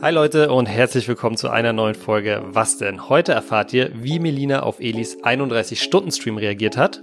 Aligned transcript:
Hi 0.00 0.10
Leute 0.12 0.50
und 0.52 0.66
herzlich 0.66 1.06
willkommen 1.06 1.36
zu 1.36 1.48
einer 1.50 1.72
neuen 1.72 1.94
Folge 1.94 2.42
Was 2.46 2.78
denn? 2.78 3.08
Heute 3.08 3.32
erfahrt 3.32 3.72
ihr, 3.72 3.90
wie 3.94 4.18
Melina 4.18 4.62
auf 4.62 4.80
Elis 4.80 5.18
31-Stunden-Stream 5.22 6.38
reagiert 6.38 6.76
hat. 6.76 7.02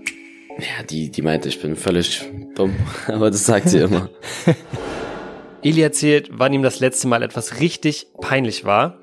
Ja, 0.58 0.84
die, 0.90 1.10
die 1.10 1.22
meinte, 1.22 1.50
ich 1.50 1.62
bin 1.62 1.76
völlig 1.76 2.24
dumm, 2.56 2.76
aber 3.08 3.32
das 3.32 3.46
sagt 3.46 3.70
sie 3.70 3.80
immer. 3.80 4.10
Eli 5.62 5.82
erzählt, 5.82 6.30
wann 6.32 6.54
ihm 6.54 6.64
das 6.64 6.80
letzte 6.80 7.08
Mal 7.08 7.24
etwas 7.24 7.60
richtig 7.60 8.08
peinlich 8.22 8.66
war. 8.66 9.00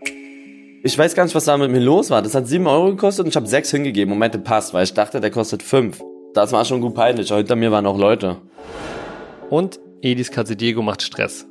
Ich 0.82 0.96
weiß 0.96 1.14
gar 1.14 1.24
nicht, 1.24 1.34
was 1.34 1.44
da 1.44 1.56
mit 1.56 1.70
mir 1.70 1.80
los 1.80 2.10
war. 2.10 2.22
Das 2.22 2.34
hat 2.34 2.46
sieben 2.46 2.66
Euro 2.66 2.90
gekostet 2.90 3.24
und 3.24 3.30
ich 3.30 3.36
habe 3.36 3.46
sechs 3.46 3.70
hingegeben 3.70 4.12
und 4.12 4.18
meinte, 4.18 4.38
passt, 4.38 4.74
weil 4.74 4.84
ich 4.84 4.94
dachte, 4.94 5.20
der 5.20 5.30
kostet 5.30 5.62
fünf. 5.62 6.02
Das 6.34 6.52
war 6.52 6.64
schon 6.64 6.80
gut 6.80 6.94
peinlich. 6.94 7.32
Hinter 7.32 7.56
mir 7.56 7.72
waren 7.72 7.86
auch 7.86 7.98
Leute. 7.98 8.36
Und 9.48 9.80
Elis 10.02 10.30
Katze 10.30 10.54
Diego 10.54 10.82
macht 10.82 11.02
Stress. 11.02 11.46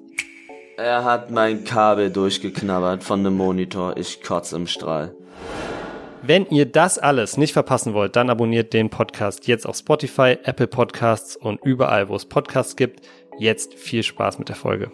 Er 0.78 1.06
hat 1.06 1.32
mein 1.32 1.64
Kabel 1.64 2.12
durchgeknabbert 2.12 3.02
von 3.02 3.24
dem 3.24 3.38
Monitor. 3.38 3.96
Ich 3.96 4.22
kotze 4.22 4.58
im 4.58 4.68
Strahl. 4.68 5.16
Wenn 6.22 6.46
ihr 6.48 6.66
das 6.66 7.00
alles 7.00 7.38
nicht 7.38 7.54
verpassen 7.54 7.94
wollt, 7.94 8.18
dann 8.18 8.30
abonniert 8.30 8.74
den 8.74 8.90
Podcast 8.90 9.48
jetzt 9.48 9.66
auf 9.66 9.78
Spotify, 9.78 10.38
Apple 10.44 10.68
Podcasts 10.68 11.38
und 11.38 11.64
überall, 11.64 12.10
wo 12.10 12.16
es 12.18 12.26
Podcasts 12.26 12.76
gibt. 12.76 13.08
Jetzt 13.40 13.76
viel 13.76 14.04
Spaß 14.04 14.38
mit 14.38 14.50
der 14.50 14.58
Folge. 14.58 14.92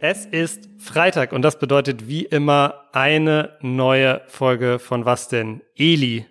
Es 0.00 0.26
ist 0.26 0.68
Freitag 0.78 1.32
und 1.32 1.42
das 1.42 1.60
bedeutet 1.60 2.08
wie 2.08 2.24
immer 2.24 2.86
eine 2.90 3.50
neue 3.60 4.22
Folge 4.26 4.80
von 4.80 5.04
Was 5.04 5.28
denn? 5.28 5.60
Eli, 5.76 6.26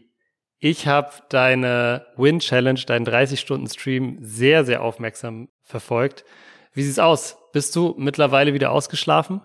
ich 0.60 0.88
habe 0.88 1.12
deine 1.30 2.06
Win 2.18 2.40
Challenge, 2.40 2.80
deinen 2.86 3.08
30-Stunden-Stream 3.08 4.18
sehr, 4.22 4.66
sehr 4.66 4.84
aufmerksam 4.84 5.50
verfolgt. 5.64 6.26
Wie 6.74 6.84
sieht's 6.84 7.00
aus? 7.00 7.38
Bist 7.54 7.76
du 7.76 7.96
mittlerweile 7.98 8.54
wieder 8.54 8.72
ausgeschlafen? 8.72 9.42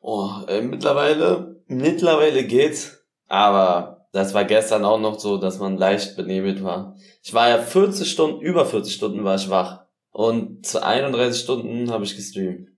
Oh, 0.00 0.30
äh, 0.48 0.60
mittlerweile, 0.60 1.62
mittlerweile 1.66 2.44
geht's. 2.44 3.04
Aber 3.28 4.06
das 4.12 4.34
war 4.34 4.44
gestern 4.44 4.84
auch 4.84 5.00
noch 5.00 5.18
so, 5.18 5.38
dass 5.38 5.58
man 5.58 5.76
leicht 5.76 6.16
benebelt 6.16 6.62
war. 6.62 6.96
Ich 7.22 7.34
war 7.34 7.48
ja 7.48 7.58
40 7.58 8.10
Stunden, 8.10 8.40
über 8.40 8.66
40 8.66 8.94
Stunden 8.94 9.24
war 9.24 9.36
ich 9.36 9.50
wach. 9.50 9.84
Und 10.10 10.64
zu 10.64 10.82
31 10.82 11.42
Stunden 11.42 11.90
habe 11.90 12.04
ich 12.04 12.16
gestreamt. 12.16 12.68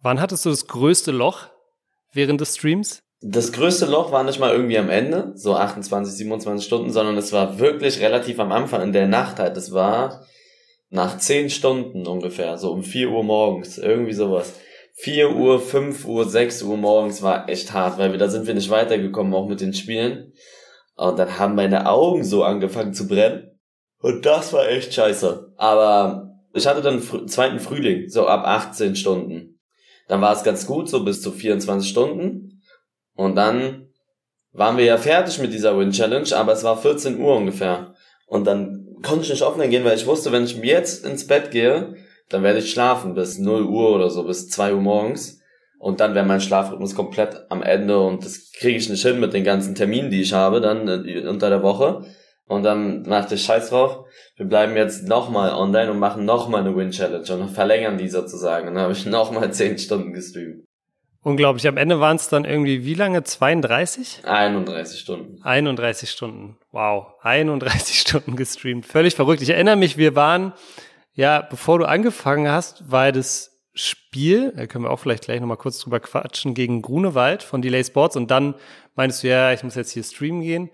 Wann 0.00 0.20
hattest 0.20 0.44
du 0.44 0.50
das 0.50 0.66
größte 0.66 1.10
Loch 1.10 1.46
während 2.12 2.40
des 2.40 2.56
Streams? 2.56 3.02
Das 3.24 3.52
größte 3.52 3.86
Loch 3.86 4.10
war 4.10 4.24
nicht 4.24 4.40
mal 4.40 4.52
irgendwie 4.52 4.78
am 4.78 4.90
Ende, 4.90 5.32
so 5.36 5.54
28, 5.54 6.12
27 6.12 6.66
Stunden, 6.66 6.90
sondern 6.90 7.16
es 7.16 7.32
war 7.32 7.60
wirklich 7.60 8.00
relativ 8.00 8.40
am 8.40 8.50
Anfang 8.50 8.82
in 8.82 8.92
der 8.92 9.06
Nacht 9.06 9.38
halt. 9.38 9.56
Es 9.56 9.72
war 9.72 10.26
nach 10.90 11.18
10 11.18 11.48
Stunden 11.48 12.06
ungefähr, 12.06 12.58
so 12.58 12.72
um 12.72 12.82
4 12.82 13.10
Uhr 13.10 13.22
morgens, 13.22 13.78
irgendwie 13.78 14.12
sowas. 14.12 14.54
4 14.94 15.36
Uhr, 15.36 15.60
5 15.60 16.04
Uhr, 16.04 16.28
6 16.28 16.64
Uhr 16.64 16.76
morgens 16.76 17.22
war 17.22 17.48
echt 17.48 17.72
hart, 17.72 17.96
weil 17.96 18.10
wir, 18.10 18.18
da 18.18 18.28
sind 18.28 18.46
wir 18.46 18.54
nicht 18.54 18.70
weitergekommen, 18.70 19.32
auch 19.34 19.48
mit 19.48 19.60
den 19.60 19.72
Spielen. 19.72 20.32
Und 20.96 21.18
dann 21.18 21.38
haben 21.38 21.54
meine 21.54 21.88
Augen 21.88 22.24
so 22.24 22.42
angefangen 22.42 22.92
zu 22.92 23.06
brennen. 23.06 23.58
Und 24.00 24.26
das 24.26 24.52
war 24.52 24.68
echt 24.68 24.92
scheiße. 24.92 25.54
Aber 25.56 26.28
ich 26.54 26.66
hatte 26.66 26.82
dann 26.82 27.00
fr 27.00 27.26
zweiten 27.26 27.60
Frühling, 27.60 28.08
so 28.08 28.26
ab 28.26 28.42
18 28.44 28.96
Stunden. 28.96 29.60
Dann 30.08 30.20
war 30.20 30.34
es 30.34 30.42
ganz 30.42 30.66
gut, 30.66 30.88
so 30.88 31.04
bis 31.04 31.22
zu 31.22 31.30
24 31.30 31.88
Stunden. 31.88 32.51
Und 33.14 33.36
dann 33.36 33.88
waren 34.52 34.76
wir 34.76 34.84
ja 34.84 34.98
fertig 34.98 35.38
mit 35.38 35.52
dieser 35.52 35.78
Win 35.78 35.92
Challenge, 35.92 36.28
aber 36.34 36.52
es 36.52 36.64
war 36.64 36.76
14 36.76 37.18
Uhr 37.18 37.36
ungefähr. 37.36 37.94
Und 38.26 38.46
dann 38.46 38.96
konnte 39.02 39.24
ich 39.24 39.30
nicht 39.30 39.42
offline 39.42 39.70
gehen, 39.70 39.84
weil 39.84 39.96
ich 39.96 40.06
wusste, 40.06 40.32
wenn 40.32 40.44
ich 40.44 40.56
jetzt 40.56 41.04
ins 41.04 41.26
Bett 41.26 41.50
gehe, 41.50 41.94
dann 42.28 42.42
werde 42.42 42.60
ich 42.60 42.70
schlafen 42.70 43.14
bis 43.14 43.38
0 43.38 43.64
Uhr 43.64 43.90
oder 43.94 44.10
so, 44.10 44.24
bis 44.24 44.48
2 44.48 44.74
Uhr 44.74 44.80
morgens. 44.80 45.40
Und 45.78 46.00
dann 46.00 46.14
wäre 46.14 46.24
mein 46.24 46.40
Schlafrhythmus 46.40 46.94
komplett 46.94 47.44
am 47.48 47.62
Ende 47.62 47.98
und 47.98 48.24
das 48.24 48.52
kriege 48.52 48.78
ich 48.78 48.88
nicht 48.88 49.02
hin 49.02 49.18
mit 49.18 49.32
den 49.32 49.42
ganzen 49.42 49.74
Terminen, 49.74 50.10
die 50.10 50.22
ich 50.22 50.32
habe 50.32 50.60
dann 50.60 50.86
äh, 50.86 51.26
unter 51.26 51.50
der 51.50 51.62
Woche. 51.62 52.04
Und 52.46 52.62
dann 52.62 53.02
dachte 53.02 53.34
ich, 53.34 53.42
scheiß 53.42 53.70
drauf, 53.70 54.04
wir 54.36 54.46
bleiben 54.46 54.76
jetzt 54.76 55.08
nochmal 55.08 55.52
online 55.52 55.90
und 55.90 55.98
machen 55.98 56.24
nochmal 56.24 56.60
eine 56.60 56.76
Win-Challenge 56.76 57.34
und 57.34 57.50
verlängern 57.50 57.98
die 57.98 58.08
sozusagen. 58.08 58.68
Und 58.68 58.74
dann 58.74 58.84
habe 58.84 58.92
ich 58.92 59.06
nochmal 59.06 59.52
10 59.52 59.78
Stunden 59.78 60.12
gestreamt. 60.12 60.64
Unglaublich. 61.22 61.68
Am 61.68 61.76
Ende 61.76 62.00
waren 62.00 62.16
es 62.16 62.28
dann 62.28 62.44
irgendwie 62.44 62.84
wie 62.84 62.94
lange? 62.94 63.22
32? 63.22 64.22
31 64.24 64.98
Stunden. 64.98 65.42
31 65.42 66.10
Stunden. 66.10 66.58
Wow. 66.72 67.14
31 67.22 67.98
Stunden 68.00 68.34
gestreamt. 68.34 68.86
Völlig 68.86 69.14
verrückt. 69.14 69.40
Ich 69.40 69.50
erinnere 69.50 69.76
mich, 69.76 69.96
wir 69.96 70.16
waren, 70.16 70.52
ja, 71.14 71.40
bevor 71.40 71.78
du 71.78 71.84
angefangen 71.84 72.50
hast, 72.50 72.90
war 72.90 73.12
das 73.12 73.52
Spiel, 73.74 74.52
da 74.54 74.66
können 74.66 74.84
wir 74.84 74.90
auch 74.90 74.98
vielleicht 74.98 75.24
gleich 75.24 75.40
nochmal 75.40 75.56
kurz 75.56 75.78
drüber 75.78 75.98
quatschen, 75.98 76.52
gegen 76.52 76.82
Grunewald 76.82 77.42
von 77.42 77.62
Delay 77.62 77.82
Sports 77.82 78.16
und 78.16 78.30
dann 78.30 78.54
meinst 78.94 79.22
du, 79.22 79.28
ja, 79.28 79.52
ich 79.52 79.62
muss 79.62 79.76
jetzt 79.76 79.92
hier 79.92 80.02
streamen 80.02 80.42
gehen 80.42 80.70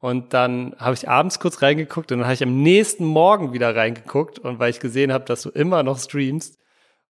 und 0.00 0.34
dann 0.34 0.74
habe 0.78 0.94
ich 0.94 1.08
abends 1.08 1.40
kurz 1.40 1.62
reingeguckt 1.62 2.12
und 2.12 2.18
dann 2.18 2.26
habe 2.26 2.34
ich 2.34 2.42
am 2.42 2.62
nächsten 2.62 3.06
Morgen 3.06 3.54
wieder 3.54 3.74
reingeguckt 3.74 4.38
und 4.38 4.58
weil 4.58 4.68
ich 4.68 4.80
gesehen 4.80 5.14
habe, 5.14 5.24
dass 5.24 5.42
du 5.42 5.48
immer 5.48 5.82
noch 5.82 5.98
streamst, 5.98 6.58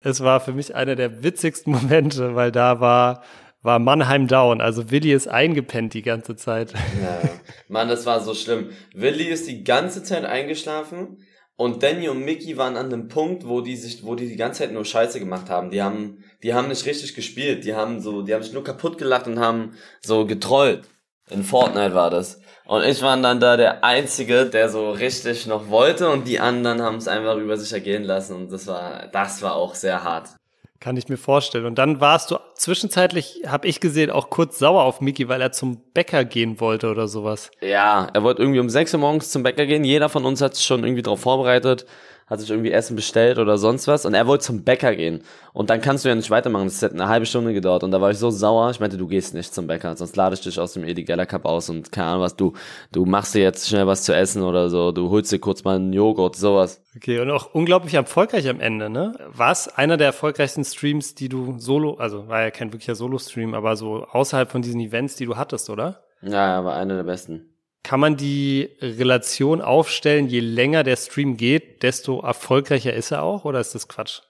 es 0.01 0.21
war 0.21 0.39
für 0.39 0.53
mich 0.53 0.75
einer 0.75 0.95
der 0.95 1.23
witzigsten 1.23 1.71
Momente, 1.73 2.35
weil 2.35 2.51
da 2.51 2.79
war 2.79 3.23
war 3.61 3.77
Mannheim 3.77 4.27
down, 4.27 4.61
also 4.61 4.89
Willi 4.89 5.11
ist 5.11 5.27
eingepennt 5.27 5.93
die 5.93 6.01
ganze 6.01 6.37
Zeit. 6.37 6.71
Ja, 6.71 7.29
Mann, 7.67 7.89
das 7.89 8.05
war 8.05 8.21
so 8.21 8.33
schlimm. 8.33 8.69
Willi 8.93 9.25
ist 9.25 9.49
die 9.49 9.65
ganze 9.65 10.01
Zeit 10.01 10.23
eingeschlafen 10.23 11.17
und 11.59 11.83
Danny 11.83 12.07
und 12.07 12.23
Mickey 12.23 12.55
waren 12.55 12.77
an 12.77 12.89
dem 12.89 13.09
Punkt, 13.09 13.45
wo 13.45 13.59
die 13.59 13.75
sich, 13.75 14.05
wo 14.05 14.15
die 14.15 14.29
die 14.29 14.37
ganze 14.37 14.59
Zeit 14.59 14.71
nur 14.71 14.85
Scheiße 14.85 15.19
gemacht 15.19 15.49
haben. 15.49 15.71
Die 15.71 15.81
haben, 15.81 16.23
die 16.41 16.53
haben 16.53 16.69
nicht 16.69 16.85
richtig 16.85 17.15
gespielt. 17.15 17.65
Die 17.65 17.75
haben 17.75 17.99
so, 17.99 18.21
die 18.21 18.33
haben 18.33 18.43
sich 18.43 18.53
nur 18.53 18.63
kaputt 18.63 18.97
gelacht 18.97 19.27
und 19.27 19.39
haben 19.39 19.73
so 19.99 20.25
getrollt. 20.25 20.87
In 21.29 21.43
Fortnite 21.43 21.93
war 21.93 22.09
das. 22.09 22.39
Und 22.69 22.83
ich 22.83 23.01
war 23.01 23.17
dann 23.17 23.39
da 23.39 23.57
der 23.57 23.83
Einzige, 23.83 24.45
der 24.45 24.69
so 24.69 24.91
richtig 24.91 25.47
noch 25.47 25.69
wollte 25.69 26.07
und 26.11 26.27
die 26.27 26.39
anderen 26.39 26.83
haben 26.83 26.97
es 26.97 27.07
einfach 27.07 27.35
über 27.37 27.57
sich 27.57 27.73
ergehen 27.73 28.03
lassen 28.03 28.35
und 28.35 28.51
das 28.51 28.67
war, 28.67 29.07
das 29.11 29.41
war 29.41 29.55
auch 29.55 29.73
sehr 29.73 30.03
hart. 30.03 30.29
Kann 30.79 30.95
ich 30.95 31.09
mir 31.09 31.17
vorstellen. 31.17 31.65
Und 31.65 31.79
dann 31.79 31.99
warst 31.99 32.29
du 32.29 32.37
zwischenzeitlich, 32.53 33.41
habe 33.47 33.67
ich 33.67 33.79
gesehen, 33.79 34.11
auch 34.11 34.29
kurz 34.29 34.59
sauer 34.59 34.83
auf 34.83 35.01
Mickey, 35.01 35.27
weil 35.27 35.41
er 35.41 35.51
zum 35.51 35.81
Bäcker 35.95 36.23
gehen 36.25 36.59
wollte 36.59 36.91
oder 36.91 37.07
sowas. 37.07 37.49
Ja, 37.59 38.07
er 38.13 38.21
wollte 38.21 38.43
irgendwie 38.43 38.59
um 38.59 38.69
6 38.69 38.93
Uhr 38.93 38.99
morgens 38.99 39.31
zum 39.31 39.41
Bäcker 39.41 39.65
gehen. 39.65 39.83
Jeder 39.83 40.07
von 40.07 40.23
uns 40.23 40.39
hat 40.39 40.55
sich 40.55 40.65
schon 40.67 40.83
irgendwie 40.83 41.01
darauf 41.01 41.21
vorbereitet 41.21 41.87
hat 42.29 42.39
sich 42.39 42.49
irgendwie 42.49 42.71
Essen 42.71 42.95
bestellt 42.95 43.39
oder 43.39 43.57
sonst 43.57 43.87
was 43.87 44.05
und 44.05 44.13
er 44.13 44.27
wollte 44.27 44.45
zum 44.45 44.63
Bäcker 44.63 44.95
gehen. 44.95 45.23
Und 45.51 45.69
dann 45.69 45.81
kannst 45.81 46.05
du 46.05 46.09
ja 46.09 46.15
nicht 46.15 46.29
weitermachen, 46.29 46.65
das 46.65 46.81
hat 46.83 46.93
eine 46.93 47.07
halbe 47.07 47.25
Stunde 47.25 47.53
gedauert 47.53 47.83
und 47.83 47.91
da 47.91 47.99
war 47.99 48.11
ich 48.11 48.17
so 48.17 48.29
sauer, 48.29 48.69
ich 48.69 48.79
meinte, 48.79 48.97
du 48.97 49.07
gehst 49.07 49.33
nicht 49.33 49.53
zum 49.53 49.67
Bäcker, 49.67 49.95
sonst 49.95 50.15
lade 50.15 50.35
ich 50.35 50.41
dich 50.41 50.59
aus 50.59 50.73
dem 50.73 50.83
Edi 50.83 51.03
Geller 51.03 51.25
Cup 51.25 51.45
aus 51.45 51.69
und 51.69 51.91
keine 51.91 52.07
Ahnung 52.07 52.21
was, 52.21 52.35
du, 52.35 52.53
du 52.91 53.05
machst 53.05 53.33
dir 53.33 53.41
jetzt 53.41 53.67
schnell 53.67 53.87
was 53.87 54.03
zu 54.03 54.15
essen 54.15 54.43
oder 54.43 54.69
so, 54.69 54.91
du 54.91 55.09
holst 55.09 55.31
dir 55.31 55.39
kurz 55.39 55.63
mal 55.63 55.75
einen 55.75 55.91
Joghurt, 55.91 56.35
sowas. 56.35 56.81
Okay, 56.95 57.19
und 57.19 57.31
auch 57.31 57.53
unglaublich 57.53 57.93
erfolgreich 57.93 58.47
am 58.47 58.59
Ende, 58.59 58.89
ne? 58.89 59.13
War 59.31 59.51
es 59.51 59.67
einer 59.67 59.97
der 59.97 60.07
erfolgreichsten 60.07 60.63
Streams, 60.63 61.15
die 61.15 61.29
du 61.29 61.57
solo, 61.57 61.95
also 61.95 62.27
war 62.27 62.41
ja 62.41 62.51
kein 62.51 62.71
wirklicher 62.71 62.95
Solo-Stream, 62.95 63.53
aber 63.53 63.75
so 63.75 64.05
außerhalb 64.05 64.51
von 64.51 64.61
diesen 64.61 64.79
Events, 64.81 65.15
die 65.15 65.25
du 65.25 65.35
hattest, 65.37 65.69
oder? 65.69 66.03
Ja, 66.21 66.57
ja, 66.57 66.65
war 66.65 66.75
einer 66.75 66.95
der 66.95 67.03
besten. 67.03 67.53
Kann 67.89 68.01
man 68.01 68.17
die 68.17 68.69
Relation 68.83 69.61
aufstellen, 69.61 70.27
je 70.27 70.41
länger 70.41 70.83
der 70.83 70.95
Stream 70.95 71.37
geht, 71.37 71.81
desto 71.81 72.19
erfolgreicher 72.19 72.93
ist 72.93 73.09
er 73.09 73.23
auch 73.23 73.45
oder 73.45 73.59
ist 73.59 73.73
das 73.73 73.87
Quatsch? 73.87 74.21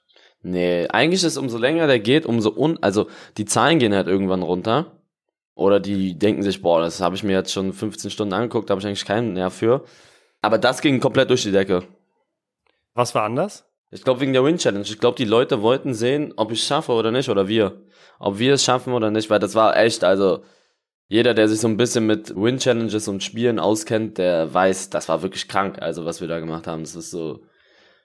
Nee, 0.42 0.88
eigentlich 0.88 1.26
ist 1.26 1.36
umso 1.36 1.58
länger 1.58 1.86
der 1.86 2.00
geht, 2.00 2.26
umso 2.26 2.52
un, 2.56 2.82
also 2.82 3.08
die 3.36 3.44
Zahlen 3.44 3.78
gehen 3.78 3.94
halt 3.94 4.08
irgendwann 4.08 4.44
runter. 4.44 5.02
Oder 5.56 5.82
die 5.82 6.18
denken 6.18 6.42
sich, 6.42 6.62
boah, 6.62 6.80
das 6.80 7.02
habe 7.02 7.18
ich 7.18 7.24
mir 7.24 7.34
jetzt 7.34 7.52
schon 7.52 7.74
15 7.74 8.12
Stunden 8.12 8.34
angeguckt, 8.34 8.70
da 8.70 8.72
habe 8.72 8.80
ich 8.80 8.88
eigentlich 8.88 9.04
keinen 9.04 9.34
Nerv 9.34 9.54
für. 9.54 9.84
Aber 10.42 10.58
das 10.58 10.80
ging 10.80 11.02
komplett 11.02 11.30
durch 11.30 11.44
die 11.44 11.52
Decke. 11.52 11.84
Was 12.94 13.14
war 13.14 13.24
anders? 13.24 13.66
Ich 13.92 14.06
glaube 14.06 14.22
wegen 14.22 14.32
der 14.32 14.46
Win 14.46 14.58
Challenge. 14.58 14.86
Ich 14.86 15.00
glaube, 15.00 15.18
die 15.18 15.26
Leute 15.26 15.62
wollten 15.62 15.94
sehen, 15.94 16.34
ob 16.38 16.54
ich 16.54 16.62
es 16.62 16.66
schaffe 16.66 16.94
oder 16.94 17.12
nicht, 17.12 17.28
oder 17.28 17.50
wir. 17.50 17.82
Ob 18.20 18.40
wir 18.40 18.54
es 18.54 18.64
schaffen 18.64 18.94
oder 18.94 19.12
nicht, 19.12 19.30
weil 19.30 19.40
das 19.40 19.54
war 19.54 19.76
echt, 19.76 20.06
also 20.06 20.46
jeder, 21.10 21.34
der 21.34 21.50
sich 21.50 21.60
so 21.60 21.68
ein 21.68 21.76
bisschen 21.76 22.06
mit 22.06 22.36
Win-Challenges 22.36 23.08
und 23.08 23.24
Spielen 23.24 23.60
auskennt, 23.60 24.20
der 24.20 24.54
weiß, 24.54 24.92
das 24.92 25.10
war 25.10 25.24
wirklich 25.24 25.48
krank, 25.48 25.82
also 25.82 26.06
was 26.06 26.22
wir 26.22 26.28
da 26.28 26.40
gemacht 26.40 26.68
haben. 26.68 26.84
Das 26.84 26.96
ist 26.96 27.10
so, 27.10 27.42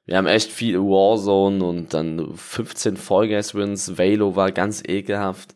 wir 0.07 0.17
haben 0.17 0.27
echt 0.27 0.51
viel 0.51 0.81
Warzone 0.81 1.63
und 1.63 1.93
dann 1.93 2.35
15 2.35 2.97
Fall 2.97 3.29
Guys 3.29 3.55
Wins, 3.55 3.99
Valo 3.99 4.37
war 4.37 4.53
ganz 4.53 4.83
ekelhaft. 4.87 5.55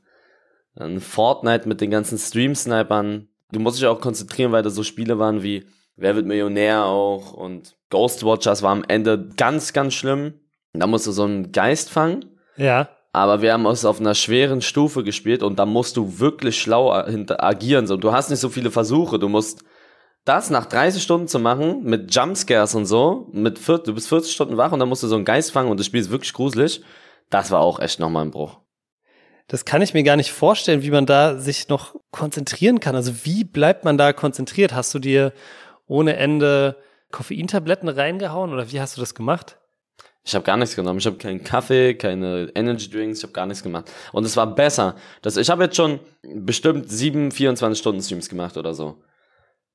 Dann 0.74 1.00
Fortnite 1.00 1.66
mit 1.66 1.80
den 1.80 1.90
ganzen 1.90 2.18
Stream-Snipern. 2.18 3.28
Du 3.50 3.60
musst 3.60 3.78
dich 3.78 3.86
auch 3.86 4.00
konzentrieren, 4.02 4.52
weil 4.52 4.62
da 4.62 4.68
so 4.68 4.82
Spiele 4.82 5.18
waren 5.18 5.42
wie 5.42 5.64
Wer 5.96 6.14
wird 6.14 6.26
Millionär 6.26 6.84
auch 6.84 7.32
und 7.32 7.76
Ghost 7.90 8.24
Watchers 8.24 8.62
war 8.62 8.70
am 8.70 8.84
Ende 8.86 9.30
ganz, 9.36 9.72
ganz 9.72 9.94
schlimm. 9.94 10.34
Da 10.74 10.86
musst 10.86 11.08
du 11.08 11.12
so 11.12 11.24
einen 11.24 11.50
Geist 11.50 11.90
fangen. 11.90 12.38
Ja 12.56 12.88
aber 13.12 13.42
wir 13.42 13.52
haben 13.52 13.66
es 13.66 13.84
auf 13.84 14.00
einer 14.00 14.14
schweren 14.14 14.60
Stufe 14.60 15.02
gespielt 15.02 15.42
und 15.42 15.58
da 15.58 15.66
musst 15.66 15.96
du 15.96 16.18
wirklich 16.18 16.60
schlau 16.60 16.92
agieren. 16.92 17.86
So, 17.86 17.96
du 17.96 18.12
hast 18.12 18.30
nicht 18.30 18.40
so 18.40 18.48
viele 18.48 18.70
Versuche, 18.70 19.18
du 19.18 19.28
musst 19.28 19.64
das 20.24 20.50
nach 20.50 20.66
30 20.66 21.02
Stunden 21.02 21.28
zu 21.28 21.38
machen, 21.38 21.84
mit 21.84 22.14
Jumpscares 22.14 22.74
und 22.74 22.84
so, 22.84 23.28
mit 23.32 23.58
40, 23.58 23.86
du 23.86 23.94
bist 23.94 24.08
40 24.08 24.32
Stunden 24.32 24.56
wach 24.56 24.72
und 24.72 24.78
dann 24.78 24.88
musst 24.88 25.02
du 25.02 25.06
so 25.06 25.16
einen 25.16 25.24
Geist 25.24 25.52
fangen 25.52 25.70
und 25.70 25.80
das 25.80 25.86
Spiel 25.86 26.00
ist 26.00 26.10
wirklich 26.10 26.34
gruselig, 26.34 26.82
das 27.30 27.50
war 27.50 27.60
auch 27.60 27.80
echt 27.80 27.98
nochmal 27.98 28.26
ein 28.26 28.30
Bruch. 28.30 28.58
Das 29.46 29.64
kann 29.64 29.80
ich 29.80 29.94
mir 29.94 30.02
gar 30.02 30.16
nicht 30.16 30.30
vorstellen, 30.30 30.82
wie 30.82 30.90
man 30.90 31.06
da 31.06 31.38
sich 31.38 31.68
noch 31.68 31.94
konzentrieren 32.10 32.80
kann. 32.80 32.94
Also 32.94 33.24
wie 33.24 33.44
bleibt 33.44 33.84
man 33.84 33.96
da 33.96 34.12
konzentriert? 34.12 34.74
Hast 34.74 34.92
du 34.94 34.98
dir 34.98 35.32
ohne 35.86 36.16
Ende 36.16 36.76
Koffeintabletten 37.10 37.88
reingehauen 37.88 38.52
oder 38.52 38.70
wie 38.70 38.80
hast 38.80 38.98
du 38.98 39.00
das 39.00 39.14
gemacht? 39.14 39.58
Ich 40.28 40.34
habe 40.34 40.44
gar 40.44 40.58
nichts 40.58 40.76
genommen. 40.76 40.98
Ich 40.98 41.06
habe 41.06 41.16
keinen 41.16 41.42
Kaffee, 41.42 41.94
keine 41.94 42.52
Energy 42.54 42.90
Drinks, 42.90 43.18
ich 43.18 43.24
habe 43.24 43.32
gar 43.32 43.46
nichts 43.46 43.62
gemacht. 43.62 43.90
Und 44.12 44.24
es 44.24 44.36
war 44.36 44.54
besser. 44.54 44.94
Das, 45.22 45.38
ich 45.38 45.48
habe 45.48 45.64
jetzt 45.64 45.76
schon 45.76 46.00
bestimmt 46.22 46.90
sieben 46.90 47.30
24 47.30 47.78
Stunden 47.78 48.02
Streams 48.02 48.28
gemacht 48.28 48.58
oder 48.58 48.74
so. 48.74 49.02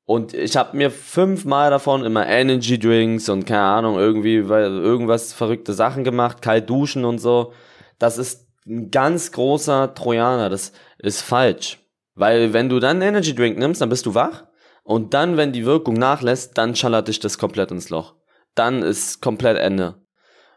Und 0.05 0.35
ich 0.35 0.55
habe 0.55 0.77
mir 0.77 0.91
fünfmal 0.91 1.71
davon 1.71 2.05
immer 2.05 2.27
Energy 2.27 2.77
Drinks 2.77 3.29
und 3.29 3.47
keine 3.47 3.63
Ahnung, 3.63 3.97
irgendwie 3.97 4.47
weil 4.47 4.65
irgendwas 4.65 5.33
verrückte 5.33 5.73
Sachen 5.73 6.03
gemacht, 6.03 6.43
kalt 6.43 6.69
duschen 6.69 7.03
und 7.03 7.17
so. 7.17 7.53
Das 7.97 8.19
ist 8.19 8.47
ein 8.67 8.91
ganz 8.91 9.31
großer 9.31 9.95
Trojaner, 9.95 10.51
das 10.51 10.71
ist 10.99 11.21
falsch. 11.21 11.79
Weil 12.13 12.53
wenn 12.53 12.69
du 12.69 12.79
dann 12.79 13.01
Energy 13.01 13.33
Drink 13.33 13.57
nimmst, 13.57 13.81
dann 13.81 13.89
bist 13.89 14.05
du 14.05 14.13
wach. 14.13 14.43
Und 14.83 15.15
dann, 15.15 15.35
wenn 15.35 15.51
die 15.51 15.65
Wirkung 15.65 15.95
nachlässt, 15.95 16.59
dann 16.59 16.75
schallert 16.75 17.07
dich 17.07 17.19
das 17.19 17.39
komplett 17.39 17.71
ins 17.71 17.89
Loch. 17.89 18.13
Dann 18.53 18.83
ist 18.83 19.19
komplett 19.19 19.57
Ende. 19.57 20.02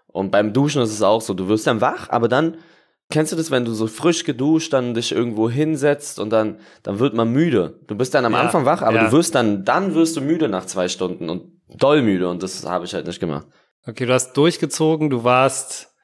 Und 0.08 0.31
beim 0.31 0.53
Duschen 0.53 0.82
ist 0.82 0.93
es 0.93 1.03
auch 1.03 1.20
so, 1.20 1.35
du 1.35 1.49
wirst 1.49 1.67
dann 1.67 1.81
wach, 1.81 2.08
aber 2.11 2.29
dann 2.29 2.56
Kennst 3.08 3.31
du 3.31 3.37
das, 3.37 3.53
wenn 3.53 3.64
du 3.64 3.73
so 3.73 3.87
frisch 3.87 4.25
geduscht 4.25 4.73
dann 4.73 4.94
dich 4.94 5.12
irgendwo 5.12 5.49
hinsetzt 5.49 6.19
und 6.19 6.31
dann, 6.31 6.58
dann 6.82 6.99
wird 6.99 7.14
man 7.14 7.31
müde. 7.31 7.79
Du 7.87 7.94
bist 7.94 8.14
dann 8.14 8.25
am 8.25 8.32
ja, 8.32 8.41
Anfang 8.41 8.64
wach, 8.64 8.82
aber 8.82 8.97
ja. 8.97 9.05
du 9.05 9.12
wirst 9.12 9.37
dann, 9.37 9.64
dann 9.64 9.94
wirst 9.94 10.17
du 10.17 10.20
müde 10.20 10.49
nach 10.49 10.67
zwei 10.67 10.88
Stunden 10.88 11.31
und 11.31 11.53
doll 11.69 12.03
müde 12.03 12.29
und 12.29 12.43
das 12.43 12.67
habe 12.67 12.85
ich 12.85 12.94
halt 12.94 13.06
nicht 13.06 13.20
gemacht. 13.20 13.47
Okay, 13.87 14.06
du 14.06 14.12
hast 14.12 14.32
durchgezogen, 14.32 15.08
du 15.08 15.23
warst, 15.23 15.94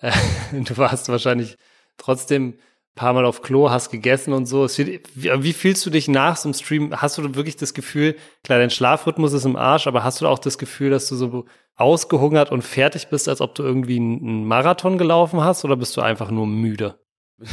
äh, 0.00 0.12
du 0.52 0.76
warst 0.76 1.08
wahrscheinlich 1.08 1.56
trotzdem 1.96 2.58
paar 2.94 3.12
Mal 3.12 3.24
auf 3.24 3.42
Klo, 3.42 3.70
hast 3.70 3.90
gegessen 3.90 4.32
und 4.32 4.46
so. 4.46 4.68
Wie, 4.68 5.00
wie 5.14 5.52
fühlst 5.52 5.84
du 5.84 5.90
dich 5.90 6.08
nach 6.08 6.36
so 6.36 6.48
einem 6.48 6.54
Stream? 6.54 7.00
Hast 7.00 7.18
du 7.18 7.34
wirklich 7.34 7.56
das 7.56 7.74
Gefühl, 7.74 8.16
klar, 8.44 8.58
dein 8.58 8.70
Schlafrhythmus 8.70 9.32
ist 9.32 9.44
im 9.44 9.56
Arsch, 9.56 9.86
aber 9.86 10.04
hast 10.04 10.20
du 10.20 10.28
auch 10.28 10.38
das 10.38 10.58
Gefühl, 10.58 10.90
dass 10.90 11.08
du 11.08 11.16
so 11.16 11.44
ausgehungert 11.76 12.52
und 12.52 12.62
fertig 12.62 13.08
bist, 13.08 13.28
als 13.28 13.40
ob 13.40 13.54
du 13.54 13.64
irgendwie 13.64 13.96
einen 13.96 14.44
Marathon 14.44 14.96
gelaufen 14.96 15.42
hast 15.42 15.64
oder 15.64 15.76
bist 15.76 15.96
du 15.96 16.00
einfach 16.00 16.30
nur 16.30 16.46
müde? 16.46 16.98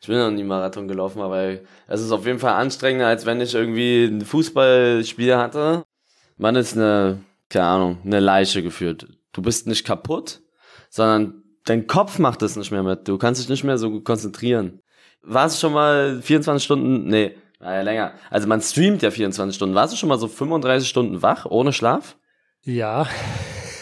Ich 0.00 0.08
bin 0.08 0.18
noch 0.18 0.30
nie 0.30 0.44
Marathon 0.44 0.86
gelaufen, 0.86 1.22
aber 1.22 1.60
es 1.86 2.02
ist 2.02 2.12
auf 2.12 2.26
jeden 2.26 2.38
Fall 2.38 2.52
anstrengender, 2.52 3.06
als 3.06 3.24
wenn 3.24 3.40
ich 3.40 3.54
irgendwie 3.54 4.04
ein 4.04 4.20
Fußballspiel 4.20 5.34
hatte. 5.34 5.82
Man 6.36 6.56
ist 6.56 6.76
eine, 6.76 7.20
keine 7.48 7.64
Ahnung, 7.64 7.98
eine 8.04 8.20
Leiche 8.20 8.62
geführt. 8.62 9.06
Du 9.32 9.40
bist 9.40 9.66
nicht 9.66 9.86
kaputt, 9.86 10.42
sondern 10.90 11.43
dein 11.64 11.86
Kopf 11.86 12.18
macht 12.18 12.42
es 12.42 12.56
nicht 12.56 12.70
mehr 12.70 12.82
mit. 12.82 13.08
Du 13.08 13.18
kannst 13.18 13.40
dich 13.40 13.48
nicht 13.48 13.64
mehr 13.64 13.78
so 13.78 13.90
gut 13.90 14.04
konzentrieren. 14.04 14.80
Warst 15.22 15.56
du 15.56 15.60
schon 15.60 15.72
mal 15.72 16.20
24 16.22 16.62
Stunden? 16.62 17.08
Nee, 17.08 17.36
naja, 17.60 17.82
länger. 17.82 18.12
Also 18.30 18.46
man 18.46 18.60
streamt 18.60 19.02
ja 19.02 19.10
24 19.10 19.56
Stunden. 19.56 19.74
Warst 19.74 19.94
du 19.94 19.96
schon 19.96 20.08
mal 20.08 20.18
so 20.18 20.28
35 20.28 20.88
Stunden 20.88 21.22
wach, 21.22 21.46
ohne 21.46 21.72
Schlaf? 21.72 22.16
Ja. 22.62 23.06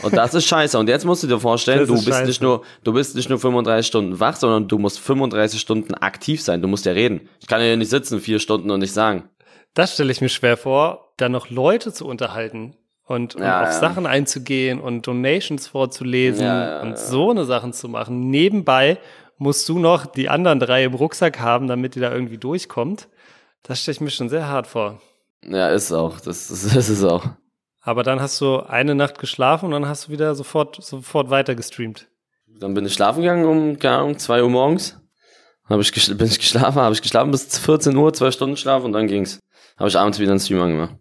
Und 0.03 0.17
das 0.17 0.35
ist 0.35 0.47
scheiße. 0.47 0.79
Und 0.79 0.89
jetzt 0.89 1.05
musst 1.05 1.23
du 1.23 1.27
dir 1.27 1.39
vorstellen, 1.39 1.81
das 1.81 1.89
du 1.89 1.95
bist 1.95 2.09
scheiße. 2.09 2.27
nicht 2.27 2.43
nur, 2.43 2.63
du 2.85 2.93
bist 2.93 3.17
nicht 3.17 3.29
nur 3.29 3.39
35 3.39 3.87
Stunden 3.87 4.21
wach, 4.21 4.37
sondern 4.37 4.69
du 4.69 4.79
musst 4.79 5.01
35 5.01 5.61
Stunden 5.61 5.95
aktiv 5.95 6.43
sein. 6.43 6.63
Du 6.63 6.69
musst 6.69 6.87
ja 6.87 6.93
reden. 6.93 7.29
Ich 7.41 7.47
kann 7.47 7.61
ja 7.61 7.77
nicht 7.77 7.91
sitzen 7.91 8.21
vier 8.21 8.39
Stunden 8.39 8.71
und 8.71 8.81
nicht 8.81 8.93
sagen. 8.93 9.29
Das 9.75 9.95
stelle 9.95 10.13
ich 10.13 10.21
mir 10.21 10.29
schwer 10.29 10.57
vor, 10.57 11.13
da 11.17 11.29
noch 11.29 11.51
Leute 11.51 11.93
zu 11.93 12.07
unterhalten 12.07 12.77
und, 13.05 13.35
und 13.35 13.43
ja, 13.43 13.63
auf 13.63 13.69
ja. 13.69 13.73
Sachen 13.73 14.07
einzugehen 14.07 14.81
und 14.81 15.07
Donations 15.07 15.69
vorzulesen 15.69 16.47
ja, 16.47 16.81
und 16.81 16.99
so 16.99 17.31
eine 17.31 17.45
Sachen 17.45 17.73
zu 17.73 17.89
machen. 17.89 18.31
Nebenbei 18.31 18.99
musst 19.39 19.69
du 19.69 19.79
noch 19.79 20.07
die 20.07 20.29
anderen 20.29 20.61
drei 20.61 20.85
im 20.85 20.95
Rucksack 20.95 21.41
haben, 21.41 21.67
damit 21.67 21.95
die 21.95 22.01
da 22.01 22.13
irgendwie 22.13 22.39
durchkommt. 22.39 23.09
Das 23.63 23.81
stelle 23.81 23.95
ich 23.95 24.01
mir 24.01 24.11
schon 24.11 24.29
sehr 24.29 24.49
hart 24.49 24.67
vor. 24.67 25.01
Ja, 25.45 25.69
ist 25.69 25.93
auch. 25.93 26.21
Das, 26.21 26.49
das, 26.49 26.63
das 26.75 26.89
ist 26.89 27.05
auch. 27.05 27.27
Aber 27.81 28.05
dann 28.05 28.21
hast 28.21 28.41
du 28.41 28.61
eine 28.61 28.95
Nacht 28.95 29.19
geschlafen 29.19 29.67
und 29.67 29.73
dann 29.73 29.89
hast 29.89 30.07
du 30.07 30.13
wieder 30.13 30.35
sofort, 30.35 30.83
sofort 30.83 31.31
weiter 31.31 31.55
gestreamt. 31.57 32.09
Dann 32.47 32.75
bin 32.75 32.87
ich 32.87 32.95
schlafen 32.95 33.23
gegangen 33.23 33.45
um, 33.45 33.79
keine 33.79 33.99
Ahnung, 33.99 34.19
zwei 34.19 34.43
Uhr 34.43 34.51
morgens. 34.51 35.01
Hab 35.65 35.81
ich, 35.81 36.17
bin 36.17 36.27
ich 36.27 36.39
geschlafen, 36.39 36.81
habe 36.81 36.95
ich 36.95 37.03
geschlafen 37.03 37.31
bis 37.31 37.59
14 37.59 37.97
Uhr, 37.97 38.13
zwei 38.13 38.31
Stunden 38.31 38.57
Schlaf 38.57 38.85
und 38.85 38.93
dann 38.93 39.09
ging's. 39.09 39.41
Habe 39.77 39.89
ich 39.89 39.99
abends 39.99 40.19
wieder 40.19 40.31
einen 40.31 40.41
Stream 40.41 40.61
angemacht. 40.61 40.95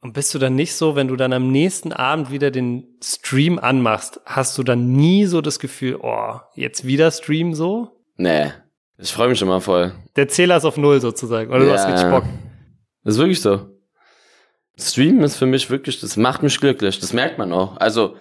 Und 0.00 0.12
bist 0.12 0.32
du 0.32 0.38
dann 0.38 0.54
nicht 0.54 0.74
so, 0.74 0.94
wenn 0.94 1.08
du 1.08 1.16
dann 1.16 1.32
am 1.32 1.50
nächsten 1.50 1.92
Abend 1.92 2.30
wieder 2.30 2.50
den 2.52 2.98
Stream 3.02 3.58
anmachst, 3.58 4.20
hast 4.24 4.56
du 4.56 4.62
dann 4.62 4.92
nie 4.92 5.26
so 5.26 5.40
das 5.40 5.58
Gefühl, 5.58 5.98
oh, 6.00 6.36
jetzt 6.54 6.86
wieder 6.86 7.10
Stream 7.10 7.52
so? 7.52 8.04
Nee, 8.16 8.52
ich 8.96 9.12
freue 9.12 9.28
mich 9.28 9.42
immer 9.42 9.60
voll. 9.60 9.92
Der 10.14 10.28
Zähler 10.28 10.56
ist 10.56 10.64
auf 10.64 10.76
Null 10.76 11.00
sozusagen, 11.00 11.50
oder 11.50 11.64
ja, 11.64 11.66
du 11.66 11.72
hast 11.72 11.88
richtig 11.88 12.10
Bock. 12.10 12.24
Das 13.02 13.14
ist 13.14 13.20
wirklich 13.20 13.40
so. 13.40 13.66
Streamen 14.78 15.22
ist 15.22 15.36
für 15.36 15.46
mich 15.46 15.68
wirklich, 15.70 16.00
das 16.00 16.16
macht 16.16 16.44
mich 16.44 16.60
glücklich, 16.60 17.00
das 17.00 17.12
merkt 17.12 17.38
man 17.38 17.52
auch. 17.52 17.76
Also, 17.78 18.14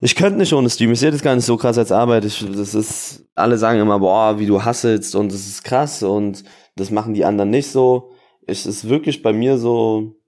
ich 0.00 0.16
könnte 0.16 0.38
nicht 0.38 0.52
ohne 0.52 0.70
Stream, 0.70 0.90
ich 0.90 1.00
sehe 1.00 1.12
das 1.12 1.22
gar 1.22 1.36
nicht 1.36 1.44
so 1.44 1.56
krass 1.56 1.78
als 1.78 1.92
Arbeit. 1.92 2.24
Ich, 2.24 2.44
das 2.56 2.74
ist, 2.74 3.28
alle 3.36 3.58
sagen 3.58 3.78
immer, 3.78 4.00
boah, 4.00 4.40
wie 4.40 4.46
du 4.46 4.64
hasselst 4.64 5.14
und 5.14 5.32
das 5.32 5.46
ist 5.46 5.62
krass 5.62 6.02
und 6.02 6.42
das 6.74 6.90
machen 6.90 7.14
die 7.14 7.24
anderen 7.24 7.50
nicht 7.50 7.70
so. 7.70 8.10
Es 8.46 8.66
ist 8.66 8.88
wirklich 8.88 9.22
bei 9.22 9.32
mir 9.32 9.58
so, 9.58 10.19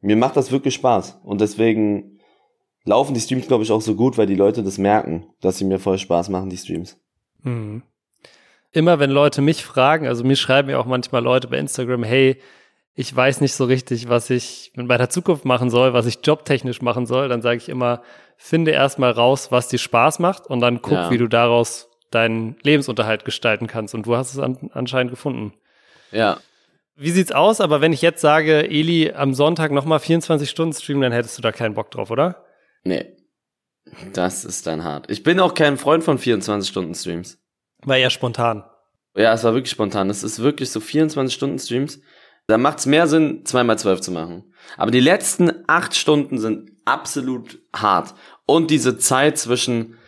mir 0.00 0.16
macht 0.16 0.36
das 0.36 0.50
wirklich 0.50 0.74
Spaß. 0.74 1.20
Und 1.24 1.40
deswegen 1.40 2.20
laufen 2.84 3.14
die 3.14 3.20
Streams, 3.20 3.46
glaube 3.46 3.64
ich, 3.64 3.72
auch 3.72 3.82
so 3.82 3.94
gut, 3.94 4.18
weil 4.18 4.26
die 4.26 4.34
Leute 4.34 4.62
das 4.62 4.78
merken, 4.78 5.26
dass 5.40 5.58
sie 5.58 5.64
mir 5.64 5.78
voll 5.78 5.98
Spaß 5.98 6.28
machen, 6.28 6.50
die 6.50 6.56
Streams. 6.56 6.98
Mhm. 7.42 7.82
Immer 8.72 8.98
wenn 8.98 9.10
Leute 9.10 9.42
mich 9.42 9.64
fragen, 9.64 10.06
also 10.06 10.24
mir 10.24 10.36
schreiben 10.36 10.70
ja 10.70 10.78
auch 10.78 10.86
manchmal 10.86 11.22
Leute 11.22 11.48
bei 11.48 11.58
Instagram, 11.58 12.04
hey, 12.04 12.40
ich 12.94 13.14
weiß 13.14 13.40
nicht 13.40 13.54
so 13.54 13.64
richtig, 13.64 14.08
was 14.08 14.30
ich 14.30 14.72
mit 14.74 14.86
meiner 14.86 15.08
Zukunft 15.08 15.44
machen 15.44 15.70
soll, 15.70 15.92
was 15.92 16.06
ich 16.06 16.18
jobtechnisch 16.22 16.82
machen 16.82 17.06
soll, 17.06 17.28
dann 17.28 17.42
sage 17.42 17.56
ich 17.56 17.68
immer, 17.68 18.02
finde 18.36 18.70
erstmal 18.72 19.10
raus, 19.10 19.50
was 19.50 19.68
dir 19.68 19.78
Spaß 19.78 20.18
macht 20.18 20.46
und 20.46 20.60
dann 20.60 20.82
guck, 20.82 20.92
ja. 20.92 21.10
wie 21.10 21.18
du 21.18 21.28
daraus 21.28 21.88
deinen 22.10 22.56
Lebensunterhalt 22.62 23.24
gestalten 23.24 23.66
kannst. 23.66 23.94
Und 23.94 24.06
du 24.06 24.16
hast 24.16 24.32
es 24.32 24.38
an, 24.38 24.70
anscheinend 24.72 25.12
gefunden. 25.12 25.52
Ja, 26.10 26.38
wie 26.96 27.10
sieht's 27.10 27.32
aus? 27.32 27.60
Aber 27.60 27.80
wenn 27.80 27.92
ich 27.92 28.02
jetzt 28.02 28.20
sage, 28.20 28.68
Eli, 28.68 29.12
am 29.12 29.34
Sonntag 29.34 29.72
nochmal 29.72 30.00
24 30.00 30.48
Stunden 30.48 30.74
streamen, 30.74 31.02
dann 31.02 31.12
hättest 31.12 31.38
du 31.38 31.42
da 31.42 31.52
keinen 31.52 31.74
Bock 31.74 31.90
drauf, 31.90 32.10
oder? 32.10 32.44
Nee. 32.84 33.16
Das 34.12 34.44
ist 34.44 34.66
dann 34.66 34.84
hart. 34.84 35.10
Ich 35.10 35.22
bin 35.22 35.40
auch 35.40 35.54
kein 35.54 35.76
Freund 35.76 36.04
von 36.04 36.18
24 36.18 36.68
Stunden 36.68 36.94
Streams. 36.94 37.38
War 37.82 37.96
eher 37.96 38.10
spontan. 38.10 38.64
Ja, 39.16 39.32
es 39.32 39.42
war 39.42 39.54
wirklich 39.54 39.70
spontan. 39.70 40.10
Es 40.10 40.22
ist 40.22 40.40
wirklich 40.40 40.70
so 40.70 40.80
24 40.80 41.34
Stunden 41.34 41.58
Streams. 41.58 42.00
Da 42.46 42.58
macht's 42.58 42.86
mehr 42.86 43.06
Sinn, 43.06 43.44
zweimal 43.44 43.78
zwölf 43.78 44.00
zu 44.00 44.12
machen. 44.12 44.52
Aber 44.76 44.90
die 44.90 45.00
letzten 45.00 45.52
acht 45.66 45.94
Stunden 45.96 46.38
sind 46.38 46.70
absolut 46.84 47.58
hart. 47.74 48.14
Und 48.46 48.70
diese 48.70 48.98
Zeit 48.98 49.38
zwischen, 49.38 49.98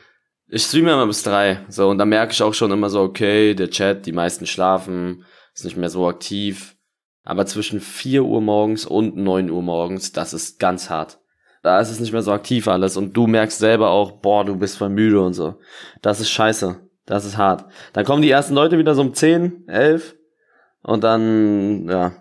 ich 0.49 0.65
streame 0.65 0.93
immer 0.93 1.07
bis 1.07 1.23
drei, 1.23 1.65
so, 1.69 1.89
und 1.89 1.99
da 1.99 2.05
merke 2.05 2.33
ich 2.33 2.43
auch 2.43 2.55
schon 2.55 2.73
immer 2.73 2.91
so, 2.91 3.01
okay, 3.01 3.55
der 3.55 3.71
Chat, 3.71 4.07
die 4.07 4.13
meisten 4.13 4.47
schlafen, 4.47 5.25
ist 5.55 5.65
nicht 5.65 5.77
mehr 5.77 5.91
so 5.91 6.07
aktiv. 6.07 6.77
Aber 7.25 7.47
zwischen 7.47 7.81
4 7.81 8.25
Uhr 8.25 8.41
morgens 8.41 8.85
und 8.85 9.17
9 9.17 9.51
Uhr 9.51 9.63
morgens, 9.63 10.13
das 10.13 10.35
ist 10.35 10.59
ganz 10.59 10.91
hart. 10.91 11.21
Da 11.63 11.79
ist 11.81 11.91
es 11.91 12.01
nicht 12.01 12.13
mehr 12.13 12.23
so 12.23 12.33
aktiv 12.33 12.67
alles 12.67 12.97
und 12.97 13.13
du 13.17 13.29
merkst 13.29 13.59
selber 13.59 13.91
auch, 13.91 14.13
boah, 14.21 14.45
du 14.45 14.57
bist 14.57 14.77
voll 14.77 14.89
müde 14.89 15.21
und 15.21 15.35
so. 15.35 15.61
Das 16.01 16.19
ist 16.19 16.31
scheiße. 16.31 16.81
Das 17.07 17.25
ist 17.25 17.37
hart. 17.37 17.67
Dann 17.93 18.05
kommen 18.05 18.23
die 18.23 18.31
ersten 18.31 18.55
Leute 18.55 18.79
wieder 18.79 18.95
so 18.95 19.03
um 19.03 19.15
10, 19.15 19.69
11 19.69 20.17
und 20.83 21.05
dann, 21.05 21.89
ja, 21.89 22.13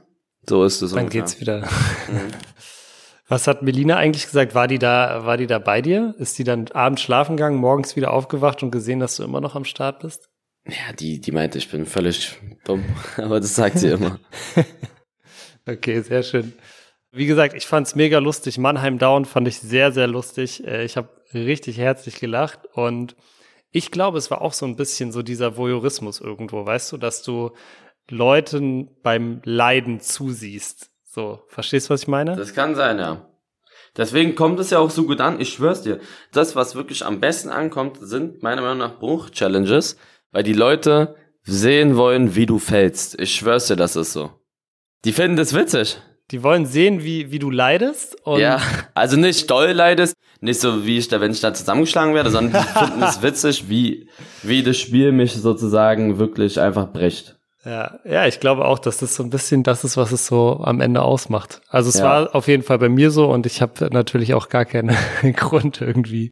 so 0.47 0.63
ist 0.63 0.81
es. 0.81 0.91
Dann 0.91 1.05
ungefähr. 1.05 1.21
geht's 1.21 1.39
wieder. 1.39 1.61
Mhm. 1.61 2.31
Was 3.27 3.47
hat 3.47 3.61
Melina 3.61 3.95
eigentlich 3.95 4.25
gesagt? 4.25 4.55
War 4.55 4.67
die 4.67 4.79
da, 4.79 5.25
war 5.25 5.37
die 5.37 5.47
da 5.47 5.57
bei 5.57 5.81
dir? 5.81 6.13
Ist 6.17 6.37
die 6.37 6.43
dann 6.43 6.67
abends 6.73 7.01
schlafen 7.01 7.37
gegangen, 7.37 7.57
morgens 7.57 7.95
wieder 7.95 8.11
aufgewacht 8.11 8.61
und 8.61 8.71
gesehen, 8.71 8.99
dass 8.99 9.15
du 9.15 9.23
immer 9.23 9.39
noch 9.39 9.55
am 9.55 9.63
Start 9.63 9.99
bist? 9.99 10.30
Ja, 10.65 10.93
die, 10.93 11.19
die 11.19 11.31
meinte, 11.31 11.57
ich 11.57 11.69
bin 11.69 11.85
völlig 11.85 12.37
dumm, 12.65 12.83
aber 13.17 13.39
das 13.39 13.55
sagt 13.55 13.79
sie 13.79 13.89
immer. 13.89 14.19
okay, 15.67 16.01
sehr 16.01 16.23
schön. 16.23 16.53
Wie 17.11 17.25
gesagt, 17.25 17.55
ich 17.55 17.67
fand's 17.67 17.95
mega 17.95 18.19
lustig. 18.19 18.57
Mannheim 18.57 18.97
Down 18.97 19.25
fand 19.25 19.47
ich 19.47 19.59
sehr, 19.59 19.91
sehr 19.91 20.07
lustig. 20.07 20.65
Äh, 20.65 20.85
ich 20.85 20.97
habe 20.97 21.09
richtig 21.33 21.77
herzlich 21.77 22.19
gelacht 22.19 22.59
und 22.73 23.15
ich 23.71 23.91
glaube, 23.91 24.17
es 24.17 24.29
war 24.29 24.41
auch 24.41 24.53
so 24.53 24.65
ein 24.65 24.75
bisschen 24.75 25.11
so 25.11 25.21
dieser 25.21 25.57
Voyeurismus 25.57 26.19
irgendwo, 26.19 26.65
weißt 26.65 26.91
du, 26.91 26.97
dass 26.97 27.23
du 27.23 27.51
Leuten 28.09 28.89
beim 29.01 29.41
Leiden 29.45 30.01
zusiehst. 30.01 30.89
So, 31.05 31.41
verstehst 31.47 31.89
du, 31.89 31.93
was 31.93 32.03
ich 32.03 32.07
meine? 32.07 32.35
Das 32.35 32.53
kann 32.53 32.75
sein, 32.75 32.99
ja. 32.99 33.27
Deswegen 33.97 34.35
kommt 34.35 34.59
es 34.59 34.69
ja 34.69 34.79
auch 34.79 34.89
so 34.89 35.05
gut 35.05 35.19
an. 35.19 35.41
Ich 35.41 35.53
schwör's 35.53 35.81
dir. 35.81 35.99
Das, 36.31 36.55
was 36.55 36.75
wirklich 36.75 37.05
am 37.05 37.19
besten 37.19 37.49
ankommt, 37.49 37.97
sind 37.99 38.41
meiner 38.41 38.61
Meinung 38.61 38.77
nach 38.77 38.99
Bruch-Challenges, 38.99 39.97
weil 40.31 40.43
die 40.43 40.53
Leute 40.53 41.15
sehen 41.43 41.95
wollen, 41.95 42.35
wie 42.35 42.45
du 42.45 42.59
fällst. 42.59 43.19
Ich 43.19 43.35
schwör's 43.35 43.67
dir, 43.67 43.75
das 43.75 43.95
ist 43.95 44.13
so. 44.13 44.31
Die 45.05 45.11
finden 45.11 45.37
das 45.37 45.53
witzig. 45.53 45.97
Die 46.31 46.43
wollen 46.43 46.65
sehen, 46.65 47.03
wie, 47.03 47.31
wie 47.31 47.39
du 47.39 47.49
leidest. 47.49 48.15
Und 48.25 48.39
ja, 48.39 48.61
also 48.93 49.17
nicht 49.17 49.49
doll 49.49 49.71
leidest, 49.71 50.15
nicht 50.39 50.61
so 50.61 50.85
wie 50.85 50.97
ich 50.97 51.07
da, 51.07 51.19
wenn 51.19 51.31
ich 51.31 51.41
da 51.41 51.53
zusammengeschlagen 51.53 52.13
werde, 52.13 52.29
sondern 52.29 52.63
die 52.63 52.79
finden 52.79 53.03
es 53.03 53.21
witzig, 53.21 53.69
wie, 53.69 54.07
wie 54.43 54.63
das 54.63 54.77
Spiel 54.77 55.11
mich 55.11 55.33
sozusagen 55.33 56.19
wirklich 56.19 56.59
einfach 56.59 56.91
bricht. 56.91 57.37
Ja, 57.65 57.99
ja, 58.05 58.25
ich 58.25 58.39
glaube 58.39 58.65
auch, 58.65 58.79
dass 58.79 58.97
das 58.97 59.15
so 59.15 59.21
ein 59.23 59.29
bisschen 59.29 59.61
das 59.61 59.83
ist, 59.83 59.95
was 59.95 60.11
es 60.11 60.25
so 60.25 60.61
am 60.63 60.81
Ende 60.81 61.03
ausmacht. 61.03 61.61
Also 61.69 61.89
es 61.89 61.99
ja. 61.99 62.05
war 62.05 62.35
auf 62.35 62.47
jeden 62.47 62.63
Fall 62.63 62.79
bei 62.79 62.89
mir 62.89 63.11
so 63.11 63.29
und 63.29 63.45
ich 63.45 63.61
habe 63.61 63.89
natürlich 63.91 64.33
auch 64.33 64.49
gar 64.49 64.65
keinen 64.65 64.95
Grund 65.35 65.81
irgendwie 65.81 66.31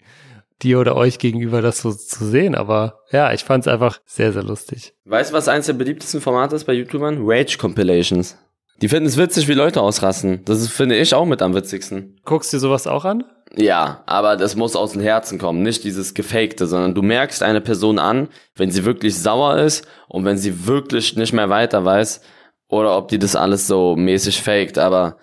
dir 0.62 0.80
oder 0.80 0.96
euch 0.96 1.20
gegenüber 1.20 1.62
das 1.62 1.82
so 1.82 1.92
zu 1.92 2.25
sehen, 2.25 2.56
aber 2.56 3.00
ja, 3.12 3.34
ich 3.34 3.44
fand 3.44 3.66
es 3.66 3.72
einfach 3.72 4.00
sehr, 4.06 4.34
sehr 4.34 4.44
lustig. 4.44 4.94
Weißt 5.06 5.32
du, 5.32 5.36
was 5.36 5.48
eines 5.48 5.68
der 5.68 5.74
beliebtesten 5.74 6.22
Formate 6.22 6.56
ist 6.56 6.66
bei 6.66 6.74
YouTubern? 6.74 7.20
Rage 7.22 7.58
Compilations. 7.58 8.38
Die 8.82 8.88
finden 8.88 9.08
es 9.08 9.18
witzig, 9.18 9.48
wie 9.48 9.54
Leute 9.54 9.82
ausrasten. 9.82 10.44
Das 10.46 10.62
ist, 10.62 10.72
finde 10.72 10.98
ich 10.98 11.13
auch 11.13 11.25
mit 11.25 11.42
am 11.42 11.54
witzigsten. 11.54 12.18
Guckst 12.24 12.54
du 12.54 12.58
dir 12.58 12.62
sowas 12.62 12.88
auch 12.88 13.04
an? 13.04 13.25
Ja, 13.56 14.04
aber 14.06 14.38
das 14.38 14.56
muss 14.56 14.75
aus 14.75 14.94
dem 14.94 15.01
Herzen 15.01 15.39
kommen, 15.39 15.63
nicht 15.63 15.84
dieses 15.84 16.13
Gefakte, 16.13 16.68
sondern 16.68 16.94
du 16.94 17.01
merkst 17.01 17.42
eine 17.42 17.62
Person 17.62 17.98
an, 17.98 18.30
wenn 18.56 18.72
sie 18.72 18.86
wirklich 18.86 19.18
sauer 19.18 19.58
ist 19.58 19.88
und 20.08 20.24
wenn 20.24 20.38
sie 20.38 20.68
wirklich 20.68 21.16
nicht 21.16 21.34
mehr 21.34 21.50
weiter 21.50 21.84
weiß 21.84 22.22
oder 22.68 22.96
ob 22.96 23.08
die 23.08 23.20
das 23.20 23.36
alles 23.36 23.68
so 23.68 23.96
mäßig 23.96 24.42
faked, 24.42 24.78
aber 24.78 25.18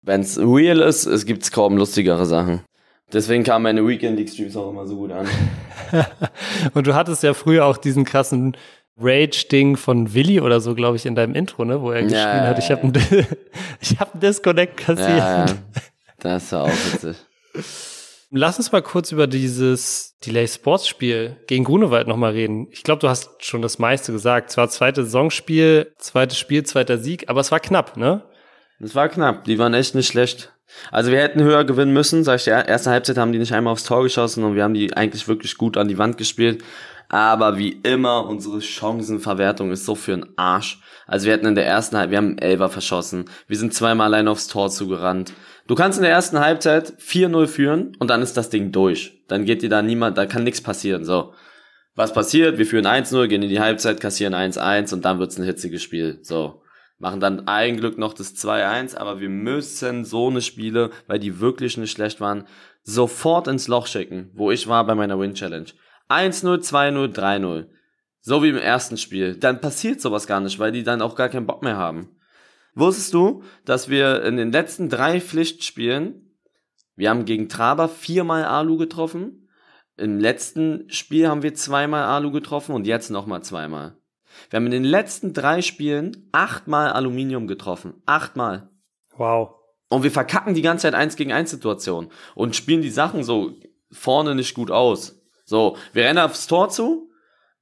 wenn 0.00 0.20
es 0.20 0.38
real 0.38 0.80
ist, 0.80 1.06
es 1.06 1.26
gibt's 1.26 1.50
kaum 1.50 1.76
lustigere 1.76 2.24
Sachen. 2.24 2.62
Deswegen 3.12 3.44
kamen 3.44 3.64
meine 3.64 3.86
Weekend 3.86 4.18
League 4.18 4.30
Streams 4.30 4.56
auch 4.56 4.70
immer 4.70 4.86
so 4.86 4.96
gut 4.96 5.12
an. 5.12 5.26
und 6.74 6.86
du 6.86 6.94
hattest 6.94 7.22
ja 7.22 7.34
früher 7.34 7.66
auch 7.66 7.76
diesen 7.76 8.04
krassen 8.04 8.56
Rage-Ding 8.98 9.76
von 9.76 10.14
Willy 10.14 10.40
oder 10.40 10.60
so, 10.60 10.74
glaube 10.74 10.96
ich, 10.96 11.06
in 11.06 11.14
deinem 11.14 11.34
Intro, 11.34 11.64
ne, 11.64 11.80
wo 11.80 11.90
er 11.90 12.02
geschrien 12.02 12.20
ja, 12.20 12.46
hat, 12.46 12.58
ich 12.58 12.70
habe 12.70 12.82
einen, 12.82 12.94
hab 13.98 14.12
einen 14.12 14.20
Disconnect 14.20 14.76
kassiert. 14.76 15.08
Ja, 15.08 15.46
ja. 15.46 15.54
Das 16.20 16.52
war 16.52 16.64
auch 16.64 16.68
witzig. 16.92 17.16
Lass 18.30 18.56
uns 18.56 18.72
mal 18.72 18.80
kurz 18.80 19.12
über 19.12 19.26
dieses 19.26 20.16
Delay 20.24 20.48
Sports 20.48 20.88
Spiel 20.88 21.36
gegen 21.48 21.64
Grunewald 21.64 22.08
nochmal 22.08 22.32
reden. 22.32 22.68
Ich 22.70 22.82
glaube, 22.82 23.00
du 23.00 23.08
hast 23.08 23.44
schon 23.44 23.60
das 23.60 23.78
meiste 23.78 24.12
gesagt. 24.12 24.50
Zwar 24.50 24.70
zweites 24.70 25.06
Saisonspiel, 25.06 25.92
zweites 25.98 26.38
Spiel, 26.38 26.62
zweiter 26.64 26.96
Sieg, 26.96 27.28
aber 27.28 27.40
es 27.40 27.50
war 27.52 27.60
knapp, 27.60 27.96
ne? 27.98 28.22
Es 28.80 28.94
war 28.94 29.08
knapp. 29.08 29.44
Die 29.44 29.58
waren 29.58 29.74
echt 29.74 29.94
nicht 29.94 30.08
schlecht. 30.08 30.51
Also 30.90 31.10
wir 31.10 31.20
hätten 31.20 31.42
höher 31.42 31.64
gewinnen 31.64 31.92
müssen. 31.92 32.24
Sag 32.24 32.36
ich 32.36 32.44
dir, 32.44 32.66
erste 32.66 32.90
Halbzeit 32.90 33.18
haben 33.18 33.32
die 33.32 33.38
nicht 33.38 33.52
einmal 33.52 33.72
aufs 33.72 33.84
Tor 33.84 34.02
geschossen 34.02 34.44
und 34.44 34.54
wir 34.54 34.64
haben 34.64 34.74
die 34.74 34.96
eigentlich 34.96 35.28
wirklich 35.28 35.56
gut 35.56 35.76
an 35.76 35.88
die 35.88 35.98
Wand 35.98 36.18
gespielt. 36.18 36.62
Aber 37.08 37.58
wie 37.58 37.78
immer, 37.82 38.26
unsere 38.26 38.62
Chancenverwertung 38.62 39.70
ist 39.70 39.84
so 39.84 39.94
für 39.94 40.12
den 40.12 40.26
Arsch. 40.38 40.80
Also 41.06 41.26
wir 41.26 41.34
hatten 41.34 41.46
in 41.46 41.54
der 41.54 41.66
ersten 41.66 41.96
Halbzeit, 41.96 42.10
wir 42.10 42.18
haben 42.18 42.38
Elfer 42.38 42.70
verschossen. 42.70 43.26
Wir 43.46 43.58
sind 43.58 43.74
zweimal 43.74 44.06
allein 44.06 44.28
aufs 44.28 44.48
Tor 44.48 44.70
zugerannt. 44.70 45.32
Du 45.66 45.74
kannst 45.74 45.98
in 45.98 46.04
der 46.04 46.12
ersten 46.12 46.40
Halbzeit 46.40 46.94
4-0 46.98 47.46
führen 47.46 47.96
und 47.98 48.08
dann 48.08 48.22
ist 48.22 48.36
das 48.36 48.48
Ding 48.48 48.72
durch. 48.72 49.22
Dann 49.28 49.44
geht 49.44 49.60
dir 49.62 49.68
da 49.68 49.82
niemand, 49.82 50.16
da 50.16 50.26
kann 50.26 50.44
nichts 50.44 50.62
passieren. 50.62 51.04
So. 51.04 51.34
Was 51.94 52.14
passiert? 52.14 52.56
Wir 52.56 52.64
führen 52.64 52.86
1-0, 52.86 53.26
gehen 53.28 53.42
in 53.42 53.50
die 53.50 53.60
Halbzeit, 53.60 54.00
kassieren 54.00 54.34
1-1 54.34 54.94
und 54.94 55.04
dann 55.04 55.18
wird's 55.18 55.38
ein 55.38 55.44
hitziges 55.44 55.82
Spiel. 55.82 56.18
So. 56.22 56.61
Machen 57.02 57.18
dann 57.18 57.48
ein 57.48 57.78
Glück 57.78 57.98
noch 57.98 58.14
das 58.14 58.36
2-1, 58.36 58.96
aber 58.96 59.18
wir 59.18 59.28
müssen 59.28 60.04
so 60.04 60.28
eine 60.28 60.40
Spiele, 60.40 60.92
weil 61.08 61.18
die 61.18 61.40
wirklich 61.40 61.76
nicht 61.76 61.90
schlecht 61.90 62.20
waren, 62.20 62.46
sofort 62.84 63.48
ins 63.48 63.66
Loch 63.66 63.88
schicken, 63.88 64.30
wo 64.34 64.52
ich 64.52 64.68
war 64.68 64.86
bei 64.86 64.94
meiner 64.94 65.18
Win 65.18 65.34
Challenge. 65.34 65.66
1-0, 66.08 66.60
2-0, 66.60 67.12
3-0. 67.12 67.66
So 68.20 68.44
wie 68.44 68.50
im 68.50 68.56
ersten 68.56 68.98
Spiel. 68.98 69.34
Dann 69.34 69.60
passiert 69.60 70.00
sowas 70.00 70.28
gar 70.28 70.38
nicht, 70.38 70.60
weil 70.60 70.70
die 70.70 70.84
dann 70.84 71.02
auch 71.02 71.16
gar 71.16 71.28
keinen 71.28 71.44
Bock 71.44 71.64
mehr 71.64 71.76
haben. 71.76 72.14
Wusstest 72.76 73.12
du, 73.14 73.42
dass 73.64 73.88
wir 73.88 74.22
in 74.22 74.36
den 74.36 74.52
letzten 74.52 74.88
drei 74.88 75.20
Pflichtspielen, 75.20 76.38
wir 76.94 77.10
haben 77.10 77.24
gegen 77.24 77.48
Traber 77.48 77.88
viermal 77.88 78.44
Alu 78.44 78.76
getroffen, 78.76 79.48
im 79.96 80.20
letzten 80.20 80.88
Spiel 80.88 81.26
haben 81.26 81.42
wir 81.42 81.54
zweimal 81.54 82.04
Alu 82.04 82.30
getroffen 82.30 82.76
und 82.76 82.86
jetzt 82.86 83.10
nochmal 83.10 83.42
zweimal. 83.42 83.96
Wir 84.50 84.58
haben 84.58 84.66
in 84.66 84.72
den 84.72 84.84
letzten 84.84 85.32
drei 85.32 85.62
Spielen 85.62 86.28
achtmal 86.32 86.92
Aluminium 86.92 87.46
getroffen. 87.46 87.94
Achtmal. 88.06 88.68
Wow. 89.16 89.54
Und 89.88 90.02
wir 90.02 90.10
verkacken 90.10 90.54
die 90.54 90.62
ganze 90.62 90.82
Zeit 90.82 90.94
eins 90.94 91.16
gegen 91.16 91.32
eins 91.32 91.50
Situation 91.50 92.10
und 92.34 92.56
spielen 92.56 92.82
die 92.82 92.90
Sachen 92.90 93.24
so 93.24 93.52
vorne 93.90 94.34
nicht 94.34 94.54
gut 94.54 94.70
aus. 94.70 95.20
So, 95.44 95.76
wir 95.92 96.04
rennen 96.04 96.18
aufs 96.18 96.46
Tor 96.46 96.70
zu, 96.70 97.12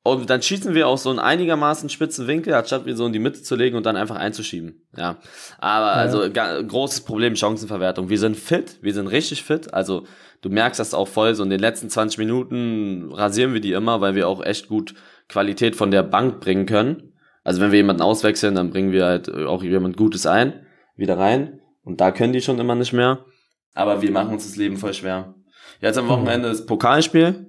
und 0.03 0.31
dann 0.31 0.41
schießen 0.41 0.75
wir 0.75 0.89
aus 0.89 1.03
so 1.03 1.11
einen 1.11 1.19
einigermaßen 1.19 1.91
spitzen 1.91 2.27
Winkel, 2.27 2.55
anstatt 2.55 2.87
wir 2.87 2.97
so 2.97 3.05
in 3.05 3.13
die 3.13 3.19
Mitte 3.19 3.43
zu 3.43 3.55
legen 3.55 3.77
und 3.77 3.85
dann 3.85 3.97
einfach 3.97 4.17
einzuschieben. 4.17 4.87
Ja. 4.97 5.19
Aber 5.59 5.89
ja. 5.89 5.93
also 5.93 6.23
großes 6.31 7.03
Problem, 7.03 7.37
Chancenverwertung. 7.37 8.09
Wir 8.09 8.19
sind 8.19 8.37
fit, 8.37 8.79
wir 8.81 8.95
sind 8.95 9.09
richtig 9.09 9.43
fit. 9.45 9.75
Also 9.75 10.07
du 10.41 10.49
merkst 10.49 10.81
das 10.81 10.95
auch 10.95 11.09
voll. 11.09 11.35
So 11.35 11.43
in 11.43 11.51
den 11.51 11.61
letzten 11.61 11.91
20 11.91 12.17
Minuten 12.17 13.13
rasieren 13.13 13.53
wir 13.53 13.61
die 13.61 13.73
immer, 13.73 14.01
weil 14.01 14.15
wir 14.15 14.27
auch 14.27 14.43
echt 14.43 14.69
gut 14.69 14.95
Qualität 15.31 15.77
von 15.77 15.91
der 15.91 16.03
Bank 16.03 16.41
bringen 16.41 16.67
können. 16.67 17.15
Also 17.45 17.61
wenn 17.61 17.71
wir 17.71 17.79
jemanden 17.79 18.03
auswechseln, 18.03 18.55
dann 18.55 18.71
bringen 18.71 18.93
wir 18.93 19.07
halt 19.07 19.33
auch 19.33 19.63
jemand 19.63 19.97
Gutes 19.97 20.27
ein, 20.27 20.67
wieder 20.97 21.17
rein. 21.17 21.61
Und 21.83 22.01
da 22.01 22.11
können 22.11 22.33
die 22.33 22.43
schon 22.43 22.59
immer 22.59 22.75
nicht 22.75 22.93
mehr. 22.93 23.25
Aber 23.75 24.03
wir 24.03 24.11
machen 24.11 24.35
uns 24.35 24.45
das 24.45 24.57
Leben 24.57 24.77
voll 24.77 24.93
schwer. 24.93 25.35
Jetzt 25.81 25.97
am 25.97 26.09
Wochenende 26.09 26.49
ist 26.49 26.67
Pokalspiel. 26.67 27.47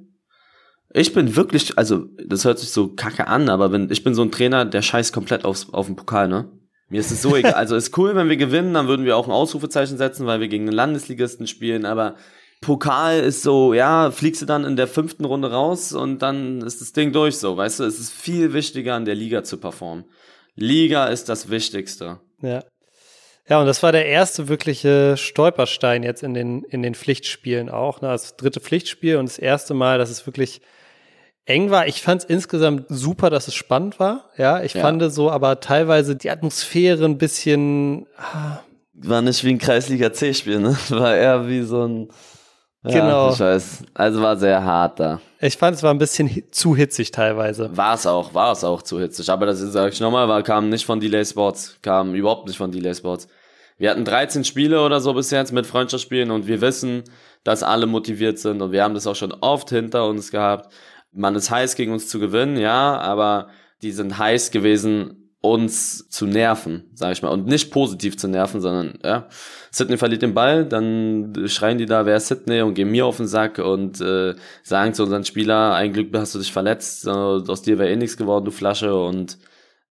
Ich 0.94 1.14
bin 1.14 1.36
wirklich, 1.36 1.78
also 1.78 2.06
das 2.26 2.46
hört 2.46 2.60
sich 2.60 2.70
so 2.70 2.90
kacke 2.96 3.28
an, 3.28 3.50
aber 3.50 3.72
wenn 3.72 3.90
ich 3.92 4.04
bin 4.04 4.14
so 4.14 4.22
ein 4.22 4.32
Trainer, 4.32 4.66
der 4.66 4.82
scheißt 4.82 5.14
komplett 5.14 5.46
aufs, 5.46 5.70
auf 5.72 5.88
den 5.88 5.96
Pokal, 5.96 6.28
ne? 6.28 6.52
Mir 6.90 7.00
ist 7.00 7.12
es 7.12 7.22
so 7.22 7.36
egal. 7.38 7.54
Also 7.54 7.76
ist 7.76 7.98
cool, 7.98 8.16
wenn 8.16 8.30
wir 8.30 8.38
gewinnen, 8.38 8.74
dann 8.74 8.88
würden 8.88 9.06
wir 9.06 9.18
auch 9.18 9.28
ein 9.28 9.34
Ausrufezeichen 9.34 9.98
setzen, 9.98 10.28
weil 10.28 10.42
wir 10.42 10.48
gegen 10.48 10.66
einen 10.66 10.76
Landesligisten 10.76 11.48
spielen, 11.48 11.86
aber 11.86 12.16
Pokal 12.62 13.20
ist 13.20 13.42
so, 13.42 13.74
ja, 13.74 14.12
fliegst 14.12 14.44
du 14.44 14.46
dann 14.46 14.66
in 14.66 14.76
der 14.76 14.88
fünften 14.88 15.26
Runde 15.26 15.52
raus 15.52 15.94
und 15.94 16.20
dann 16.22 16.62
ist 16.62 16.80
das 16.80 16.94
Ding 16.94 17.12
durch 17.12 17.38
so, 17.38 17.58
weißt 17.58 17.80
du? 17.80 17.84
Es 17.84 18.00
ist 18.00 18.12
viel 18.12 18.54
wichtiger, 18.54 18.94
an 18.94 19.06
der 19.06 19.16
Liga 19.16 19.44
zu 19.44 19.58
performen. 19.58 20.06
Liga 20.56 21.08
ist 21.08 21.28
das 21.28 21.50
Wichtigste. 21.50 22.20
Ja. 22.42 22.64
Ja, 23.50 23.60
und 23.60 23.66
das 23.66 23.82
war 23.84 23.92
der 23.92 24.06
erste 24.06 24.48
wirkliche 24.48 25.18
Stolperstein 25.18 26.04
jetzt 26.04 26.24
in 26.24 26.34
den, 26.34 26.64
in 26.64 26.84
den 26.84 26.96
Pflichtspielen 26.96 27.70
auch. 27.70 28.02
Ne? 28.02 28.10
Das 28.10 28.38
dritte 28.38 28.62
Pflichtspiel 28.62 29.18
und 29.18 29.28
das 29.28 29.40
erste 29.40 29.74
Mal, 29.74 29.98
dass 29.98 30.10
es 30.10 30.26
wirklich 30.26 30.62
eng 31.46 31.70
war. 31.70 31.88
Ich 31.88 32.02
fand 32.02 32.22
es 32.22 32.30
insgesamt 32.30 32.86
super, 32.90 33.30
dass 33.30 33.48
es 33.48 33.56
spannend 33.56 34.00
war. 34.00 34.30
Ja, 34.38 34.62
ich 34.64 34.76
ja. 34.76 34.82
fand 34.82 35.02
so, 35.12 35.32
aber 35.32 35.60
teilweise 35.60 36.16
die 36.16 36.30
Atmosphäre 36.30 37.04
ein 37.06 37.18
bisschen. 37.18 38.08
Ah. 38.18 38.60
War 38.94 39.22
nicht 39.22 39.44
wie 39.44 39.50
ein 39.50 39.58
Kreisliga 39.58 40.14
C-Spiel, 40.14 40.60
ne? 40.60 40.78
War 40.90 41.16
eher 41.16 41.48
wie 41.48 41.64
so 41.64 41.88
ein. 41.88 42.10
Ja, 42.84 42.92
genau. 42.92 43.34
Ich 43.34 43.40
weiß. 43.40 43.84
Also 43.94 44.22
war 44.22 44.38
sehr 44.38 44.64
hart 44.64 45.00
da. 45.00 45.22
Ich 45.40 45.58
fand 45.58 45.76
es 45.76 45.84
war 45.84 45.94
ein 45.94 45.98
bisschen 45.98 46.44
zu 46.52 46.76
hitzig 46.76 47.12
teilweise. 47.12 47.76
War 47.76 47.96
es 47.96 48.08
auch, 48.08 48.34
war 48.34 48.52
es 48.52 48.64
auch 48.64 48.82
zu 48.82 49.00
hitzig. 49.00 49.30
Aber 49.30 49.46
das 49.46 49.60
sage 49.60 49.92
ich 49.92 50.00
nochmal, 50.00 50.28
war, 50.28 50.42
kam 50.44 50.70
nicht 50.70 50.86
von 50.86 51.00
Delay 51.00 51.26
Sports. 51.26 51.78
Kam 51.82 52.16
überhaupt 52.16 52.48
nicht 52.48 52.58
von 52.58 52.72
Delay 52.72 52.96
Sports. 52.96 53.28
Wir 53.78 53.90
hatten 53.92 54.06
13 54.06 54.44
Spiele 54.44 54.84
oder 54.84 55.00
so 55.00 55.14
bis 55.14 55.32
jetzt 55.32 55.52
mit 55.54 55.66
Freundschaftsspielen 55.66 56.32
und 56.32 56.48
wir 56.48 56.62
wissen, 56.62 57.04
dass 57.44 57.64
alle 57.64 57.88
motiviert 57.88 58.38
sind 58.38 58.62
und 58.62 58.72
wir 58.72 58.84
haben 58.84 58.94
das 58.94 59.08
auch 59.08 59.16
schon 59.16 59.34
oft 59.42 59.70
hinter 59.70 60.08
uns 60.08 60.30
gehabt 60.30 60.72
man 61.12 61.36
ist 61.36 61.52
heiß 61.52 61.76
gegen 61.76 61.92
uns 61.92 62.08
zu 62.08 62.20
gewinnen, 62.20 62.58
ja, 62.58 62.98
aber 63.00 63.50
die 63.82 63.92
sind 63.92 64.18
heiß 64.18 64.52
gewesen, 64.52 65.21
uns 65.42 66.08
zu 66.10 66.28
nerven, 66.28 66.84
sag 66.94 67.14
ich 67.14 67.24
mal, 67.24 67.30
und 67.30 67.48
nicht 67.48 67.72
positiv 67.72 68.16
zu 68.18 68.28
nerven, 68.28 68.62
sondern 68.62 69.00
ja, 69.04 69.28
Sydney 69.72 69.98
verliert 69.98 70.22
den 70.22 70.36
Ball, 70.36 70.66
dann 70.66 71.34
schreien 71.48 71.80
die 71.80 71.88
da, 71.88 72.06
wer 72.06 72.18
ist 72.18 72.28
Sydney 72.28 72.62
und 72.62 72.76
gehen 72.76 72.92
mir 72.92 73.08
auf 73.08 73.18
den 73.18 73.28
Sack 73.28 73.58
und 73.58 74.00
äh, 74.02 74.36
sagen 74.62 74.94
zu 74.94 75.04
unseren 75.04 75.26
Spieler, 75.26 75.74
ein 75.74 75.94
Glück 75.94 76.10
hast 76.16 76.36
du 76.36 76.40
dich 76.40 76.52
verletzt, 76.52 77.08
aus 77.08 77.62
dir 77.64 77.80
wäre 77.80 77.92
eh 77.92 77.96
nichts 77.96 78.18
geworden, 78.18 78.46
du 78.46 78.52
Flasche. 78.52 78.96
Und 78.96 79.38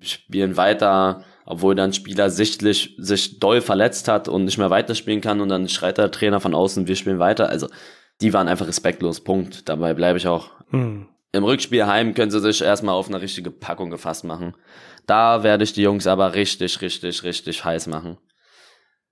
spielen 0.00 0.56
weiter, 0.56 1.24
obwohl 1.44 1.74
dann 1.74 1.92
Spieler 1.92 2.30
sichtlich 2.30 2.94
sich 2.98 3.38
doll 3.38 3.60
verletzt 3.60 4.08
hat 4.08 4.28
und 4.28 4.44
nicht 4.44 4.58
mehr 4.58 4.70
weiterspielen 4.70 5.20
kann 5.20 5.40
und 5.40 5.48
dann 5.48 5.68
schreit 5.68 5.98
der 5.98 6.10
Trainer 6.10 6.40
von 6.40 6.54
außen, 6.54 6.88
wir 6.88 6.96
spielen 6.96 7.18
weiter, 7.18 7.48
also 7.48 7.68
die 8.20 8.32
waren 8.32 8.48
einfach 8.48 8.66
respektlos, 8.66 9.20
Punkt, 9.20 9.68
dabei 9.68 9.94
bleibe 9.94 10.18
ich 10.18 10.26
auch. 10.26 10.50
Hm. 10.70 11.06
Im 11.32 11.44
Rückspiel 11.44 11.86
heim 11.86 12.14
können 12.14 12.30
sie 12.30 12.40
sich 12.40 12.60
erstmal 12.60 12.94
auf 12.94 13.08
eine 13.08 13.20
richtige 13.20 13.50
Packung 13.50 13.90
gefasst 13.90 14.24
machen. 14.24 14.54
Da 15.06 15.42
werde 15.42 15.64
ich 15.64 15.72
die 15.72 15.82
Jungs 15.82 16.06
aber 16.06 16.34
richtig, 16.34 16.80
richtig, 16.80 17.22
richtig 17.22 17.64
heiß 17.64 17.86
machen. 17.86 18.18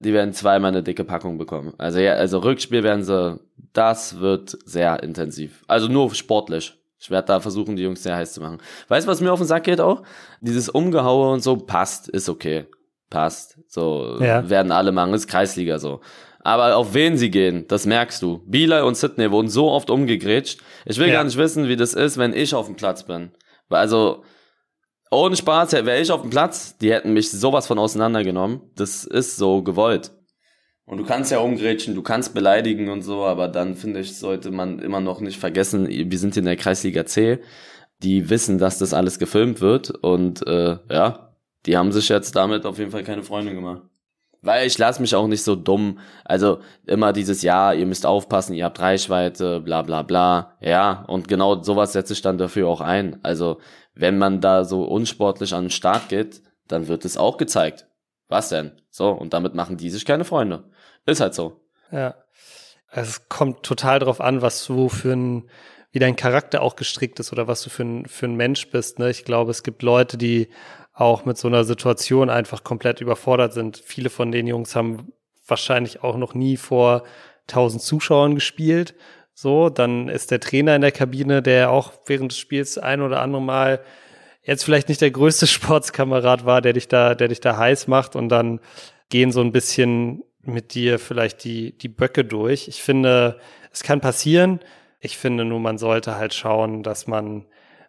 Die 0.01 0.13
werden 0.13 0.33
zweimal 0.33 0.71
eine 0.71 0.83
dicke 0.83 1.05
Packung 1.05 1.39
bekommen. 1.39 1.75
Also 1.79 1.99
ja, 1.99 2.13
also 2.13 2.39
Rückspiel 2.39 2.83
werden 2.83 3.05
sie, 3.05 3.41
das 3.73 4.19
wird 4.19 4.57
sehr 4.65 5.03
intensiv. 5.03 5.65
Also 5.67 5.89
nur 5.89 6.15
sportlich. 6.15 6.75
Ich 7.01 7.11
werde 7.11 7.27
da 7.27 7.41
versuchen, 7.41 7.77
die 7.77 7.85
Jungs 7.85 8.03
sehr 8.03 8.17
heiß 8.17 8.33
zu 8.33 8.41
machen. 8.41 8.59
Weißt 8.89 9.07
du, 9.07 9.11
was 9.11 9.21
mir 9.21 9.33
auf 9.33 9.39
den 9.39 9.47
Sack 9.47 9.65
geht 9.65 9.81
auch? 9.81 10.03
Dieses 10.41 10.69
Umgehaue 10.69 11.33
und 11.33 11.43
so 11.43 11.57
passt, 11.57 12.09
ist 12.09 12.29
okay. 12.29 12.67
Passt. 13.11 13.59
So 13.69 14.19
ja. 14.21 14.49
werden 14.51 14.73
alle 14.73 14.93
machen, 14.93 15.15
ist 15.15 15.29
Kreisliga 15.29 15.79
so. 15.79 16.01
Aber 16.41 16.77
auf 16.77 16.95
wen 16.95 17.17
sie 17.17 17.31
gehen, 17.31 17.67
das 17.69 17.85
merkst 17.87 18.23
du. 18.23 18.43
Bieler 18.47 18.87
und 18.87 18.97
Sydney 18.97 19.31
wurden 19.31 19.49
so 19.49 19.71
oft 19.71 19.91
umgegrätscht. 19.91 20.61
Ich 20.87 20.99
will 20.99 21.09
ja. 21.09 21.15
gar 21.15 21.25
nicht 21.25 21.37
wissen, 21.37 21.69
wie 21.69 21.77
das 21.77 21.95
ist, 21.95 22.17
wenn 22.17 22.33
ich 22.33 22.55
auf 22.55 22.67
dem 22.67 22.77
Platz 22.77 23.05
bin. 23.05 23.33
Also, 23.69 24.23
Ohne 25.11 25.37
Spaß, 25.37 25.73
wäre 25.73 26.01
ich 26.01 26.11
auf 26.11 26.21
dem 26.21 26.31
Platz, 26.31 26.77
die 26.79 26.93
hätten 26.93 27.13
mich 27.13 27.31
sowas 27.31 27.67
von 27.67 27.79
auseinandergenommen. 27.79 28.61
Das 28.77 29.05
ist 29.05 29.37
so 29.37 29.63
gewollt. 29.63 30.13
Und 30.85 30.99
du 30.99 31.05
kannst 31.05 31.31
ja 31.31 31.39
umgrätschen, 31.41 31.95
du 31.95 32.03
kannst 32.03 32.33
beleidigen 32.35 32.89
und 32.89 33.03
so, 33.03 33.25
aber 33.25 33.49
dann 33.49 33.75
finde 33.75 34.01
ich, 34.01 34.17
sollte 34.17 34.51
man 34.51 34.79
immer 34.79 35.01
noch 35.01 35.21
nicht 35.21 35.39
vergessen, 35.39 35.87
wir 35.89 36.19
sind 36.19 36.37
in 36.37 36.47
der 36.47 36.57
Kreisliga 36.57 37.05
C, 37.05 37.41
die 38.03 38.31
wissen, 38.31 38.59
dass 38.59 38.79
das 38.79 38.95
alles 38.95 39.19
gefilmt 39.19 39.61
wird 39.61 39.91
und 39.91 40.47
äh, 40.47 40.79
ja, 40.91 41.35
die 41.67 41.77
haben 41.77 41.93
sich 41.93 42.09
jetzt 42.09 42.37
damit 42.37 42.65
auf 42.65 42.79
jeden 42.79 42.91
Fall 42.91 43.05
keine 43.05 43.23
Freunde 43.23 43.55
gemacht. 43.55 43.83
Weil 44.41 44.67
ich 44.67 44.79
lasse 44.79 45.01
mich 45.01 45.15
auch 45.15 45.27
nicht 45.27 45.43
so 45.43 45.57
dumm, 45.57 45.99
also 46.25 46.61
immer 46.87 47.13
dieses 47.13 47.43
Ja, 47.43 47.73
ihr 47.73 47.87
müsst 47.87 48.07
aufpassen, 48.07 48.55
ihr 48.55 48.65
habt 48.65 48.79
Reichweite, 48.79 49.61
bla 49.61 49.83
bla 49.83 50.03
bla. 50.03 50.57
Ja, 50.61 51.05
und 51.09 51.27
genau 51.27 51.63
sowas 51.63 51.93
setze 51.93 52.13
ich 52.13 52.23
dann 52.23 52.39
dafür 52.39 52.69
auch 52.69 52.81
ein. 52.81 53.19
Also 53.25 53.59
wenn 53.95 54.17
man 54.17 54.41
da 54.41 54.65
so 54.65 54.85
unsportlich 54.85 55.55
an 55.55 55.65
den 55.65 55.71
Start 55.71 56.09
geht, 56.09 56.41
dann 56.69 56.87
wird 56.87 57.05
es 57.05 57.17
auch 57.17 57.37
gezeigt. 57.37 57.89
Was 58.29 58.51
denn? 58.51 58.73
So, 58.91 59.11
und 59.11 59.33
damit 59.33 59.55
machen 59.55 59.77
die 59.77 59.91
sich 59.91 60.05
keine 60.05 60.25
Freunde. 60.25 60.71
Ist 61.07 61.21
halt 61.21 61.35
so. 61.35 61.61
Ja. 61.91 62.15
Es 62.91 63.29
kommt 63.29 63.65
total 63.65 63.99
drauf 63.99 64.21
an, 64.21 64.41
was 64.41 64.65
du 64.65 64.89
für 64.89 65.13
ein, 65.13 65.51
wie 65.91 65.99
dein 65.99 66.17
Charakter 66.17 66.63
auch 66.63 66.77
gestrickt 66.77 67.19
ist 67.21 67.33
oder 67.33 67.49
was 67.49 67.63
du 67.63 67.71
für 67.71 67.83
ein, 67.83 68.07
für 68.07 68.27
ein 68.27 68.37
Mensch 68.37 68.71
bist. 68.71 68.99
Ne? 68.99 69.11
Ich 69.11 69.25
glaube, 69.25 69.51
es 69.51 69.63
gibt 69.63 69.83
Leute, 69.83 70.17
die 70.17 70.49
auch 70.99 71.25
mit 71.25 71.39
so 71.39 71.47
einer 71.47 71.63
Situation 71.63 72.29
einfach 72.29 72.65
komplett 72.65 73.01
überfordert 73.01 73.53
sind. 73.53 73.81
Viele 73.85 74.11
von 74.11 74.33
den 74.33 74.49
Jungs 74.49 74.75
haben 74.75 75.13
wahrscheinlich 75.47 76.03
auch 76.03 76.17
noch 76.17 76.35
nie 76.35 76.57
vor 76.57 77.05
tausend 77.47 77.83
Zuschauern 77.83 78.35
gespielt. 78.35 78.97
So, 79.33 79.69
dann 79.71 80.09
ist 80.09 80.33
der 80.33 80.41
Trainer 80.41 80.75
in 80.75 80.81
der 80.81 80.91
Kabine, 80.91 81.41
der 81.41 81.71
auch 81.71 81.93
während 82.07 82.33
des 82.33 82.39
Spiels 82.39 82.79
ein 82.79 83.01
oder 83.01 83.21
andere 83.23 83.41
Mal 83.41 83.81
jetzt 84.43 84.65
vielleicht 84.65 84.89
nicht 84.89 85.01
der 85.01 85.13
größte 85.13 85.47
Sportskamerad 85.47 86.45
war, 86.45 86.61
der 86.61 86.73
dich 86.73 86.89
da, 86.89 87.15
der 87.15 87.29
dich 87.29 87.41
da 87.41 87.57
heiß 87.57 87.87
macht 87.87 88.17
und 88.17 88.29
dann 88.29 88.59
gehen 89.09 89.31
so 89.31 89.41
ein 89.41 89.53
bisschen 89.53 90.25
mit 90.43 90.75
dir 90.75 90.99
vielleicht 90.99 91.45
die, 91.45 91.79
die 91.79 91.89
Böcke 91.89 92.25
durch. 92.25 92.67
Ich 92.67 92.83
finde, 92.83 93.39
es 93.73 93.85
kann 93.85 94.01
passieren. 94.01 94.59
Ich 94.99 95.17
finde 95.17 95.45
nur, 95.45 95.61
man 95.61 95.79
sollte 95.79 96.17
halt 96.17 96.35
schauen, 96.35 96.83
dass 96.83 97.07
man, 97.07 97.47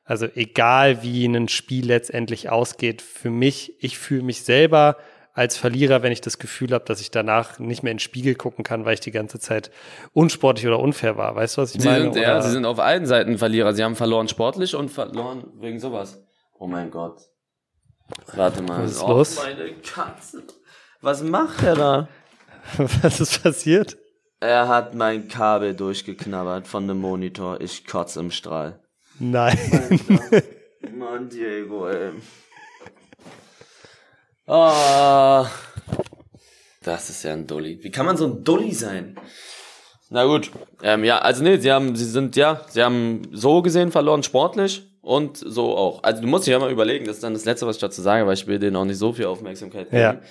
also 0.10 0.25
egal 0.34 1.04
wie 1.04 1.28
ein 1.28 1.48
Spiel 1.50 1.86
letztendlich 1.86 2.50
ausgeht, 2.50 3.04
für 3.04 3.30
mich, 3.30 3.75
ich 3.78 4.00
fühle 4.00 4.24
mich 4.24 4.44
selber 4.44 4.98
als 5.36 5.56
Verlierer, 5.56 6.01
wenn 6.01 6.12
ich 6.12 6.20
das 6.20 6.39
Gefühl 6.39 6.74
habe, 6.74 6.84
dass 6.84 7.00
ich 7.00 7.12
danach 7.12 7.60
nicht 7.60 7.84
mehr 7.84 7.92
in 7.92 7.98
den 7.98 8.00
Spiegel 8.01 8.34
gucken 8.34 8.63
kann, 8.63 8.86
weil 8.86 8.96
ich 8.96 9.01
die 9.01 9.12
ganze 9.12 9.39
Zeit 9.39 9.70
unsportlich 10.12 10.66
oder 10.66 10.80
unfair 10.80 11.16
war. 11.16 11.36
Weißt 11.36 11.58
du, 11.58 11.62
was 11.62 11.75
ich 11.75 11.84
sie 11.84 11.88
meine? 11.88 12.12
Sind, 12.12 12.16
ja, 12.16 12.42
sie 12.42 12.50
sind 12.50 12.66
auf 12.66 12.80
allen 12.80 13.06
Seiten 13.06 13.38
Verlierer. 13.38 13.74
Sie 13.74 13.84
haben 13.84 13.96
verloren 13.96 14.28
sportlich 14.28 14.75
und 14.75 14.89
verloren 14.89 15.46
wegen 15.60 15.80
sowas. 15.80 16.20
Oh 16.58 16.66
mein 16.66 16.89
Gott. 16.89 17.22
Warte 18.34 18.63
mal. 18.63 18.82
Was 18.82 18.92
ist 18.94 19.04
oh, 19.04 19.10
los? 19.10 19.36
Meine 19.36 19.74
Katze. 19.75 20.42
Was 21.01 21.22
macht 21.22 21.62
er 21.62 21.75
da? 21.75 22.08
Was 23.04 23.22
ist 23.22 23.44
passiert? 23.44 23.96
Er 24.39 24.68
hat 24.68 24.96
mein 24.96 25.28
Kabel 25.28 25.75
durchgeknabbert 25.75 26.68
von 26.68 26.88
dem 26.88 27.00
Monitor. 27.00 27.62
Ich 27.62 27.86
kotze 27.86 28.20
im 28.20 28.32
Strahl. 28.32 28.80
Nein. 29.19 29.57
Mann, 30.97 31.29
Diego, 31.29 31.88
ey. 31.88 32.11
Oh, 34.47 35.45
das 36.81 37.09
ist 37.09 37.23
ja 37.23 37.33
ein 37.33 37.45
Dulli. 37.45 37.83
Wie 37.83 37.91
kann 37.91 38.05
man 38.05 38.17
so 38.17 38.25
ein 38.25 38.43
Dulli 38.43 38.73
sein? 38.73 39.15
Na 40.09 40.25
gut. 40.25 40.51
Ähm, 40.81 41.03
ja, 41.03 41.19
also 41.19 41.43
nee, 41.43 41.57
sie 41.57 41.71
haben, 41.71 41.95
sie 41.95 42.05
sind, 42.05 42.35
ja, 42.35 42.61
sie 42.69 42.81
haben 42.81 43.21
so 43.31 43.61
gesehen 43.61 43.91
verloren 43.91 44.23
sportlich 44.23 44.89
und 45.01 45.38
so 45.38 45.75
auch. 45.77 46.01
Also 46.03 46.21
du 46.21 46.27
musst 46.27 46.47
dich 46.47 46.53
ja 46.53 46.59
mal 46.59 46.71
überlegen, 46.71 47.05
das 47.05 47.17
ist 47.17 47.23
dann 47.23 47.33
das 47.33 47.45
Letzte, 47.45 47.67
was 47.67 47.75
ich 47.75 47.81
dazu 47.81 48.01
sage, 48.01 48.25
weil 48.25 48.33
ich 48.33 48.47
will 48.47 48.57
denen 48.57 48.75
auch 48.75 48.85
nicht 48.85 48.97
so 48.97 49.13
viel 49.13 49.25
Aufmerksamkeit 49.25 49.91
geben. 49.91 50.01
Ja. 50.01 50.21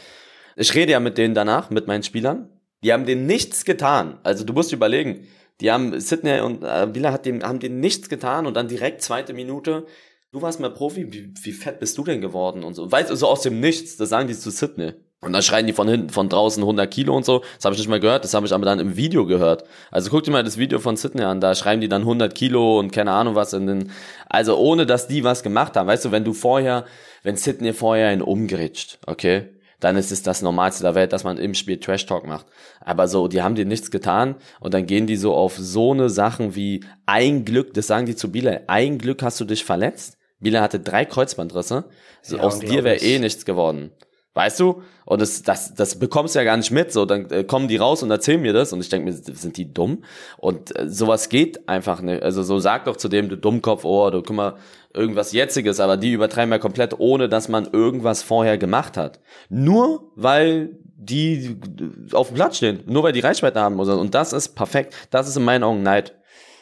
Ich 0.57 0.75
rede 0.75 0.92
ja 0.92 1.00
mit 1.00 1.16
denen 1.16 1.35
danach, 1.35 1.71
mit 1.71 1.87
meinen 1.87 2.02
Spielern. 2.02 2.49
Die 2.83 2.92
haben 2.92 3.07
denen 3.07 3.26
nichts 3.26 3.64
getan. 3.64 4.18
Also 4.25 4.45
du 4.45 4.52
musst 4.52 4.73
überlegen, 4.73 5.28
die 5.61 5.71
haben 5.71 5.99
Sidney 6.00 6.41
und 6.41 6.62
äh, 6.62 6.95
Wieler 6.95 7.12
hat 7.12 7.27
dem, 7.27 7.43
haben 7.43 7.61
denen 7.61 7.81
nichts 7.81 8.09
getan 8.09 8.47
und 8.47 8.55
dann 8.55 8.69
direkt 8.69 9.03
zweite 9.03 9.33
Minute. 9.33 9.87
Du 10.31 10.42
warst 10.42 10.61
mal 10.61 10.71
Profi, 10.71 11.12
wie, 11.12 11.33
wie 11.42 11.53
fett 11.53 11.81
bist 11.81 11.97
du 11.97 12.05
denn 12.05 12.21
geworden 12.21 12.62
und 12.62 12.75
so. 12.75 12.90
Weißt 12.90 13.11
du, 13.11 13.16
so 13.16 13.27
aus 13.27 13.42
dem 13.42 13.61
Nichts, 13.61 13.97
das 13.97 14.11
sagen 14.11 14.29
die 14.29 14.35
zu 14.35 14.51
Sidney. 14.51 14.92
Und 15.21 15.33
dann 15.33 15.42
schreien 15.42 15.66
die 15.66 15.73
von 15.73 15.88
hinten, 15.88 16.11
von 16.11 16.29
draußen 16.29 16.62
100 16.62 16.88
Kilo 16.88 17.16
und 17.16 17.25
so. 17.25 17.42
Das 17.57 17.64
habe 17.64 17.75
ich 17.75 17.81
nicht 17.81 17.88
mal 17.88 17.99
gehört, 17.99 18.23
das 18.23 18.35
habe 18.35 18.47
ich 18.47 18.53
aber 18.53 18.64
dann 18.64 18.79
im 18.79 18.97
Video 18.97 19.27
gehört. 19.27 19.64
Also 19.90 20.11
guck 20.11 20.23
dir 20.23 20.31
mal 20.31 20.44
das 20.44 20.59
Video 20.59 20.79
von 20.79 20.97
Sidney 20.97 21.25
an, 21.25 21.40
da 21.40 21.57
schreiben 21.57 21.81
die 21.81 21.88
dann 21.88 22.03
100 22.03 22.35
Kilo 22.37 22.79
und 22.79 22.92
keine 22.92 23.11
Ahnung 23.11 23.35
was 23.35 23.53
in 23.53 23.66
den, 23.66 23.90
also 24.29 24.57
ohne 24.57 24.87
dass 24.87 25.09
die 25.09 25.25
was 25.25 25.42
gemacht 25.42 25.77
haben. 25.77 25.88
Weißt 25.88 26.05
du, 26.05 26.12
wenn 26.12 26.23
du 26.23 26.35
vorher, 26.35 26.85
wenn 27.25 27.37
Sidney 27.37 27.73
vorher 27.73 28.09
einen 28.09 28.23
umgeritscht, 28.23 28.99
okay? 29.07 29.49
Dann 29.81 29.97
ist 29.97 30.11
es 30.11 30.23
das 30.23 30.43
Normalste 30.43 30.83
der 30.83 30.95
Welt, 30.95 31.12
dass 31.12 31.25
man 31.25 31.38
im 31.38 31.55
Spiel 31.55 31.79
Trash 31.79 32.07
Talk 32.07 32.27
macht. 32.27 32.47
Aber 32.81 33.09
so, 33.09 33.29
die 33.29 33.43
haben 33.43 33.55
dir 33.55 33.64
nichts 33.64 33.91
getan 33.91 34.37
und 34.61 34.75
dann 34.75 34.87
gehen 34.87 35.07
die 35.07 35.17
so 35.17 35.35
auf 35.35 35.57
so 35.57 35.93
eine 35.93 36.11
Sachen 36.11 36.57
wie 36.57 36.85
ein 37.07 37.45
Glück, 37.45 37.75
das 37.75 37.87
sagen 37.87 38.07
die 38.07 38.17
zu 38.17 38.33
Biele, 38.33 38.69
ein 38.69 38.99
Glück 38.99 39.23
hast 39.23 39.41
du 39.41 39.45
dich 39.45 39.64
verletzt. 39.64 40.17
Biele 40.41 40.61
hatte 40.61 40.81
drei 40.81 41.05
Kreuzbandrisse. 41.05 41.85
So, 42.23 42.37
ja, 42.37 42.43
aus 42.43 42.61
dir 42.61 42.85
wäre 42.85 42.97
eh 42.97 43.19
nichts 43.19 43.45
geworden. 43.45 43.91
Weißt 44.38 44.61
du? 44.61 44.83
Und 45.05 45.20
das, 45.20 45.42
das, 45.42 45.74
das 45.74 45.98
bekommst 45.98 46.37
du 46.37 46.38
ja 46.38 46.44
gar 46.44 46.57
nicht 46.57 46.70
mit. 46.70 46.92
So, 46.92 47.07
dann 47.07 47.29
äh, 47.29 47.42
kommen 47.42 47.66
die 47.66 47.77
raus 47.77 48.05
und 48.05 48.11
erzählen 48.12 48.40
mir 48.40 48.53
das 48.53 48.72
und 48.72 48.79
ich 48.79 48.88
denke 48.88 49.11
mir, 49.11 49.12
sind 49.12 49.57
die 49.57 49.74
dumm? 49.74 50.05
Und 50.37 50.79
äh, 50.79 50.88
sowas 50.88 51.29
geht 51.29 51.68
einfach 51.68 52.01
nicht. 52.03 52.22
Also 52.22 52.44
so 52.44 52.61
sag 52.61 52.85
doch 52.85 52.96
zu 52.96 53.09
dem, 53.09 53.29
du 53.29 53.37
Dummkopf, 53.37 53.85
oh, 53.85 54.11
du 54.11 54.22
guck 54.22 54.37
mal, 54.37 54.55
irgendwas 54.94 55.33
Jetziges, 55.33 55.81
aber 55.81 55.96
die 55.96 56.12
übertreiben 56.12 56.53
ja 56.53 56.61
komplett, 56.61 57.01
ohne 57.01 57.29
dass 57.29 57.48
man 57.48 57.66
irgendwas 57.72 58.22
vorher 58.22 58.59
gemacht 58.59 58.96
hat. 58.96 59.18
Nur 59.48 60.12
weil 60.14 60.79
die 60.85 61.57
auf 62.12 62.29
dem 62.29 62.37
Platz 62.37 62.59
stehen, 62.59 62.85
nur 62.87 63.03
weil 63.03 63.12
die 63.12 63.18
Reichweite 63.18 63.59
haben 63.59 63.74
muss. 63.74 63.88
Und 63.88 64.14
das 64.14 64.33
ist 64.33 64.51
perfekt. 64.51 64.94
Das 65.11 65.27
ist 65.27 65.37
in 65.37 65.42
meinen 65.42 65.64
Augen 65.64 65.83
Neid. 65.83 66.14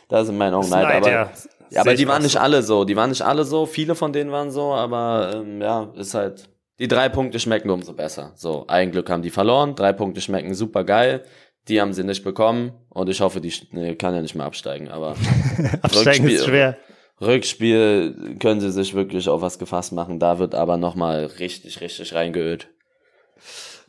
Das 0.08 0.22
ist 0.22 0.28
in 0.30 0.38
meinen 0.38 0.54
Augen 0.54 0.70
Neid. 0.70 0.84
Neid 0.84 0.96
aber, 1.02 1.10
ja. 1.10 1.30
ja 1.68 1.80
aber 1.82 1.94
die 1.94 2.08
waren 2.08 2.22
nicht 2.22 2.38
alle 2.38 2.62
so. 2.62 2.86
Die 2.86 2.96
waren 2.96 3.10
nicht 3.10 3.20
alle 3.20 3.44
so. 3.44 3.66
Viele 3.66 3.94
von 3.94 4.14
denen 4.14 4.32
waren 4.32 4.50
so, 4.50 4.72
aber 4.72 5.32
ähm, 5.34 5.60
ja, 5.60 5.92
ist 5.94 6.14
halt 6.14 6.48
die 6.78 6.88
drei 6.88 7.08
Punkte 7.08 7.40
schmecken 7.40 7.70
umso 7.70 7.92
besser. 7.92 8.32
So, 8.36 8.66
ein 8.68 8.90
Glück 8.90 9.08
haben 9.10 9.22
die 9.22 9.30
verloren, 9.30 9.74
drei 9.74 9.92
Punkte 9.92 10.20
schmecken 10.20 10.54
super 10.54 10.84
geil. 10.84 11.24
Die 11.68 11.80
haben 11.80 11.92
sie 11.92 12.04
nicht 12.04 12.22
bekommen 12.22 12.72
und 12.90 13.08
ich 13.08 13.20
hoffe, 13.20 13.40
die 13.40 13.52
nee, 13.72 13.96
kann 13.96 14.14
ja 14.14 14.22
nicht 14.22 14.36
mehr 14.36 14.46
absteigen, 14.46 14.88
aber 14.88 15.16
absteigen 15.82 16.28
ist 16.28 16.44
schwer. 16.44 16.76
Rückspiel 17.20 18.36
können 18.38 18.60
sie 18.60 18.70
sich 18.70 18.94
wirklich 18.94 19.28
auf 19.28 19.40
was 19.40 19.58
gefasst 19.58 19.92
machen. 19.92 20.18
Da 20.20 20.38
wird 20.38 20.54
aber 20.54 20.76
nochmal 20.76 21.24
richtig, 21.24 21.80
richtig 21.80 22.14
reingeölt. 22.14 22.68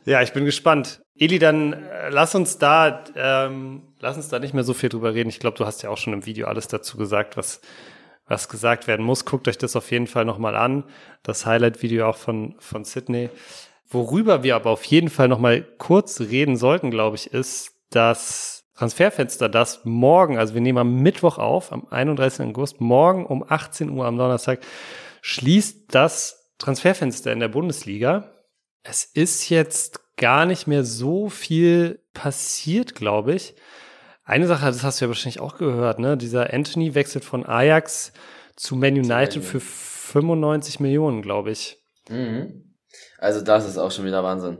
Ja, 0.06 0.22
ich 0.22 0.32
bin 0.32 0.46
gespannt. 0.46 1.02
Eli, 1.18 1.38
dann 1.38 1.74
äh, 1.74 2.08
lass 2.08 2.34
uns 2.34 2.58
da, 2.58 3.04
ähm, 3.14 3.82
lass 4.00 4.16
uns 4.16 4.28
da 4.28 4.38
nicht 4.38 4.54
mehr 4.54 4.64
so 4.64 4.72
viel 4.72 4.88
drüber 4.88 5.12
reden. 5.12 5.28
Ich 5.28 5.40
glaube, 5.40 5.58
du 5.58 5.66
hast 5.66 5.82
ja 5.82 5.90
auch 5.90 5.98
schon 5.98 6.14
im 6.14 6.24
Video 6.24 6.46
alles 6.46 6.68
dazu 6.68 6.96
gesagt, 6.96 7.36
was 7.36 7.60
was 8.28 8.48
gesagt 8.48 8.86
werden 8.86 9.04
muss. 9.04 9.24
Guckt 9.24 9.48
euch 9.48 9.58
das 9.58 9.74
auf 9.74 9.90
jeden 9.90 10.06
Fall 10.06 10.24
nochmal 10.24 10.54
an. 10.54 10.84
Das 11.22 11.46
Highlight-Video 11.46 12.08
auch 12.08 12.16
von, 12.16 12.54
von 12.58 12.84
Sydney. 12.84 13.30
Worüber 13.88 14.42
wir 14.42 14.54
aber 14.54 14.70
auf 14.70 14.84
jeden 14.84 15.08
Fall 15.08 15.28
nochmal 15.28 15.62
kurz 15.78 16.20
reden 16.20 16.56
sollten, 16.56 16.90
glaube 16.90 17.16
ich, 17.16 17.32
ist 17.32 17.72
das 17.90 18.64
Transferfenster, 18.74 19.48
das 19.48 19.84
morgen, 19.84 20.38
also 20.38 20.54
wir 20.54 20.60
nehmen 20.60 20.78
am 20.78 20.96
Mittwoch 20.96 21.38
auf, 21.38 21.72
am 21.72 21.86
31. 21.90 22.46
August, 22.46 22.80
morgen 22.80 23.26
um 23.26 23.44
18 23.46 23.90
Uhr 23.90 24.06
am 24.06 24.16
Donnerstag, 24.18 24.60
schließt 25.22 25.86
das 25.92 26.52
Transferfenster 26.58 27.32
in 27.32 27.40
der 27.40 27.48
Bundesliga. 27.48 28.30
Es 28.84 29.04
ist 29.04 29.48
jetzt 29.48 30.00
gar 30.16 30.46
nicht 30.46 30.66
mehr 30.66 30.84
so 30.84 31.28
viel 31.28 32.00
passiert, 32.12 32.94
glaube 32.94 33.34
ich. 33.34 33.54
Eine 34.28 34.46
Sache, 34.46 34.66
das 34.66 34.82
hast 34.84 35.00
du 35.00 35.06
ja 35.06 35.08
wahrscheinlich 35.08 35.40
auch 35.40 35.56
gehört, 35.56 35.98
ne? 35.98 36.18
Dieser 36.18 36.52
Anthony 36.52 36.94
wechselt 36.94 37.24
von 37.24 37.46
Ajax 37.46 38.12
zu 38.56 38.76
Man 38.76 38.92
United 38.92 39.42
für 39.42 39.58
95 39.58 40.80
Millionen, 40.80 41.22
glaube 41.22 41.50
ich. 41.50 41.78
Mhm. 42.10 42.74
Also 43.16 43.40
das 43.40 43.66
ist 43.66 43.78
auch 43.78 43.90
schon 43.90 44.04
wieder 44.04 44.22
Wahnsinn. 44.22 44.58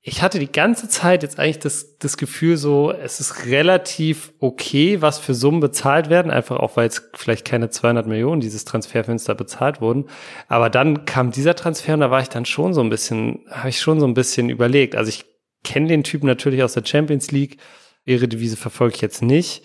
Ich 0.00 0.22
hatte 0.22 0.38
die 0.38 0.50
ganze 0.50 0.88
Zeit 0.88 1.22
jetzt 1.22 1.38
eigentlich 1.38 1.58
das, 1.58 1.98
das 1.98 2.16
Gefühl 2.16 2.56
so, 2.56 2.90
es 2.90 3.20
ist 3.20 3.44
relativ 3.44 4.32
okay, 4.38 5.02
was 5.02 5.18
für 5.18 5.34
Summen 5.34 5.60
bezahlt 5.60 6.08
werden, 6.08 6.32
einfach 6.32 6.56
auch, 6.56 6.78
weil 6.78 6.84
jetzt 6.84 7.02
vielleicht 7.16 7.46
keine 7.46 7.68
200 7.68 8.06
Millionen 8.06 8.40
dieses 8.40 8.64
Transferfenster 8.64 9.34
bezahlt 9.34 9.82
wurden. 9.82 10.06
Aber 10.48 10.70
dann 10.70 11.04
kam 11.04 11.32
dieser 11.32 11.54
Transfer 11.54 11.92
und 11.92 12.00
da 12.00 12.10
war 12.10 12.22
ich 12.22 12.30
dann 12.30 12.46
schon 12.46 12.72
so 12.72 12.80
ein 12.80 12.88
bisschen, 12.88 13.44
habe 13.50 13.68
ich 13.68 13.78
schon 13.78 14.00
so 14.00 14.06
ein 14.06 14.14
bisschen 14.14 14.48
überlegt. 14.48 14.96
Also 14.96 15.10
ich 15.10 15.26
kenne 15.64 15.88
den 15.88 16.02
Typen 16.02 16.26
natürlich 16.26 16.62
aus 16.62 16.72
der 16.72 16.86
Champions 16.86 17.30
League, 17.30 17.58
Eredivisie 18.04 18.56
verfolge 18.56 18.96
ich 18.96 19.00
jetzt 19.00 19.22
nicht. 19.22 19.64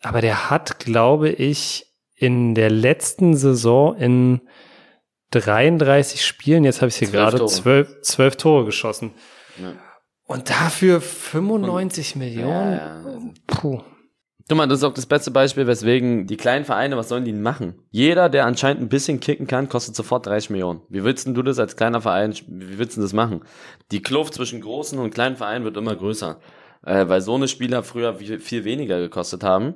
Aber 0.00 0.20
der 0.20 0.50
hat, 0.50 0.78
glaube 0.80 1.30
ich, 1.30 1.86
in 2.14 2.54
der 2.54 2.70
letzten 2.70 3.36
Saison 3.36 3.96
in 3.96 4.40
33 5.30 6.24
Spielen, 6.24 6.64
jetzt 6.64 6.80
habe 6.80 6.88
ich 6.88 6.96
hier 6.96 7.08
gerade 7.08 7.44
zwölf, 7.46 8.02
zwölf 8.02 8.36
Tore 8.36 8.64
geschossen. 8.64 9.12
Ja. 9.60 9.74
Und 10.26 10.50
dafür 10.50 11.00
95 11.00 12.14
Und, 12.14 12.18
Millionen? 12.18 12.72
Ja, 12.72 13.02
ja. 13.02 13.20
Puh. 13.46 13.82
Guck 14.46 14.58
mal, 14.58 14.66
das 14.66 14.80
ist 14.80 14.84
auch 14.84 14.92
das 14.92 15.06
beste 15.06 15.30
Beispiel, 15.30 15.66
weswegen 15.66 16.26
die 16.26 16.36
kleinen 16.36 16.66
Vereine, 16.66 16.98
was 16.98 17.08
sollen 17.08 17.24
die 17.24 17.32
machen? 17.32 17.76
Jeder, 17.90 18.28
der 18.28 18.44
anscheinend 18.44 18.82
ein 18.82 18.90
bisschen 18.90 19.18
kicken 19.18 19.46
kann, 19.46 19.70
kostet 19.70 19.96
sofort 19.96 20.26
30 20.26 20.50
Millionen. 20.50 20.82
Wie 20.90 21.02
willst 21.02 21.26
denn 21.26 21.32
du 21.32 21.42
das 21.42 21.58
als 21.58 21.76
kleiner 21.76 22.02
Verein, 22.02 22.34
wie 22.46 22.78
willst 22.78 22.98
du 22.98 23.00
das 23.00 23.14
machen? 23.14 23.40
Die 23.90 24.02
Kluft 24.02 24.34
zwischen 24.34 24.60
großen 24.60 24.98
und 24.98 25.14
kleinen 25.14 25.36
Vereinen 25.36 25.64
wird 25.64 25.78
immer 25.78 25.96
größer. 25.96 26.40
Äh, 26.84 27.08
weil 27.08 27.20
so 27.20 27.34
eine 27.34 27.48
Spieler 27.48 27.82
früher 27.82 28.14
viel, 28.14 28.64
weniger 28.64 28.98
gekostet 28.98 29.42
haben. 29.42 29.74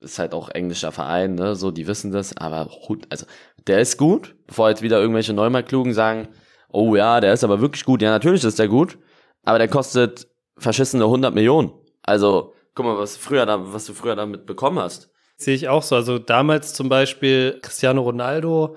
Ist 0.00 0.18
halt 0.18 0.32
auch 0.32 0.48
englischer 0.50 0.92
Verein, 0.92 1.34
ne? 1.34 1.56
So, 1.56 1.70
die 1.70 1.86
wissen 1.86 2.12
das, 2.12 2.36
aber 2.36 2.70
gut, 2.86 3.06
also 3.10 3.26
der 3.66 3.80
ist 3.80 3.96
gut, 3.96 4.36
bevor 4.46 4.68
jetzt 4.68 4.82
wieder 4.82 5.00
irgendwelche 5.00 5.32
Neumarktklugen 5.32 5.92
sagen, 5.92 6.28
oh 6.70 6.94
ja, 6.94 7.20
der 7.20 7.32
ist 7.32 7.42
aber 7.42 7.60
wirklich 7.60 7.84
gut. 7.84 8.00
Ja, 8.00 8.10
natürlich 8.10 8.44
ist 8.44 8.58
der 8.58 8.68
gut, 8.68 8.98
aber 9.44 9.58
der 9.58 9.68
kostet 9.68 10.28
verschissene 10.56 11.04
100 11.04 11.34
Millionen. 11.34 11.72
Also, 12.02 12.54
guck 12.74 12.86
mal, 12.86 12.98
was 12.98 13.16
früher 13.16 13.44
da, 13.44 13.72
was 13.72 13.86
du 13.86 13.92
früher 13.92 14.14
damit 14.14 14.46
bekommen 14.46 14.78
hast. 14.78 15.10
Sehe 15.36 15.54
ich 15.54 15.68
auch 15.68 15.82
so. 15.82 15.94
Also 15.94 16.18
damals 16.18 16.74
zum 16.74 16.88
Beispiel 16.88 17.58
Cristiano 17.62 18.02
Ronaldo 18.02 18.76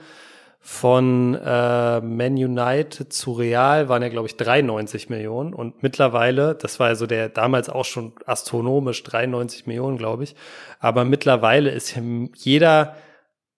von 0.63 1.33
äh, 1.33 2.01
Man 2.01 2.33
United 2.33 3.11
zu 3.11 3.33
Real 3.33 3.89
waren 3.89 4.03
ja, 4.03 4.09
glaube 4.09 4.27
ich, 4.27 4.37
93 4.37 5.09
Millionen. 5.09 5.55
Und 5.55 5.81
mittlerweile, 5.81 6.53
das 6.53 6.79
war 6.79 6.87
also 6.87 7.07
der 7.07 7.29
damals 7.29 7.67
auch 7.67 7.83
schon 7.85 8.13
astronomisch 8.27 9.01
93 9.01 9.65
Millionen, 9.65 9.97
glaube 9.97 10.23
ich. 10.23 10.35
Aber 10.79 11.03
mittlerweile 11.03 11.71
ist 11.71 11.99
jeder, 12.35 12.95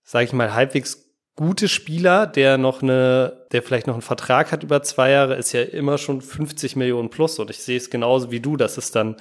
sage 0.03 0.25
ich 0.25 0.33
mal, 0.33 0.53
halbwegs 0.53 1.03
gute 1.35 1.67
Spieler, 1.67 2.25
der 2.25 2.57
noch 2.57 2.81
eine, 2.81 3.47
der 3.51 3.63
vielleicht 3.63 3.87
noch 3.87 3.95
einen 3.95 4.01
Vertrag 4.01 4.53
hat 4.53 4.63
über 4.63 4.81
zwei 4.81 5.11
Jahre, 5.11 5.35
ist 5.35 5.51
ja 5.51 5.61
immer 5.61 5.97
schon 5.97 6.21
50 6.21 6.77
Millionen 6.77 7.09
plus. 7.09 7.37
Und 7.37 7.49
ich 7.49 7.59
sehe 7.59 7.77
es 7.77 7.89
genauso 7.89 8.31
wie 8.31 8.39
du, 8.39 8.55
dass 8.55 8.77
es 8.77 8.91
dann 8.91 9.17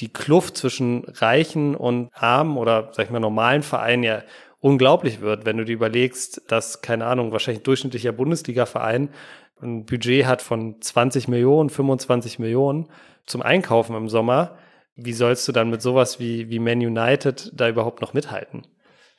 die 0.00 0.12
Kluft 0.12 0.56
zwischen 0.56 1.04
Reichen 1.04 1.74
und 1.74 2.10
Armen 2.12 2.58
oder, 2.58 2.90
sag 2.92 3.06
ich 3.06 3.10
mal, 3.10 3.20
normalen 3.20 3.62
Vereinen 3.62 4.04
ja 4.04 4.22
unglaublich 4.64 5.20
wird, 5.20 5.44
wenn 5.44 5.58
du 5.58 5.66
dir 5.66 5.74
überlegst, 5.74 6.40
dass, 6.48 6.80
keine 6.80 7.04
Ahnung, 7.04 7.32
wahrscheinlich 7.32 7.62
durchschnittlicher 7.64 8.12
Bundesliga-Verein 8.12 9.10
ein 9.60 9.84
Budget 9.84 10.24
hat 10.24 10.40
von 10.40 10.80
20 10.80 11.28
Millionen, 11.28 11.68
25 11.68 12.38
Millionen 12.38 12.88
zum 13.26 13.42
Einkaufen 13.42 13.94
im 13.94 14.08
Sommer. 14.08 14.56
Wie 14.96 15.12
sollst 15.12 15.46
du 15.46 15.52
dann 15.52 15.68
mit 15.68 15.82
sowas 15.82 16.18
wie, 16.18 16.48
wie 16.48 16.60
Man 16.60 16.78
United 16.78 17.52
da 17.52 17.68
überhaupt 17.68 18.00
noch 18.00 18.14
mithalten? 18.14 18.66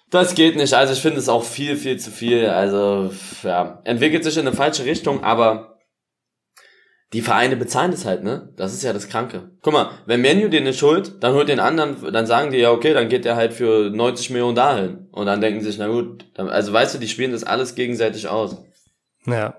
Das 0.09 0.33
geht 0.33 0.55
nicht. 0.55 0.73
Also 0.73 0.93
ich 0.93 1.01
finde 1.01 1.19
es 1.19 1.29
auch 1.29 1.43
viel, 1.43 1.75
viel 1.75 1.99
zu 1.99 2.09
viel. 2.09 2.47
Also 2.47 3.11
ja, 3.43 3.81
entwickelt 3.83 4.23
sich 4.23 4.37
in 4.37 4.47
eine 4.47 4.55
falsche 4.55 4.85
Richtung, 4.85 5.23
aber 5.23 5.74
die 7.15 7.21
Vereine 7.21 7.55
bezahlen 7.55 7.91
das 7.91 8.03
halt, 8.03 8.25
ne? 8.25 8.49
Das 8.57 8.73
ist 8.73 8.83
ja 8.83 8.91
das 8.91 9.07
Kranke. 9.07 9.49
Guck 9.61 9.71
mal, 9.71 9.91
wenn 10.05 10.19
Menu 10.19 10.49
dir 10.49 10.59
eine 10.59 10.73
Schuld, 10.73 11.23
dann 11.23 11.33
holt 11.33 11.47
den 11.47 11.61
anderen, 11.61 11.95
dann 12.11 12.25
sagen 12.25 12.51
die 12.51 12.57
ja, 12.57 12.71
okay, 12.71 12.93
dann 12.93 13.07
geht 13.07 13.23
der 13.23 13.37
halt 13.37 13.53
für 13.53 13.89
90 13.89 14.31
Millionen 14.31 14.57
dahin. 14.57 15.07
Und 15.13 15.25
dann 15.25 15.39
denken 15.39 15.61
sich, 15.61 15.77
na 15.77 15.87
gut, 15.87 16.25
dann, 16.33 16.49
also 16.49 16.73
weißt 16.73 16.93
du, 16.93 16.99
die 16.99 17.07
spielen 17.07 17.31
das 17.31 17.45
alles 17.45 17.73
gegenseitig 17.73 18.27
aus. 18.27 18.57
Ja. 19.25 19.55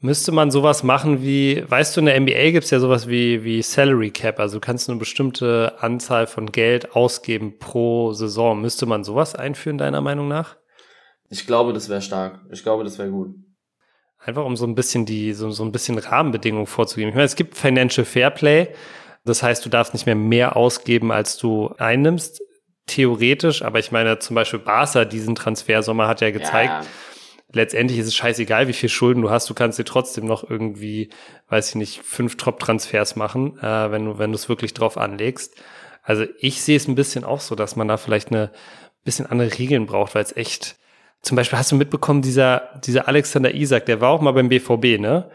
Müsste 0.00 0.32
man 0.32 0.50
sowas 0.50 0.82
machen 0.82 1.20
wie, 1.20 1.62
weißt 1.68 1.94
du, 1.94 2.00
in 2.00 2.06
der 2.06 2.18
NBA 2.18 2.52
gibt's 2.52 2.70
ja 2.70 2.80
sowas 2.80 3.06
wie, 3.06 3.44
wie 3.44 3.60
Salary 3.60 4.10
Cap, 4.10 4.40
also 4.40 4.56
du 4.56 4.60
kannst 4.60 4.88
eine 4.88 4.98
bestimmte 4.98 5.74
Anzahl 5.80 6.26
von 6.26 6.50
Geld 6.50 6.96
ausgeben 6.96 7.58
pro 7.58 8.14
Saison. 8.14 8.62
Müsste 8.62 8.86
man 8.86 9.04
sowas 9.04 9.34
einführen, 9.34 9.76
deiner 9.76 10.00
Meinung 10.00 10.28
nach? 10.28 10.56
Ich 11.28 11.46
glaube, 11.46 11.74
das 11.74 11.90
wäre 11.90 12.00
stark. 12.00 12.40
Ich 12.50 12.62
glaube, 12.62 12.82
das 12.82 12.98
wäre 12.98 13.10
gut. 13.10 13.34
Einfach 14.24 14.44
um 14.44 14.56
so 14.56 14.66
ein 14.66 14.74
bisschen 14.74 15.04
die, 15.04 15.34
so, 15.34 15.50
so 15.50 15.64
ein 15.64 15.72
bisschen 15.72 15.98
Rahmenbedingungen 15.98 16.66
vorzugeben. 16.66 17.10
Ich 17.10 17.14
meine, 17.14 17.26
es 17.26 17.36
gibt 17.36 17.56
Financial 17.56 18.04
Fairplay. 18.04 18.68
Das 19.24 19.42
heißt, 19.42 19.64
du 19.64 19.68
darfst 19.68 19.92
nicht 19.92 20.06
mehr 20.06 20.14
mehr 20.14 20.56
ausgeben, 20.56 21.12
als 21.12 21.36
du 21.36 21.74
einnimmst. 21.78 22.42
Theoretisch, 22.86 23.62
aber 23.62 23.78
ich 23.78 23.92
meine, 23.92 24.18
zum 24.18 24.34
Beispiel 24.34 24.58
Barca 24.58 25.06
diesen 25.06 25.34
Transfersommer 25.34 26.06
hat 26.06 26.20
ja 26.20 26.30
gezeigt, 26.30 26.84
ja. 26.84 26.90
letztendlich 27.50 27.98
ist 27.98 28.08
es 28.08 28.14
scheißegal, 28.14 28.68
wie 28.68 28.74
viel 28.74 28.90
Schulden 28.90 29.22
du 29.22 29.30
hast. 29.30 29.48
Du 29.48 29.54
kannst 29.54 29.78
dir 29.78 29.86
trotzdem 29.86 30.26
noch 30.26 30.48
irgendwie, 30.48 31.08
weiß 31.48 31.70
ich 31.70 31.74
nicht, 31.76 32.02
fünf 32.02 32.36
Top-Transfers 32.36 33.16
machen, 33.16 33.58
äh, 33.58 33.90
wenn 33.90 34.04
du, 34.04 34.18
wenn 34.18 34.32
du 34.32 34.36
es 34.36 34.50
wirklich 34.50 34.74
drauf 34.74 34.98
anlegst. 34.98 35.54
Also 36.02 36.26
ich 36.38 36.60
sehe 36.60 36.76
es 36.76 36.86
ein 36.86 36.94
bisschen 36.94 37.24
auch 37.24 37.40
so, 37.40 37.54
dass 37.54 37.74
man 37.74 37.88
da 37.88 37.96
vielleicht 37.96 38.28
eine 38.28 38.52
bisschen 39.04 39.24
andere 39.26 39.58
Regeln 39.58 39.86
braucht, 39.86 40.14
weil 40.14 40.22
es 40.22 40.36
echt, 40.36 40.76
zum 41.24 41.36
Beispiel 41.36 41.58
hast 41.58 41.72
du 41.72 41.76
mitbekommen, 41.76 42.22
dieser, 42.22 42.70
dieser 42.84 43.08
Alexander 43.08 43.54
Isak, 43.54 43.86
der 43.86 44.00
war 44.00 44.10
auch 44.10 44.20
mal 44.20 44.32
beim 44.32 44.48
BVB, 44.48 45.00
ne? 45.00 45.30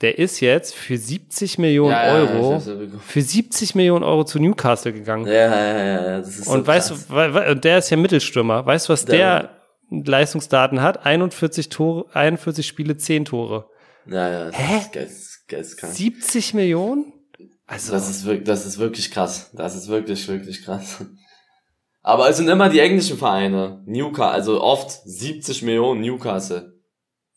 Der 0.00 0.16
ist 0.16 0.40
jetzt 0.40 0.74
für 0.74 0.96
70 0.96 1.58
Millionen 1.58 1.90
ja, 1.90 2.14
Euro, 2.14 2.52
ja, 2.52 2.98
für 3.00 3.20
70 3.20 3.74
Millionen 3.74 4.04
Euro 4.04 4.24
zu 4.24 4.38
Newcastle 4.38 4.92
gegangen. 4.92 5.26
Ja, 5.26 5.32
ja, 5.32 5.76
ja, 5.76 6.18
das 6.18 6.38
ist 6.38 6.46
Und 6.46 6.60
so 6.60 6.66
weißt 6.66 6.88
krass. 6.90 7.06
du, 7.08 7.14
weil, 7.14 7.56
der 7.56 7.78
ist 7.78 7.90
ja 7.90 7.96
Mittelstürmer. 7.96 8.64
Weißt 8.64 8.88
du, 8.88 8.92
was 8.92 9.04
der, 9.04 9.50
der 9.90 10.04
Leistungsdaten 10.04 10.82
hat? 10.82 11.04
41 11.04 11.68
Tore, 11.68 12.06
41 12.14 12.64
Spiele, 12.64 12.96
10 12.96 13.24
Tore. 13.24 13.68
Ja, 14.06 14.30
ja, 14.30 14.44
das 14.46 14.56
Hä? 14.56 14.78
ist 14.78 14.92
geist, 14.92 15.48
geistkrank. 15.48 15.92
70 15.94 16.54
Millionen? 16.54 17.12
Also. 17.66 17.92
Das 17.92 18.08
ist 18.08 18.24
wirklich, 18.24 18.44
das 18.44 18.66
ist 18.66 18.78
wirklich 18.78 19.10
krass. 19.10 19.50
Das 19.52 19.74
ist 19.74 19.88
wirklich, 19.88 20.26
wirklich 20.28 20.64
krass. 20.64 21.04
Aber 22.08 22.30
es 22.30 22.38
sind 22.38 22.48
immer 22.48 22.70
die 22.70 22.80
englischen 22.80 23.18
Vereine. 23.18 23.82
Newcastle, 23.84 24.32
also 24.32 24.62
oft 24.62 24.90
70 24.90 25.60
Millionen 25.62 26.00
Newcastle. 26.00 26.72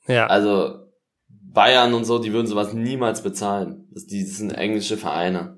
Ja. 0.07 0.27
Also 0.27 0.88
Bayern 1.27 1.93
und 1.93 2.05
so, 2.05 2.19
die 2.19 2.31
würden 2.31 2.47
sowas 2.47 2.71
niemals 2.71 3.21
bezahlen. 3.21 3.89
Das, 3.91 4.05
die, 4.05 4.23
das 4.23 4.38
sind 4.38 4.53
englische 4.53 4.95
Vereine. 4.95 5.57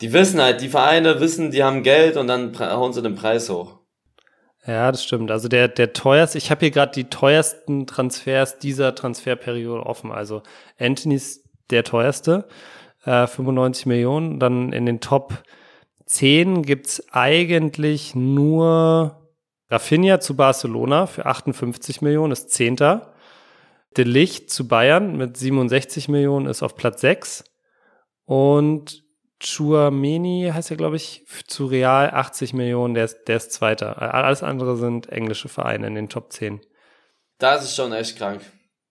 Die 0.00 0.12
wissen 0.12 0.42
halt, 0.42 0.62
die 0.62 0.68
Vereine 0.68 1.20
wissen, 1.20 1.52
die 1.52 1.62
haben 1.62 1.84
Geld 1.84 2.16
und 2.16 2.26
dann 2.26 2.58
hauen 2.58 2.92
sie 2.92 3.02
den 3.02 3.14
Preis 3.14 3.48
hoch. 3.48 3.78
Ja, 4.66 4.90
das 4.90 5.04
stimmt. 5.04 5.30
Also 5.30 5.46
der, 5.46 5.68
der 5.68 5.92
teuerste, 5.92 6.38
ich 6.38 6.50
habe 6.50 6.58
hier 6.58 6.72
gerade 6.72 6.90
die 6.90 7.04
teuersten 7.04 7.86
Transfers 7.86 8.58
dieser 8.58 8.96
Transferperiode 8.96 9.86
offen. 9.86 10.10
Also 10.10 10.42
Anthony 10.76 11.14
ist 11.14 11.48
der 11.70 11.84
teuerste, 11.84 12.48
äh, 13.04 13.28
95 13.28 13.86
Millionen. 13.86 14.40
Dann 14.40 14.72
in 14.72 14.86
den 14.86 14.98
Top 14.98 15.44
10 16.12 16.62
gibt's 16.62 17.02
eigentlich 17.10 18.14
nur 18.14 19.30
Rafinha 19.70 20.20
zu 20.20 20.36
Barcelona 20.36 21.06
für 21.06 21.24
58 21.24 22.02
Millionen, 22.02 22.32
ist 22.32 22.50
Zehnter. 22.50 23.14
De 23.96 24.04
Licht 24.04 24.50
zu 24.50 24.68
Bayern 24.68 25.16
mit 25.16 25.38
67 25.38 26.08
Millionen 26.08 26.46
ist 26.46 26.62
auf 26.62 26.76
Platz 26.76 27.00
6. 27.00 27.44
Und 28.26 29.04
Chuameni 29.40 30.50
heißt 30.52 30.68
ja, 30.68 30.76
glaube 30.76 30.96
ich, 30.96 31.24
zu 31.46 31.64
Real 31.64 32.10
80 32.10 32.52
Millionen, 32.52 32.92
der 32.92 33.06
ist, 33.06 33.24
der 33.24 33.38
ist 33.38 33.52
Zweiter. 33.52 34.14
Alles 34.14 34.42
andere 34.42 34.76
sind 34.76 35.08
englische 35.08 35.48
Vereine 35.48 35.86
in 35.86 35.94
den 35.94 36.10
Top 36.10 36.30
10. 36.30 36.60
Das 37.38 37.64
ist 37.64 37.74
schon 37.74 37.92
echt 37.92 38.18
krank. 38.18 38.42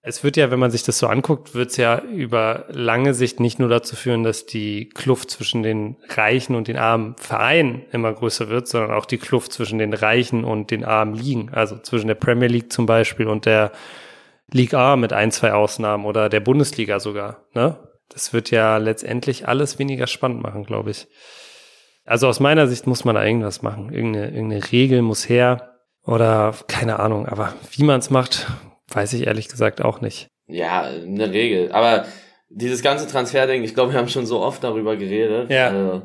Es 0.04 0.24
wird 0.24 0.36
ja, 0.36 0.50
wenn 0.50 0.58
man 0.58 0.72
sich 0.72 0.82
das 0.82 0.98
so 0.98 1.06
anguckt, 1.06 1.54
wird 1.54 1.70
es 1.70 1.76
ja 1.76 2.00
über 2.00 2.64
lange 2.70 3.14
Sicht 3.14 3.38
nicht 3.38 3.60
nur 3.60 3.68
dazu 3.68 3.94
führen, 3.94 4.24
dass 4.24 4.46
die 4.46 4.88
Kluft 4.88 5.30
zwischen 5.30 5.62
den 5.62 5.96
reichen 6.08 6.56
und 6.56 6.66
den 6.66 6.76
armen 6.76 7.14
Vereinen 7.18 7.84
immer 7.92 8.12
größer 8.12 8.48
wird, 8.48 8.66
sondern 8.66 8.90
auch 8.90 9.06
die 9.06 9.18
Kluft 9.18 9.52
zwischen 9.52 9.78
den 9.78 9.94
reichen 9.94 10.42
und 10.42 10.72
den 10.72 10.84
armen 10.84 11.14
Ligen. 11.14 11.50
Also 11.52 11.78
zwischen 11.78 12.08
der 12.08 12.16
Premier 12.16 12.48
League 12.48 12.72
zum 12.72 12.84
Beispiel 12.84 13.28
und 13.28 13.46
der 13.46 13.70
League 14.50 14.74
A 14.74 14.96
mit 14.96 15.12
ein, 15.12 15.30
zwei 15.30 15.52
Ausnahmen 15.52 16.04
oder 16.04 16.28
der 16.28 16.40
Bundesliga 16.40 16.98
sogar. 16.98 17.44
Ne? 17.54 17.78
Das 18.08 18.32
wird 18.32 18.50
ja 18.50 18.78
letztendlich 18.78 19.46
alles 19.46 19.78
weniger 19.78 20.08
spannend 20.08 20.42
machen, 20.42 20.64
glaube 20.64 20.90
ich. 20.90 21.06
Also 22.04 22.26
aus 22.26 22.40
meiner 22.40 22.66
Sicht 22.66 22.88
muss 22.88 23.04
man 23.04 23.14
da 23.14 23.24
irgendwas 23.24 23.62
machen. 23.62 23.92
Irgendeine, 23.92 24.32
irgendeine 24.32 24.72
Regel 24.72 25.02
muss 25.02 25.28
her 25.28 25.76
oder 26.04 26.56
keine 26.66 26.98
Ahnung. 26.98 27.26
Aber 27.26 27.54
wie 27.70 27.84
man 27.84 28.00
es 28.00 28.10
macht, 28.10 28.48
Weiß 28.94 29.12
ich 29.14 29.26
ehrlich 29.26 29.48
gesagt 29.48 29.82
auch 29.82 30.00
nicht. 30.00 30.28
Ja, 30.46 30.82
eine 30.82 31.32
Regel. 31.32 31.72
Aber 31.72 32.06
dieses 32.48 32.82
ganze 32.82 33.06
Transferding, 33.06 33.62
ich 33.62 33.74
glaube, 33.74 33.92
wir 33.92 33.98
haben 33.98 34.08
schon 34.08 34.26
so 34.26 34.40
oft 34.40 34.62
darüber 34.62 34.96
geredet. 34.96 35.50
Ja. 35.50 35.68
Also, 35.68 36.02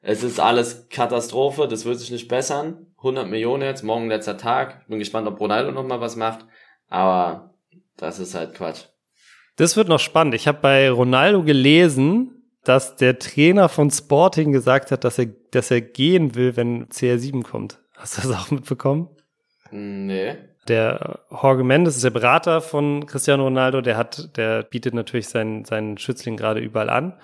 es 0.00 0.22
ist 0.22 0.40
alles 0.40 0.88
Katastrophe, 0.90 1.66
das 1.66 1.84
wird 1.84 1.98
sich 1.98 2.10
nicht 2.10 2.28
bessern. 2.28 2.86
100 2.98 3.28
Millionen 3.28 3.62
jetzt, 3.62 3.82
morgen 3.82 4.08
letzter 4.08 4.36
Tag. 4.36 4.86
Bin 4.88 4.98
gespannt, 4.98 5.26
ob 5.28 5.40
Ronaldo 5.40 5.72
noch 5.72 5.86
mal 5.86 6.00
was 6.00 6.16
macht. 6.16 6.46
Aber 6.88 7.54
das 7.96 8.18
ist 8.18 8.34
halt 8.34 8.54
Quatsch. 8.54 8.84
Das 9.56 9.76
wird 9.76 9.88
noch 9.88 10.00
spannend. 10.00 10.34
Ich 10.34 10.48
habe 10.48 10.58
bei 10.60 10.90
Ronaldo 10.90 11.42
gelesen, 11.42 12.50
dass 12.64 12.96
der 12.96 13.18
Trainer 13.18 13.68
von 13.68 13.90
Sporting 13.90 14.52
gesagt 14.52 14.90
hat, 14.90 15.04
dass 15.04 15.18
er, 15.18 15.26
dass 15.50 15.70
er 15.70 15.80
gehen 15.80 16.34
will, 16.34 16.56
wenn 16.56 16.86
CR7 16.88 17.42
kommt. 17.42 17.80
Hast 17.94 18.18
du 18.18 18.28
das 18.28 18.38
auch 18.38 18.50
mitbekommen? 18.50 19.08
Nee. 19.70 20.36
Der 20.68 21.20
Jorge 21.30 21.64
Mendes 21.64 21.96
ist 21.96 22.04
der 22.04 22.10
Berater 22.10 22.60
von 22.60 23.06
Cristiano 23.06 23.44
Ronaldo. 23.44 23.80
Der 23.80 23.96
hat, 23.96 24.36
der 24.36 24.62
bietet 24.62 24.94
natürlich 24.94 25.28
seinen, 25.28 25.64
seinen 25.64 25.98
Schützling 25.98 26.36
gerade 26.36 26.60
überall 26.60 26.90
an. 26.90 27.14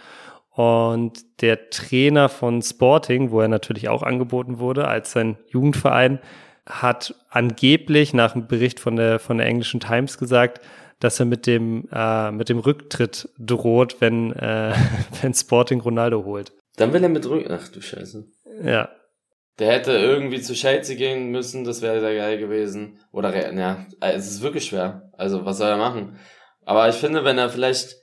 Und 0.50 1.40
der 1.40 1.70
Trainer 1.70 2.28
von 2.28 2.60
Sporting, 2.60 3.30
wo 3.30 3.40
er 3.40 3.48
natürlich 3.48 3.88
auch 3.88 4.02
angeboten 4.02 4.58
wurde 4.58 4.88
als 4.88 5.12
sein 5.12 5.38
Jugendverein, 5.48 6.18
hat 6.66 7.14
angeblich 7.30 8.12
nach 8.12 8.34
einem 8.34 8.46
Bericht 8.46 8.80
von 8.80 8.96
der, 8.96 9.18
von 9.18 9.38
der 9.38 9.46
englischen 9.46 9.80
Times 9.80 10.18
gesagt, 10.18 10.60
dass 10.98 11.18
er 11.18 11.26
mit 11.26 11.46
dem, 11.46 11.88
äh, 11.92 12.30
mit 12.30 12.48
dem 12.48 12.58
Rücktritt 12.58 13.30
droht, 13.38 14.00
wenn, 14.00 14.32
äh, 14.32 14.74
wenn 15.22 15.34
Sporting 15.34 15.80
Ronaldo 15.80 16.24
holt. 16.24 16.52
Dann 16.76 16.92
will 16.92 17.02
er 17.02 17.08
mit 17.08 17.28
Rück, 17.28 17.46
ach 17.50 17.68
du 17.68 17.80
Scheiße. 17.80 18.26
Ja, 18.62 18.90
Der 19.60 19.70
hätte 19.70 19.92
irgendwie 19.92 20.40
zu 20.40 20.54
Chelsea 20.54 20.96
gehen 20.96 21.30
müssen, 21.30 21.64
das 21.64 21.82
wäre 21.82 22.00
sehr 22.00 22.16
geil 22.16 22.38
gewesen. 22.38 22.98
Oder, 23.12 23.54
ja, 23.54 23.86
es 24.00 24.30
ist 24.30 24.42
wirklich 24.42 24.64
schwer. 24.64 25.10
Also, 25.12 25.44
was 25.44 25.58
soll 25.58 25.68
er 25.68 25.76
machen? 25.76 26.18
Aber 26.64 26.88
ich 26.88 26.96
finde, 26.96 27.24
wenn 27.24 27.36
er 27.36 27.50
vielleicht, 27.50 27.96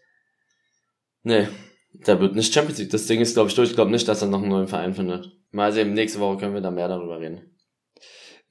nee, 1.24 1.48
der 1.94 2.20
wird 2.20 2.36
nicht 2.36 2.54
Champions 2.54 2.78
League. 2.78 2.92
Das 2.92 3.08
Ding 3.08 3.22
ist, 3.22 3.34
glaube 3.34 3.50
ich, 3.50 3.56
durch. 3.56 3.70
Ich 3.70 3.76
glaube 3.76 3.90
nicht, 3.90 4.08
dass 4.08 4.22
er 4.22 4.28
noch 4.28 4.42
einen 4.42 4.50
neuen 4.50 4.68
Verein 4.68 4.94
findet. 4.94 5.32
Mal 5.50 5.74
sehen, 5.74 5.94
nächste 5.94 6.20
Woche 6.20 6.38
können 6.38 6.54
wir 6.54 6.62
da 6.62 6.70
mehr 6.70 6.88
darüber 6.88 7.20
reden. 7.20 7.58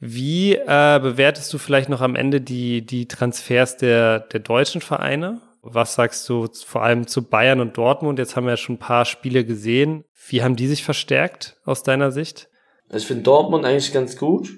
Wie 0.00 0.54
äh, 0.54 0.98
bewertest 1.00 1.52
du 1.54 1.58
vielleicht 1.58 1.88
noch 1.88 2.00
am 2.00 2.16
Ende 2.16 2.40
die, 2.40 2.84
die 2.84 3.06
Transfers 3.06 3.76
der, 3.76 4.20
der 4.20 4.40
deutschen 4.40 4.80
Vereine? 4.80 5.40
Was 5.62 5.94
sagst 5.94 6.28
du 6.28 6.48
vor 6.52 6.82
allem 6.82 7.06
zu 7.06 7.22
Bayern 7.22 7.60
und 7.60 7.76
Dortmund? 7.78 8.18
Jetzt 8.18 8.34
haben 8.34 8.44
wir 8.44 8.52
ja 8.52 8.56
schon 8.56 8.76
ein 8.76 8.80
paar 8.80 9.04
Spiele 9.04 9.44
gesehen. 9.44 10.04
Wie 10.28 10.42
haben 10.42 10.56
die 10.56 10.66
sich 10.66 10.84
verstärkt 10.84 11.56
aus 11.64 11.84
deiner 11.84 12.10
Sicht? 12.10 12.48
Ich 12.92 13.06
finde 13.06 13.22
Dortmund 13.24 13.64
eigentlich 13.64 13.92
ganz 13.92 14.16
gut. 14.16 14.50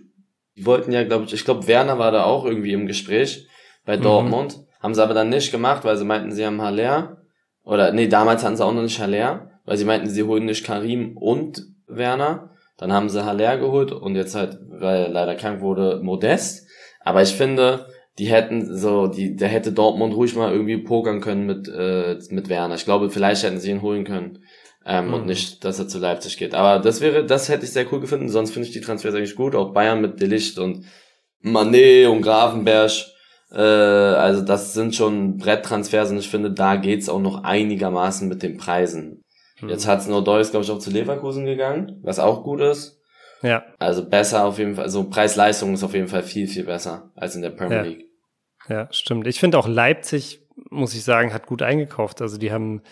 Die 0.57 0.67
wollten 0.67 0.93
ja, 0.93 1.05
glaube 1.05 1.25
ich, 1.25 1.33
ich 1.33 1.45
glaube, 1.45 1.67
Werner 1.67 1.99
war 1.99 2.11
da 2.11 2.25
auch 2.25 2.45
irgendwie 2.45 2.73
im 2.73 2.87
Gespräch 2.87 3.49
bei 3.85 3.97
mhm. 3.97 4.03
Dortmund. 4.03 4.59
Mhm. 4.59 4.62
Haben 4.81 4.95
sie 4.95 5.03
aber 5.03 5.14
dann 5.14 5.29
nicht 5.29 5.51
gemacht, 5.51 5.85
weil 5.85 5.97
sie 5.97 6.05
meinten, 6.05 6.33
sie 6.33 6.45
haben 6.45 6.61
Haller. 6.61 7.23
Oder 7.64 7.93
nee, 7.93 8.09
damals 8.09 8.45
hatten 8.45 8.57
sie 8.57 8.64
auch 8.64 8.73
noch 8.73 8.83
nicht 8.83 9.01
Haller, 9.01 9.51
weil 9.64 9.77
sie 9.77 9.85
meinten, 9.85 10.09
sie 10.09 10.23
holen 10.23 10.47
nicht 10.47 10.64
Karim 10.64 11.17
und 11.17 11.67
Werner. 11.87 12.51
Dann 12.77 12.93
haben 12.93 13.09
sie 13.09 13.25
Haller 13.25 13.59
geholt 13.59 13.93
und 13.93 14.14
jetzt 14.14 14.35
halt, 14.35 14.59
weil 14.69 15.05
er 15.05 15.09
leider 15.09 15.35
krank 15.35 15.61
wurde, 15.61 16.01
Modest. 16.03 16.69
Aber 17.01 17.23
ich 17.23 17.35
finde, 17.35 17.87
die 18.19 18.27
hätten 18.27 18.77
so, 18.77 19.07
die, 19.07 19.37
der 19.37 19.49
hätte 19.49 19.73
Dortmund 19.73 20.14
ruhig 20.14 20.35
mal 20.35 20.53
irgendwie 20.53 20.79
pokern 20.79 21.21
können 21.21 21.47
mit, 21.47 21.69
äh, 21.69 22.19
mit 22.31 22.49
Werner. 22.49 22.75
Ich 22.75 22.85
glaube, 22.85 23.11
vielleicht 23.11 23.43
hätten 23.43 23.59
sie 23.59 23.71
ihn 23.71 23.83
holen 23.83 24.05
können. 24.05 24.41
Ähm, 24.90 25.09
mhm. 25.09 25.14
Und 25.14 25.27
nicht, 25.27 25.64
dass 25.64 25.79
er 25.79 25.87
zu 25.87 25.98
Leipzig 25.98 26.38
geht. 26.38 26.55
Aber 26.55 26.83
das 26.83 27.03
wäre, 27.03 27.27
das 27.27 27.51
hätte 27.51 27.66
ich 27.66 27.72
sehr 27.72 27.92
cool 27.92 28.01
gefunden. 28.01 28.31
Sonst 28.31 28.53
finde 28.53 28.68
ich 28.68 28.72
die 28.72 28.81
Transfers 28.81 29.14
eigentlich 29.14 29.37
gut. 29.37 29.55
Auch 29.55 29.74
Bayern 29.74 30.01
mit 30.01 30.18
Delicht 30.18 30.59
und 30.59 30.87
Manet 31.40 32.09
und 32.09 32.22
Grafenberg. 32.22 32.90
Äh, 33.53 33.61
also 33.61 34.40
das 34.40 34.72
sind 34.72 34.94
schon 34.94 35.37
Bretttransfers 35.37 36.11
und 36.11 36.16
ich 36.16 36.31
finde, 36.31 36.51
da 36.53 36.77
geht's 36.77 37.11
auch 37.11 37.20
noch 37.20 37.44
einigermaßen 37.44 38.29
mit 38.29 38.42
den 38.42 38.57
Preisen. 38.57 39.22
Mhm. 39.61 39.68
Jetzt 39.68 39.87
hat's 39.87 40.07
nur 40.07 40.24
Deus, 40.24 40.53
glaube 40.53 40.64
ich, 40.64 40.70
auch 40.70 40.79
zu 40.79 40.90
Leverkusen 40.90 41.44
gegangen, 41.44 42.01
was 42.03 42.18
auch 42.18 42.42
gut 42.42 42.62
ist. 42.62 42.98
Ja. 43.42 43.64
Also 43.79 44.09
besser 44.09 44.46
auf 44.46 44.59
jeden 44.59 44.74
Fall, 44.74 44.85
also 44.85 45.05
Preis-Leistung 45.05 45.74
ist 45.74 45.85
auf 45.85 45.92
jeden 45.92 46.09
Fall 46.09 46.22
viel, 46.22 46.48
viel 46.48 46.64
besser 46.64 47.12
als 47.14 47.37
in 47.37 47.42
der 47.42 47.51
Premier 47.51 47.77
ja. 47.77 47.83
League. 47.83 48.07
Ja, 48.70 48.88
stimmt. 48.90 49.27
Ich 49.27 49.38
finde 49.38 49.59
auch 49.59 49.68
Leipzig, 49.68 50.40
muss 50.70 50.94
ich 50.94 51.05
sagen, 51.05 51.35
hat 51.35 51.46
gut 51.46 51.61
eingekauft. 51.61 52.22
Also 52.22 52.38
die 52.38 52.53
haben 52.53 52.83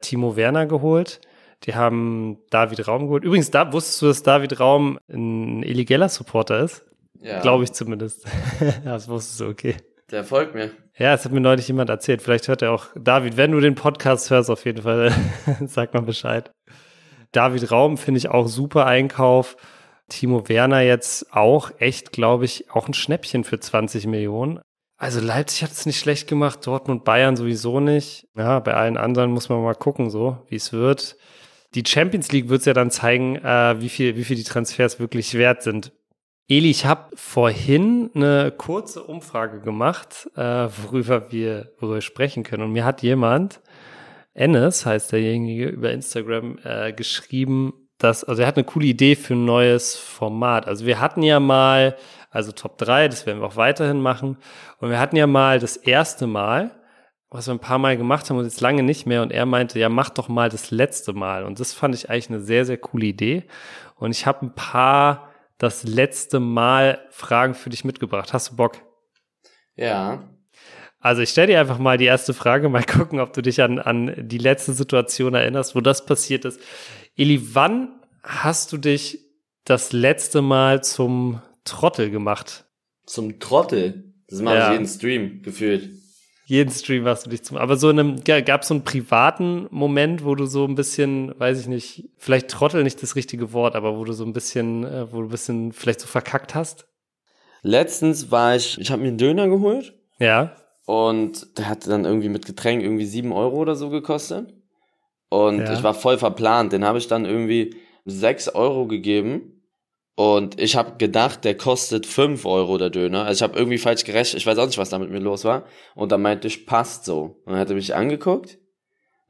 Timo 0.00 0.36
Werner 0.36 0.66
geholt. 0.66 1.20
Die 1.64 1.74
haben 1.74 2.38
David 2.50 2.86
Raum 2.88 3.06
geholt. 3.06 3.24
Übrigens, 3.24 3.50
da 3.50 3.72
wusstest 3.72 4.02
du, 4.02 4.06
dass 4.06 4.22
David 4.22 4.60
Raum 4.60 4.98
ein 5.10 5.62
illegaler 5.62 6.08
Supporter 6.08 6.60
ist? 6.60 6.84
Ja. 7.20 7.40
Glaube 7.40 7.64
ich 7.64 7.72
zumindest. 7.72 8.26
das 8.84 9.08
wusstest 9.08 9.40
du, 9.40 9.48
okay. 9.48 9.76
Der 10.10 10.24
folgt 10.24 10.54
mir. 10.54 10.70
Ja, 10.96 11.14
es 11.14 11.24
hat 11.24 11.32
mir 11.32 11.40
neulich 11.40 11.68
jemand 11.68 11.90
erzählt. 11.90 12.22
Vielleicht 12.22 12.48
hört 12.48 12.62
er 12.62 12.72
auch, 12.72 12.86
David, 12.98 13.36
wenn 13.36 13.52
du 13.52 13.60
den 13.60 13.74
Podcast 13.74 14.30
hörst, 14.30 14.50
auf 14.50 14.64
jeden 14.64 14.82
Fall, 14.82 15.12
sag 15.66 15.94
mal 15.94 16.02
Bescheid. 16.02 16.50
David 17.32 17.70
Raum 17.70 17.96
finde 17.96 18.18
ich 18.18 18.28
auch 18.28 18.48
super 18.48 18.86
Einkauf. 18.86 19.56
Timo 20.08 20.48
Werner 20.48 20.80
jetzt 20.80 21.32
auch 21.32 21.70
echt, 21.78 22.10
glaube 22.10 22.44
ich, 22.44 22.70
auch 22.70 22.88
ein 22.88 22.94
Schnäppchen 22.94 23.44
für 23.44 23.60
20 23.60 24.06
Millionen. 24.06 24.60
Also 24.98 25.20
Leipzig 25.20 25.62
hat 25.62 25.70
es 25.70 25.86
nicht 25.86 25.98
schlecht 25.98 26.28
gemacht, 26.28 26.66
Dortmund, 26.66 27.04
Bayern 27.04 27.36
sowieso 27.36 27.80
nicht. 27.80 28.26
Ja, 28.36 28.58
bei 28.58 28.74
allen 28.74 28.96
anderen 28.96 29.30
muss 29.30 29.48
man 29.48 29.62
mal 29.62 29.74
gucken, 29.74 30.10
so 30.10 30.38
wie 30.48 30.56
es 30.56 30.72
wird. 30.72 31.16
Die 31.74 31.84
Champions 31.86 32.32
League 32.32 32.48
wird 32.48 32.60
es 32.60 32.66
ja 32.66 32.72
dann 32.72 32.90
zeigen, 32.90 33.36
äh, 33.36 33.80
wie 33.80 33.88
viel, 33.88 34.16
wie 34.16 34.24
viel 34.24 34.36
die 34.36 34.44
Transfers 34.44 34.98
wirklich 34.98 35.34
wert 35.34 35.62
sind. 35.62 35.92
Eli, 36.48 36.70
ich 36.70 36.84
habe 36.84 37.14
vorhin 37.14 38.10
eine 38.12 38.50
kurze 38.50 39.04
Umfrage 39.04 39.60
gemacht, 39.60 40.28
äh, 40.34 40.68
worüber 40.82 41.30
wir 41.30 41.72
worüber 41.78 42.00
sprechen 42.00 42.42
können. 42.42 42.64
Und 42.64 42.72
mir 42.72 42.84
hat 42.84 43.02
jemand, 43.02 43.60
Ennis 44.34 44.84
heißt 44.84 45.12
derjenige, 45.12 45.68
über 45.68 45.92
Instagram 45.92 46.58
äh, 46.64 46.92
geschrieben, 46.92 47.72
dass, 47.98 48.24
also 48.24 48.42
er 48.42 48.48
hat 48.48 48.56
eine 48.56 48.64
coole 48.64 48.86
Idee 48.86 49.14
für 49.14 49.34
ein 49.34 49.44
neues 49.44 49.94
Format. 49.94 50.66
Also 50.66 50.86
wir 50.86 50.98
hatten 50.98 51.22
ja 51.22 51.38
mal, 51.38 51.96
also 52.30 52.50
Top 52.50 52.78
3, 52.78 53.06
das 53.06 53.26
werden 53.26 53.40
wir 53.40 53.46
auch 53.46 53.56
weiterhin 53.56 54.00
machen. 54.00 54.36
Und 54.78 54.90
wir 54.90 54.98
hatten 54.98 55.14
ja 55.14 55.28
mal 55.28 55.60
das 55.60 55.76
erste 55.76 56.26
Mal, 56.26 56.79
was 57.30 57.46
wir 57.46 57.54
ein 57.54 57.60
paar 57.60 57.78
Mal 57.78 57.96
gemacht 57.96 58.28
haben 58.28 58.38
und 58.38 58.44
jetzt 58.44 58.60
lange 58.60 58.82
nicht 58.82 59.06
mehr. 59.06 59.22
Und 59.22 59.30
er 59.30 59.46
meinte, 59.46 59.78
ja, 59.78 59.88
mach 59.88 60.10
doch 60.10 60.28
mal 60.28 60.48
das 60.48 60.72
letzte 60.72 61.12
Mal. 61.12 61.44
Und 61.44 61.60
das 61.60 61.72
fand 61.72 61.94
ich 61.94 62.10
eigentlich 62.10 62.28
eine 62.28 62.40
sehr, 62.40 62.64
sehr 62.64 62.76
coole 62.76 63.06
Idee. 63.06 63.44
Und 63.94 64.10
ich 64.10 64.26
habe 64.26 64.46
ein 64.46 64.54
paar 64.54 65.30
das 65.56 65.84
letzte 65.84 66.40
Mal 66.40 67.06
Fragen 67.10 67.54
für 67.54 67.70
dich 67.70 67.84
mitgebracht. 67.84 68.32
Hast 68.32 68.50
du 68.50 68.56
Bock? 68.56 68.78
Ja. 69.76 70.24
Also 70.98 71.22
ich 71.22 71.30
stelle 71.30 71.48
dir 71.48 71.60
einfach 71.60 71.78
mal 71.78 71.98
die 71.98 72.06
erste 72.06 72.34
Frage, 72.34 72.68
mal 72.68 72.84
gucken, 72.86 73.20
ob 73.20 73.32
du 73.32 73.42
dich 73.42 73.62
an, 73.62 73.78
an 73.78 74.12
die 74.18 74.38
letzte 74.38 74.72
Situation 74.72 75.34
erinnerst, 75.34 75.76
wo 75.76 75.80
das 75.80 76.04
passiert 76.04 76.44
ist. 76.44 76.60
Eli, 77.16 77.54
wann 77.54 78.00
hast 78.22 78.72
du 78.72 78.76
dich 78.76 79.20
das 79.64 79.92
letzte 79.92 80.42
Mal 80.42 80.82
zum 80.82 81.40
Trottel 81.64 82.10
gemacht? 82.10 82.64
Zum 83.06 83.38
Trottel? 83.38 84.14
Das 84.28 84.40
mache 84.40 84.56
ja. 84.56 84.66
ich 84.66 84.72
jeden 84.72 84.86
Stream, 84.86 85.42
gefühlt 85.42 85.99
jeden 86.50 86.72
Stream 86.72 87.04
warst 87.04 87.26
du 87.26 87.30
dich 87.30 87.44
zum. 87.44 87.58
Aber 87.58 87.76
so 87.76 87.90
in 87.90 88.00
einem, 88.00 88.24
gab 88.24 88.62
es 88.62 88.68
so 88.68 88.74
einen 88.74 88.82
privaten 88.82 89.68
Moment, 89.70 90.24
wo 90.24 90.34
du 90.34 90.46
so 90.46 90.64
ein 90.64 90.74
bisschen, 90.74 91.32
weiß 91.38 91.60
ich 91.60 91.68
nicht, 91.68 92.10
vielleicht 92.18 92.48
Trottel 92.48 92.82
nicht 92.82 93.00
das 93.04 93.14
richtige 93.14 93.52
Wort, 93.52 93.76
aber 93.76 93.96
wo 93.96 94.04
du 94.04 94.12
so 94.12 94.24
ein 94.24 94.32
bisschen, 94.32 94.82
äh, 94.84 95.12
wo 95.12 95.18
du 95.18 95.28
ein 95.28 95.30
bisschen 95.30 95.72
vielleicht 95.72 96.00
so 96.00 96.08
verkackt 96.08 96.56
hast? 96.56 96.88
Letztens 97.62 98.32
war 98.32 98.56
ich, 98.56 98.80
ich 98.80 98.90
habe 98.90 99.00
mir 99.00 99.08
einen 99.08 99.18
Döner 99.18 99.46
geholt. 99.46 99.94
Ja. 100.18 100.56
Und 100.86 101.56
der 101.56 101.68
hat 101.68 101.86
dann 101.86 102.04
irgendwie 102.04 102.28
mit 102.28 102.46
Getränk 102.46 102.82
irgendwie 102.82 103.06
sieben 103.06 103.30
Euro 103.30 103.58
oder 103.58 103.76
so 103.76 103.88
gekostet. 103.88 104.52
Und 105.28 105.60
ja. 105.60 105.72
ich 105.72 105.84
war 105.84 105.94
voll 105.94 106.18
verplant. 106.18 106.72
Den 106.72 106.84
habe 106.84 106.98
ich 106.98 107.06
dann 107.06 107.26
irgendwie 107.26 107.76
sechs 108.06 108.48
Euro 108.48 108.88
gegeben. 108.88 109.49
Und 110.20 110.60
ich 110.60 110.76
habe 110.76 110.98
gedacht, 110.98 111.46
der 111.46 111.56
kostet 111.56 112.04
fünf 112.04 112.44
Euro, 112.44 112.76
der 112.76 112.90
Döner. 112.90 113.24
Also 113.24 113.38
ich 113.38 113.42
habe 113.42 113.58
irgendwie 113.58 113.78
falsch 113.78 114.04
gerechnet. 114.04 114.38
Ich 114.42 114.46
weiß 114.46 114.58
auch 114.58 114.66
nicht, 114.66 114.76
was 114.76 114.90
da 114.90 114.98
mit 114.98 115.10
mir 115.10 115.18
los 115.18 115.46
war. 115.46 115.64
Und 115.94 116.12
dann 116.12 116.20
meinte 116.20 116.46
ich, 116.46 116.66
passt 116.66 117.06
so. 117.06 117.40
Und 117.46 117.52
dann 117.52 117.58
hat 117.58 117.70
er 117.70 117.74
mich 117.74 117.94
angeguckt. 117.94 118.58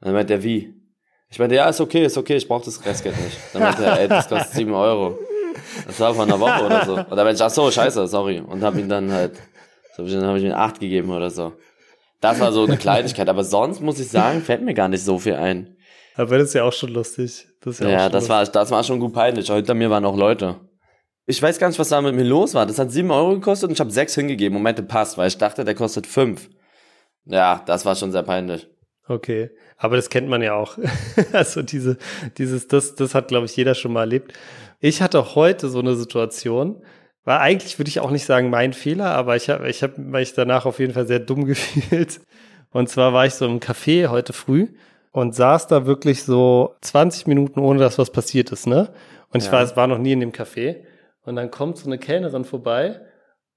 Und 0.01 0.07
dann 0.07 0.13
meinte 0.13 0.33
er, 0.33 0.43
wie? 0.43 0.73
Ich 1.29 1.39
meinte, 1.39 1.55
ja, 1.55 1.69
ist 1.69 1.79
okay, 1.79 2.03
ist 2.03 2.17
okay, 2.17 2.35
ich 2.35 2.45
brauche 2.45 2.65
das 2.65 2.85
Restgeld 2.85 3.15
nicht. 3.23 3.37
Dann 3.53 3.61
meinte 3.61 3.85
er, 3.85 4.01
ey, 4.01 4.09
das 4.09 4.27
kostet 4.27 4.51
sieben 4.51 4.73
Euro. 4.73 5.17
Das 5.87 5.97
war 6.01 6.13
vor 6.13 6.23
einer 6.23 6.37
Woche 6.37 6.65
oder 6.65 6.85
so. 6.85 6.95
Und 6.95 7.09
dann 7.11 7.23
meinte 7.23 7.35
ich, 7.35 7.41
ach 7.41 7.49
so, 7.49 7.71
scheiße, 7.71 8.05
sorry. 8.07 8.41
Und 8.41 8.61
habe 8.61 8.81
ihn 8.81 8.89
dann 8.89 9.13
halt, 9.13 9.39
so, 9.95 10.05
dann 10.05 10.25
habe 10.25 10.39
ich 10.39 10.43
ihm 10.43 10.51
acht 10.51 10.81
gegeben 10.81 11.11
oder 11.11 11.29
so. 11.29 11.53
Das 12.19 12.37
war 12.41 12.51
so 12.51 12.65
eine 12.65 12.75
Kleinigkeit. 12.75 13.29
Aber 13.29 13.45
sonst 13.45 13.79
muss 13.79 13.97
ich 13.97 14.09
sagen, 14.09 14.41
fällt 14.41 14.61
mir 14.61 14.73
gar 14.73 14.89
nicht 14.89 15.05
so 15.05 15.17
viel 15.19 15.35
ein. 15.35 15.77
Aber 16.15 16.37
das 16.37 16.49
ist 16.49 16.55
ja 16.55 16.65
auch 16.65 16.73
schon 16.73 16.91
lustig. 16.91 17.47
Das 17.61 17.79
ja, 17.79 17.87
ja 17.87 18.09
das, 18.09 18.27
lustig. 18.27 18.29
war, 18.29 18.45
das 18.45 18.71
war 18.71 18.83
schon 18.83 18.99
gut 18.99 19.13
peinlich. 19.13 19.49
Hinter 19.49 19.73
mir 19.73 19.89
waren 19.89 20.03
auch 20.03 20.17
Leute. 20.17 20.59
Ich 21.31 21.41
weiß 21.41 21.59
gar 21.59 21.69
nicht, 21.69 21.79
was 21.79 21.87
da 21.87 22.01
mit 22.01 22.13
mir 22.13 22.25
los 22.25 22.53
war. 22.55 22.65
Das 22.65 22.77
hat 22.77 22.91
sieben 22.91 23.09
Euro 23.09 23.35
gekostet 23.35 23.69
und 23.69 23.73
ich 23.73 23.79
habe 23.79 23.89
sechs 23.89 24.15
hingegeben 24.15 24.57
und 24.57 24.63
meinte, 24.63 24.83
passt, 24.83 25.17
weil 25.17 25.29
ich 25.29 25.37
dachte, 25.37 25.63
der 25.63 25.75
kostet 25.75 26.05
fünf. 26.05 26.49
Ja, 27.23 27.63
das 27.65 27.85
war 27.85 27.95
schon 27.95 28.11
sehr 28.11 28.23
peinlich. 28.23 28.67
Okay, 29.07 29.49
aber 29.77 29.95
das 29.95 30.09
kennt 30.09 30.27
man 30.27 30.41
ja 30.41 30.55
auch. 30.55 30.77
also 31.31 31.61
diese, 31.61 31.97
dieses, 32.37 32.67
das, 32.67 32.95
das 32.95 33.15
hat, 33.15 33.29
glaube 33.29 33.45
ich, 33.45 33.55
jeder 33.55 33.75
schon 33.75 33.93
mal 33.93 34.01
erlebt. 34.01 34.33
Ich 34.81 35.01
hatte 35.01 35.33
heute 35.33 35.69
so 35.69 35.79
eine 35.79 35.95
Situation, 35.95 36.83
war 37.23 37.39
eigentlich, 37.39 37.79
würde 37.79 37.87
ich 37.87 38.01
auch 38.01 38.11
nicht 38.11 38.25
sagen, 38.25 38.49
mein 38.49 38.73
Fehler, 38.73 39.11
aber 39.11 39.37
ich 39.37 39.49
habe 39.49 39.69
ich 39.69 39.83
hab 39.83 39.97
mich 39.97 40.33
danach 40.33 40.65
auf 40.65 40.79
jeden 40.79 40.93
Fall 40.93 41.07
sehr 41.07 41.19
dumm 41.19 41.45
gefühlt. 41.45 42.19
Und 42.71 42.89
zwar 42.89 43.13
war 43.13 43.25
ich 43.25 43.35
so 43.35 43.45
im 43.45 43.61
Café 43.61 44.07
heute 44.07 44.33
früh 44.33 44.67
und 45.13 45.33
saß 45.33 45.67
da 45.67 45.85
wirklich 45.85 46.23
so 46.23 46.75
20 46.81 47.27
Minuten, 47.27 47.61
ohne 47.61 47.79
dass 47.79 47.97
was 47.97 48.11
passiert 48.11 48.51
ist, 48.51 48.67
ne? 48.67 48.89
Und 49.29 49.39
ich 49.39 49.45
ja. 49.45 49.53
war, 49.53 49.61
es 49.61 49.77
war 49.77 49.87
noch 49.87 49.97
nie 49.97 50.11
in 50.11 50.19
dem 50.19 50.33
Café. 50.33 50.83
Und 51.23 51.35
dann 51.35 51.51
kommt 51.51 51.77
so 51.77 51.85
eine 51.85 51.97
Kellnerin 51.97 52.45
vorbei 52.45 53.01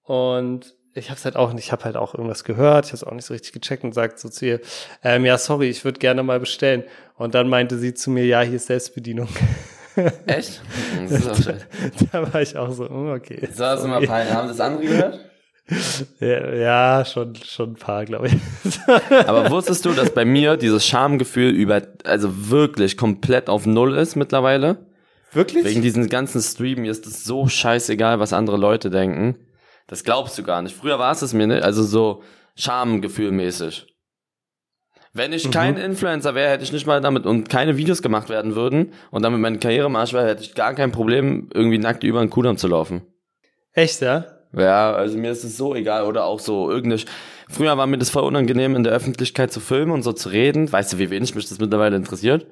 und 0.02 0.74
ich 0.96 1.10
habe 1.10 1.20
halt 1.24 1.36
auch 1.36 1.52
nicht, 1.52 1.64
ich 1.64 1.72
habe 1.72 1.84
halt 1.84 1.96
auch 1.96 2.14
irgendwas 2.14 2.44
gehört, 2.44 2.86
ich 2.86 2.92
habe 2.92 2.96
es 2.96 3.04
auch 3.04 3.12
nicht 3.12 3.24
so 3.24 3.34
richtig 3.34 3.52
gecheckt 3.52 3.82
und 3.84 3.94
sagt 3.94 4.18
so 4.20 4.28
zu 4.28 4.46
ihr, 4.46 4.60
ähm, 5.02 5.24
ja 5.24 5.38
sorry, 5.38 5.68
ich 5.68 5.84
würde 5.84 5.98
gerne 5.98 6.22
mal 6.22 6.38
bestellen. 6.38 6.84
Und 7.16 7.34
dann 7.34 7.48
meinte 7.48 7.78
sie 7.78 7.94
zu 7.94 8.10
mir, 8.10 8.24
ja 8.24 8.42
hier 8.42 8.56
ist 8.56 8.66
Selbstbedienung. 8.66 9.28
Echt? 10.26 10.62
Das 11.02 11.10
ist 11.10 11.28
auch 11.28 11.36
schön. 11.36 11.60
da 12.12 12.32
war 12.32 12.40
ich 12.40 12.56
auch 12.56 12.70
so, 12.70 12.88
oh, 12.88 13.12
okay. 13.12 13.48
So, 13.52 13.64
hast 13.64 13.84
du 13.84 13.88
mal 13.88 14.00
peinlich. 14.06 14.32
Haben 14.32 14.48
das 14.48 14.60
andere 14.60 14.84
gehört? 14.84 15.20
Ja, 16.20 16.54
ja, 16.54 17.04
schon, 17.04 17.34
schon 17.36 17.72
ein 17.72 17.76
paar, 17.76 18.04
glaube 18.04 18.28
ich. 18.28 18.34
Aber 19.26 19.50
wusstest 19.50 19.84
du, 19.84 19.92
dass 19.92 20.10
bei 20.10 20.24
mir 20.24 20.56
dieses 20.56 20.86
Schamgefühl 20.86 21.50
über, 21.50 21.82
also 22.04 22.50
wirklich 22.50 22.96
komplett 22.96 23.48
auf 23.48 23.66
Null 23.66 23.96
ist 23.96 24.16
mittlerweile? 24.16 24.78
Wirklich? 25.34 25.64
Wegen 25.64 25.82
diesen 25.82 26.08
ganzen 26.08 26.40
Stream, 26.40 26.82
mir 26.82 26.90
ist 26.90 27.06
es 27.06 27.24
so 27.24 27.48
scheißegal, 27.48 28.20
was 28.20 28.32
andere 28.32 28.56
Leute 28.56 28.90
denken. 28.90 29.36
Das 29.86 30.04
glaubst 30.04 30.38
du 30.38 30.42
gar 30.42 30.62
nicht. 30.62 30.74
Früher 30.74 30.98
war 30.98 31.12
es 31.12 31.22
es 31.22 31.34
mir 31.34 31.46
nicht, 31.46 31.62
also 31.62 31.82
so 31.82 32.22
Schamgefühlmäßig. 32.56 33.86
Wenn 35.12 35.32
ich 35.32 35.46
mhm. 35.46 35.50
kein 35.52 35.76
Influencer 35.76 36.34
wäre, 36.34 36.50
hätte 36.50 36.64
ich 36.64 36.72
nicht 36.72 36.86
mal 36.86 37.00
damit 37.00 37.24
und 37.24 37.48
keine 37.48 37.76
Videos 37.76 38.02
gemacht 38.02 38.28
werden 38.28 38.56
würden 38.56 38.92
und 39.10 39.22
damit 39.22 39.40
meine 39.40 39.58
Karriere 39.58 39.86
im 39.86 39.96
Arsch 39.96 40.12
wäre, 40.12 40.26
hätte 40.26 40.42
ich 40.42 40.54
gar 40.54 40.74
kein 40.74 40.90
Problem, 40.90 41.48
irgendwie 41.54 41.78
nackt 41.78 42.02
über 42.02 42.20
einen 42.20 42.30
Kudamm 42.30 42.56
zu 42.56 42.66
laufen. 42.66 43.02
Echt, 43.72 44.00
ja? 44.00 44.26
Ja, 44.52 44.92
also 44.92 45.16
mir 45.18 45.30
ist 45.30 45.44
es 45.44 45.56
so 45.56 45.74
egal 45.74 46.04
oder 46.04 46.24
auch 46.24 46.40
so 46.40 46.70
irgendeine. 46.70 47.02
Früher 47.48 47.76
war 47.76 47.86
mir 47.86 47.98
das 47.98 48.10
voll 48.10 48.24
unangenehm, 48.24 48.74
in 48.74 48.84
der 48.84 48.92
Öffentlichkeit 48.92 49.52
zu 49.52 49.60
filmen 49.60 49.92
und 49.92 50.02
so 50.02 50.12
zu 50.12 50.28
reden. 50.28 50.70
Weißt 50.70 50.92
du, 50.92 50.98
wie 50.98 51.10
wenig 51.10 51.34
mich 51.34 51.48
das 51.48 51.58
mittlerweile 51.58 51.96
interessiert? 51.96 52.46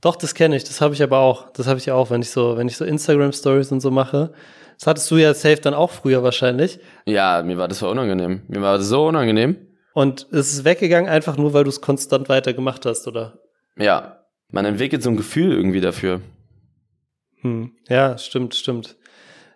Doch, 0.00 0.16
das 0.16 0.34
kenne 0.34 0.56
ich. 0.56 0.64
Das 0.64 0.80
habe 0.80 0.94
ich 0.94 1.02
aber 1.02 1.18
auch. 1.18 1.50
Das 1.50 1.66
habe 1.66 1.78
ich 1.78 1.90
auch, 1.90 2.10
wenn 2.10 2.22
ich 2.22 2.30
so, 2.30 2.56
wenn 2.56 2.68
ich 2.68 2.76
so 2.76 2.84
Instagram 2.84 3.32
Stories 3.32 3.72
und 3.72 3.80
so 3.80 3.90
mache. 3.90 4.32
Das 4.78 4.86
hattest 4.86 5.10
du 5.10 5.16
ja 5.16 5.32
safe 5.32 5.56
dann 5.56 5.74
auch 5.74 5.90
früher 5.90 6.22
wahrscheinlich. 6.22 6.78
Ja, 7.06 7.42
mir 7.42 7.56
war 7.56 7.68
das 7.68 7.78
voll 7.78 7.90
unangenehm. 7.90 8.42
Mir 8.48 8.60
war 8.60 8.76
das 8.76 8.88
so 8.88 9.06
unangenehm. 9.06 9.56
Und 9.94 10.24
ist 10.24 10.52
es 10.52 10.64
weggegangen 10.64 11.08
einfach 11.08 11.38
nur, 11.38 11.54
weil 11.54 11.64
du 11.64 11.70
es 11.70 11.80
konstant 11.80 12.28
weiter 12.28 12.52
gemacht 12.52 12.84
hast, 12.84 13.08
oder? 13.08 13.40
Ja. 13.78 14.22
Man 14.50 14.64
entwickelt 14.64 15.02
so 15.02 15.10
ein 15.10 15.16
Gefühl 15.16 15.52
irgendwie 15.52 15.80
dafür. 15.80 16.20
Hm. 17.40 17.72
Ja, 17.88 18.16
stimmt, 18.18 18.54
stimmt. 18.54 18.96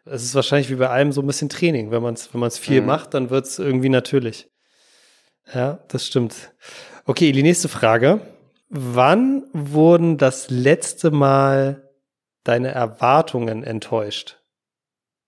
Es 0.05 0.25
ist 0.25 0.35
wahrscheinlich 0.35 0.71
wie 0.71 0.77
bei 0.77 0.89
allem 0.89 1.13
so 1.13 1.21
ein 1.21 1.27
bisschen 1.27 1.49
Training. 1.49 1.91
Wenn 1.91 2.03
man 2.03 2.15
es 2.15 2.33
wenn 2.33 2.41
man's 2.41 2.59
viel 2.59 2.81
mhm. 2.81 2.87
macht, 2.87 3.15
dann 3.15 3.31
wird 3.31 3.47
es 3.47 3.59
irgendwie 3.59 3.91
natürlich. 3.91 4.49
Ja, 5.55 5.85
das 5.89 6.07
stimmt. 6.07 6.53
Okay, 7.05 7.33
die 7.33 7.43
nächste 7.43 7.69
Frage. 7.69 8.21
Wann 8.73 9.43
wurden 9.53 10.17
das 10.17 10.49
letzte 10.49 11.11
Mal 11.11 11.91
deine 12.45 12.69
Erwartungen 12.69 13.65
enttäuscht? 13.65 14.39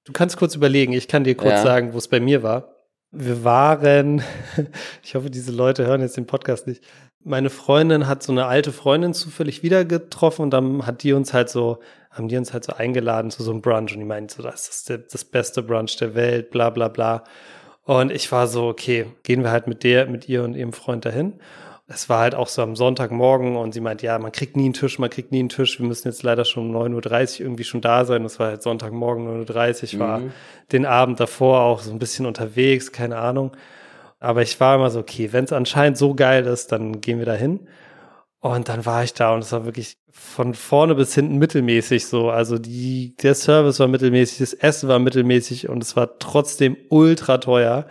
Du 0.05 0.13
kannst 0.13 0.37
kurz 0.37 0.55
überlegen, 0.55 0.93
ich 0.93 1.09
kann 1.09 1.25
dir 1.25 1.35
kurz 1.35 1.55
ja. 1.55 1.63
sagen, 1.63 1.93
wo 1.93 1.99
es 1.99 2.07
bei 2.07 2.21
mir 2.21 2.45
war. 2.45 2.77
Wir 3.11 3.43
waren, 3.43 4.23
ich 5.03 5.17
hoffe, 5.17 5.29
diese 5.29 5.51
Leute 5.51 5.85
hören 5.85 6.03
jetzt 6.03 6.17
den 6.17 6.27
Podcast 6.27 6.69
nicht. 6.69 6.85
Meine 7.25 7.51
Freundin 7.51 8.07
hat 8.07 8.23
so 8.23 8.31
eine 8.31 8.47
alte 8.47 8.71
Freundin 8.71 9.13
zufällig 9.13 9.65
wieder 9.65 9.85
getroffen 9.85 10.43
und 10.43 10.51
dann 10.51 10.87
hat 10.87 11.03
die 11.03 11.13
uns 11.13 11.33
halt 11.33 11.49
so, 11.49 11.81
haben 12.11 12.29
die 12.29 12.37
uns 12.37 12.53
halt 12.53 12.63
so 12.63 12.75
eingeladen 12.75 13.33
zu 13.33 13.43
so 13.43 13.51
einem 13.51 13.61
Brunch 13.61 13.93
und 13.93 13.99
die 13.99 14.05
meinte 14.05 14.37
so, 14.37 14.43
das 14.45 14.69
ist 14.69 14.89
das 15.13 15.25
beste 15.25 15.65
Brunch 15.65 15.97
der 15.97 16.15
Welt, 16.15 16.53
bla 16.53 16.71
bla 16.71 16.87
bla. 16.87 17.25
Und 17.83 18.13
ich 18.13 18.31
war 18.31 18.47
so, 18.47 18.69
okay, 18.69 19.07
gehen 19.25 19.43
wir 19.43 19.51
halt 19.51 19.67
mit 19.67 19.83
der, 19.83 20.07
mit 20.07 20.29
ihr 20.29 20.45
und 20.45 20.55
ihrem 20.55 20.73
Freund 20.73 21.05
dahin 21.05 21.41
es 21.89 22.09
war 22.09 22.21
halt 22.21 22.35
auch 22.35 22.49
so 22.49 22.63
am 22.63 22.77
Sonntagmorgen 22.77 23.57
und 23.57 23.75
sie 23.75 23.81
meint, 23.81 24.03
ja, 24.03 24.19
man 24.19 24.33
kriegt 24.33 24.57
nie 24.57 24.65
einen 24.65 24.73
Tisch, 24.73 24.99
man 24.99 25.11
kriegt 25.11 25.33
nie 25.33 25.41
einen 25.41 25.49
Tisch. 25.49 25.79
Wir 25.79 25.87
müssen 25.87 26.09
jetzt 26.09 26.23
leider 26.23 26.45
schon 26.45 26.75
um 26.75 26.83
9.30 26.83 27.41
Uhr 27.41 27.47
irgendwie 27.47 27.65
schon 27.65 27.81
da 27.81 28.05
sein. 28.05 28.23
Das 28.23 28.39
war 28.39 28.49
halt 28.49 28.63
Sonntagmorgen 28.63 29.27
9.30 29.45 29.95
Uhr, 29.95 30.01
war 30.01 30.19
mhm. 30.21 30.33
den 30.71 30.87
Abend 30.87 31.21
davor 31.21 31.61
auch 31.61 31.81
so 31.81 31.91
ein 31.91 31.99
bisschen 31.99 32.27
unterwegs, 32.27 32.93
keine 32.93 33.19
Ahnung. 33.19 33.57
Aber 34.21 34.43
ich 34.43 34.59
war 34.61 34.77
immer 34.77 34.91
so, 34.91 35.01
okay, 35.01 35.33
wenn 35.33 35.45
es 35.45 35.53
anscheinend 35.53 35.99
so 35.99 36.15
geil 36.15 36.47
ist, 36.47 36.71
dann 36.71 37.01
gehen 37.01 37.19
wir 37.19 37.27
da 37.27 37.35
hin. 37.35 37.69
Und 38.39 38.69
dann 38.69 38.87
war 38.87 39.05
ich 39.05 39.15
da 39.15 39.35
und 39.35 39.41
es 39.41 39.53
war 39.53 39.65
wirklich 39.65 39.99
von 40.11 40.55
vorne 40.55 40.95
bis 40.95 41.15
hinten 41.15 41.39
mittelmäßig 41.39 42.07
so. 42.07 42.31
Also 42.31 42.59
die, 42.59 43.17
der 43.17 43.35
Service 43.35 43.81
war 43.81 43.89
mittelmäßig, 43.89 44.39
das 44.39 44.53
Essen 44.53 44.89
war 44.89 44.99
mittelmäßig 44.99 45.69
und 45.69 45.83
es 45.83 45.97
war 45.97 46.19
trotzdem 46.19 46.77
ultra 46.89 47.39
teuer 47.39 47.87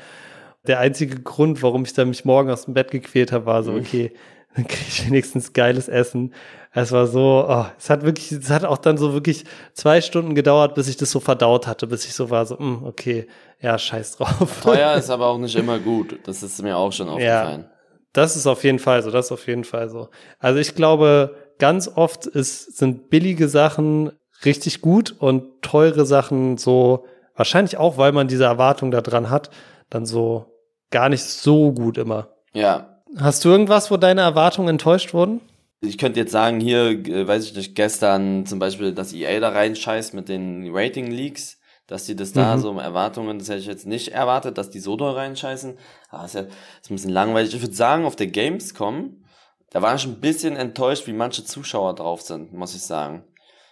der 0.68 0.80
einzige 0.80 1.22
Grund, 1.22 1.64
warum 1.64 1.84
ich 1.84 1.94
da 1.94 2.06
mich 2.06 2.26
morgen 2.26 2.50
aus 2.50 2.66
dem 2.66 2.74
Bett 2.74 2.92
gequält 2.92 3.32
habe, 3.32 3.46
war 3.46 3.64
so, 3.64 3.72
mhm. 3.72 3.80
okay, 3.80 4.14
dann 4.56 4.68
kriege 4.68 4.86
ich 4.88 5.06
wenigstens 5.08 5.54
geiles 5.54 5.88
Essen. 5.88 6.34
Es 6.74 6.92
war 6.92 7.08
so, 7.08 7.46
oh, 7.48 7.66
es 7.78 7.90
hat 7.90 8.04
wirklich, 8.04 8.32
es 8.32 8.50
hat 8.50 8.64
auch 8.66 8.78
dann 8.78 8.98
so 8.98 9.14
wirklich 9.14 9.46
zwei 9.74 10.02
Stunden 10.02 10.36
gedauert, 10.36 10.76
bis 10.76 10.88
ich 10.88 10.98
das 10.98 11.12
so 11.12 11.20
verdaut 11.20 11.68
hatte, 11.68 11.88
bis 11.88 12.06
ich 12.06 12.14
so 12.14 12.30
war, 12.30 12.46
so, 12.46 12.56
mh, 12.56 12.62
hm, 12.62 12.84
okay, 12.86 13.28
ja, 13.60 13.78
scheiß 13.78 14.18
drauf. 14.18 14.62
Teuer 14.62 14.94
ist 14.98 15.10
aber 15.10 15.28
auch 15.28 15.38
nicht 15.38 15.56
immer 15.56 15.80
gut. 15.80 16.20
Das 16.24 16.44
ist 16.44 16.62
mir 16.62 16.78
auch 16.78 16.92
schon 16.92 17.10
aufgefallen. 17.10 17.62
Ja, 17.62 17.72
das 18.14 18.36
ist 18.36 18.48
auf 18.48 18.64
jeden 18.64 18.80
Fall 18.80 19.04
so, 19.04 19.12
das 19.12 19.28
ist 19.28 19.32
auf 19.32 19.48
jeden 19.48 19.64
Fall 19.64 19.90
so. 19.90 20.10
Also 20.40 20.60
ich 20.60 20.76
glaube, 20.76 21.36
ganz 21.60 21.90
oft 21.94 22.26
ist, 22.26 22.78
sind 22.78 23.10
billige 23.10 23.48
Sachen 23.48 24.12
richtig 24.44 24.82
gut 24.82 25.16
und 25.18 25.62
teure 25.62 26.06
Sachen 26.06 26.58
so, 26.58 27.06
wahrscheinlich 27.36 27.78
auch, 27.78 27.98
weil 27.98 28.12
man 28.12 28.28
diese 28.28 28.44
Erwartung 28.46 28.92
da 28.92 29.02
dran 29.02 29.30
hat, 29.30 29.50
dann 29.90 30.06
so 30.06 30.51
gar 30.92 31.10
nicht 31.10 31.24
so 31.24 31.72
gut 31.72 31.98
immer. 31.98 32.30
Ja. 32.54 33.02
Hast 33.18 33.44
du 33.44 33.50
irgendwas, 33.50 33.92
wo 33.92 33.98
deine 33.98 34.22
Erwartungen 34.22 34.70
enttäuscht 34.70 35.14
wurden? 35.14 35.42
Ich 35.82 35.98
könnte 35.98 36.20
jetzt 36.20 36.32
sagen, 36.32 36.60
hier, 36.60 36.92
äh, 36.92 37.28
weiß 37.28 37.46
ich 37.46 37.56
nicht, 37.56 37.76
gestern 37.76 38.46
zum 38.46 38.60
Beispiel, 38.60 38.94
dass 38.94 39.14
EA 39.14 39.40
da 39.40 39.50
reinscheißt 39.50 40.14
mit 40.14 40.30
den 40.30 40.70
Rating-Leaks, 40.72 41.58
dass 41.88 42.06
die 42.06 42.16
das 42.16 42.32
da 42.34 42.56
mhm. 42.56 42.62
so 42.62 42.78
Erwartungen, 42.78 43.40
das 43.40 43.50
hätte 43.50 43.60
ich 43.60 43.66
jetzt 43.66 43.88
nicht 43.88 44.10
erwartet, 44.10 44.58
dass 44.58 44.70
die 44.70 44.80
so 44.80 44.96
doll 44.96 45.14
reinscheißen. 45.14 45.78
Aber 46.10 46.22
das 46.22 46.36
ist 46.36 46.42
ja 46.42 46.48
ist 46.82 46.92
ein 46.92 46.96
bisschen 46.96 47.12
langweilig. 47.12 47.54
Ich 47.54 47.62
würde 47.62 47.76
sagen, 47.76 48.06
auf 48.06 48.16
der 48.16 48.28
Gamescom, 48.28 49.24
da 49.72 49.82
war 49.82 49.96
ich 49.96 50.06
ein 50.06 50.20
bisschen 50.20 50.56
enttäuscht, 50.56 51.08
wie 51.08 51.14
manche 51.14 51.44
Zuschauer 51.44 51.96
drauf 51.96 52.22
sind, 52.22 52.54
muss 52.54 52.76
ich 52.76 52.84
sagen. 52.84 53.24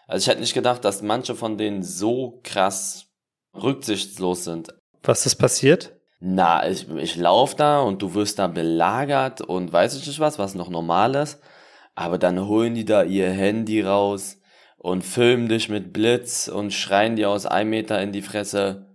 Also 0.07 0.23
ich 0.23 0.27
hätte 0.27 0.41
nicht 0.41 0.55
gedacht, 0.55 0.83
dass 0.83 1.03
manche 1.03 1.35
von 1.35 1.57
denen 1.57 1.83
so 1.83 2.41
krass 2.43 3.05
rücksichtslos 3.53 4.43
sind. 4.43 4.73
Was 5.03 5.25
ist 5.25 5.35
passiert? 5.35 5.98
Na, 6.19 6.69
ich, 6.69 6.89
ich 6.89 7.15
lauf 7.15 7.55
da 7.55 7.79
und 7.81 8.01
du 8.01 8.13
wirst 8.13 8.39
da 8.39 8.47
belagert 8.47 9.41
und 9.41 9.71
weiß 9.71 9.95
ich 9.95 10.05
nicht 10.05 10.19
was, 10.19 10.37
was 10.37 10.53
noch 10.53 10.69
normal 10.69 11.15
ist. 11.15 11.41
Aber 11.95 12.17
dann 12.17 12.47
holen 12.47 12.75
die 12.75 12.85
da 12.85 13.03
ihr 13.03 13.29
Handy 13.29 13.81
raus 13.81 14.39
und 14.77 15.03
filmen 15.03 15.47
dich 15.49 15.69
mit 15.69 15.93
Blitz 15.93 16.47
und 16.47 16.73
schreien 16.73 17.15
dir 17.15 17.29
aus 17.29 17.45
einem 17.45 17.69
Meter 17.69 18.01
in 18.01 18.11
die 18.11 18.21
Fresse. 18.21 18.87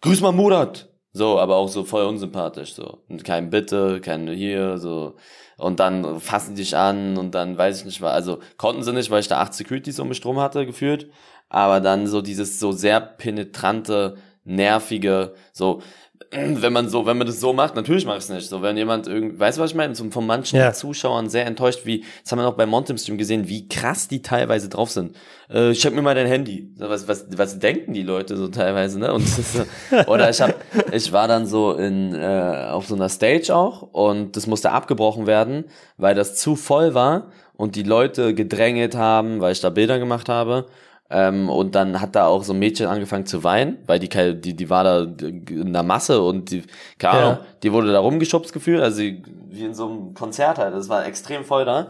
Grüß 0.00 0.20
mal 0.20 0.32
Murat! 0.32 0.88
So, 1.12 1.38
aber 1.38 1.56
auch 1.56 1.68
so 1.68 1.84
voll 1.84 2.04
unsympathisch, 2.04 2.74
so. 2.74 3.02
Und 3.08 3.24
kein 3.24 3.50
Bitte, 3.50 4.00
kein 4.00 4.28
hier, 4.28 4.78
so. 4.78 5.16
Und 5.56 5.80
dann 5.80 6.20
fassen 6.20 6.54
die 6.54 6.62
dich 6.62 6.76
an 6.76 7.16
und 7.16 7.34
dann 7.34 7.58
weiß 7.58 7.80
ich 7.80 7.84
nicht 7.86 8.00
was. 8.02 8.12
Also 8.12 8.38
konnten 8.58 8.82
sie 8.82 8.92
nicht, 8.92 9.10
weil 9.10 9.20
ich 9.20 9.28
da 9.28 9.40
acht 9.40 9.54
Securities 9.54 9.98
um 9.98 10.08
mich 10.08 10.20
drum 10.20 10.38
hatte, 10.38 10.66
gefühlt. 10.66 11.10
Aber 11.48 11.80
dann 11.80 12.06
so 12.06 12.20
dieses 12.22 12.60
so 12.60 12.72
sehr 12.72 13.00
penetrante, 13.00 14.16
nervige, 14.44 15.34
so, 15.52 15.82
wenn 16.30 16.72
man 16.72 16.88
so, 16.88 17.06
wenn 17.06 17.16
man 17.16 17.26
das 17.26 17.40
so 17.40 17.52
macht, 17.52 17.74
natürlich 17.74 18.04
mache 18.04 18.18
ich 18.18 18.24
es 18.24 18.28
nicht. 18.28 18.48
So, 18.48 18.60
wenn 18.60 18.76
jemand 18.76 19.06
irgendwie, 19.06 19.38
weißt 19.38 19.56
du, 19.56 19.62
was 19.62 19.70
ich 19.70 19.76
meine? 19.76 19.94
So 19.94 20.10
von 20.10 20.26
manchen 20.26 20.58
ja. 20.58 20.72
Zuschauern 20.72 21.30
sehr 21.30 21.46
enttäuscht, 21.46 21.86
wie, 21.86 22.04
das 22.22 22.32
haben 22.32 22.38
wir 22.38 22.42
noch 22.44 22.56
bei 22.56 22.66
Montem 22.66 22.98
Stream 22.98 23.16
gesehen, 23.16 23.48
wie 23.48 23.66
krass 23.68 24.08
die 24.08 24.20
teilweise 24.20 24.68
drauf 24.68 24.90
sind. 24.90 25.16
Äh, 25.48 25.72
check 25.72 25.94
mir 25.94 26.02
mal 26.02 26.14
dein 26.14 26.26
Handy. 26.26 26.70
So, 26.76 26.90
was, 26.90 27.08
was, 27.08 27.26
was 27.36 27.58
denken 27.58 27.94
die 27.94 28.02
Leute 28.02 28.36
so 28.36 28.48
teilweise, 28.48 28.98
ne? 28.98 29.12
Und 29.14 29.26
so, 29.26 29.64
oder 30.06 30.28
ich 30.28 30.40
hab, 30.40 30.54
ich 30.92 31.12
war 31.12 31.28
dann 31.28 31.46
so 31.46 31.72
in, 31.72 32.14
äh, 32.14 32.68
auf 32.70 32.86
so 32.86 32.94
einer 32.94 33.08
Stage 33.08 33.54
auch 33.54 33.82
und 33.82 34.36
das 34.36 34.46
musste 34.46 34.72
abgebrochen 34.72 35.26
werden, 35.26 35.64
weil 35.96 36.14
das 36.14 36.36
zu 36.36 36.56
voll 36.56 36.92
war 36.92 37.30
und 37.56 37.74
die 37.74 37.82
Leute 37.84 38.34
gedrängelt 38.34 38.94
haben, 38.94 39.40
weil 39.40 39.52
ich 39.52 39.60
da 39.60 39.70
Bilder 39.70 39.98
gemacht 39.98 40.28
habe. 40.28 40.66
Ähm, 41.10 41.48
und 41.48 41.74
dann 41.74 42.00
hat 42.00 42.14
da 42.14 42.26
auch 42.26 42.44
so 42.44 42.52
ein 42.52 42.58
Mädchen 42.58 42.86
angefangen 42.86 43.24
zu 43.24 43.42
weinen, 43.42 43.78
weil 43.86 43.98
die, 43.98 44.08
die, 44.08 44.54
die 44.54 44.70
war 44.70 44.84
da 44.84 45.02
in 45.02 45.72
der 45.72 45.82
Masse 45.82 46.20
und 46.20 46.50
die, 46.50 46.64
keine 46.98 47.18
Ahnung, 47.18 47.38
ja. 47.40 47.46
die 47.62 47.72
wurde 47.72 47.92
da 47.92 48.00
rumgeschubst 48.00 48.52
gefühlt, 48.52 48.82
also 48.82 49.00
wie 49.00 49.64
in 49.64 49.74
so 49.74 49.88
einem 49.88 50.14
Konzert 50.14 50.58
halt, 50.58 50.74
das 50.74 50.88
war 50.88 51.06
extrem 51.06 51.44
voll 51.44 51.64
da. 51.64 51.88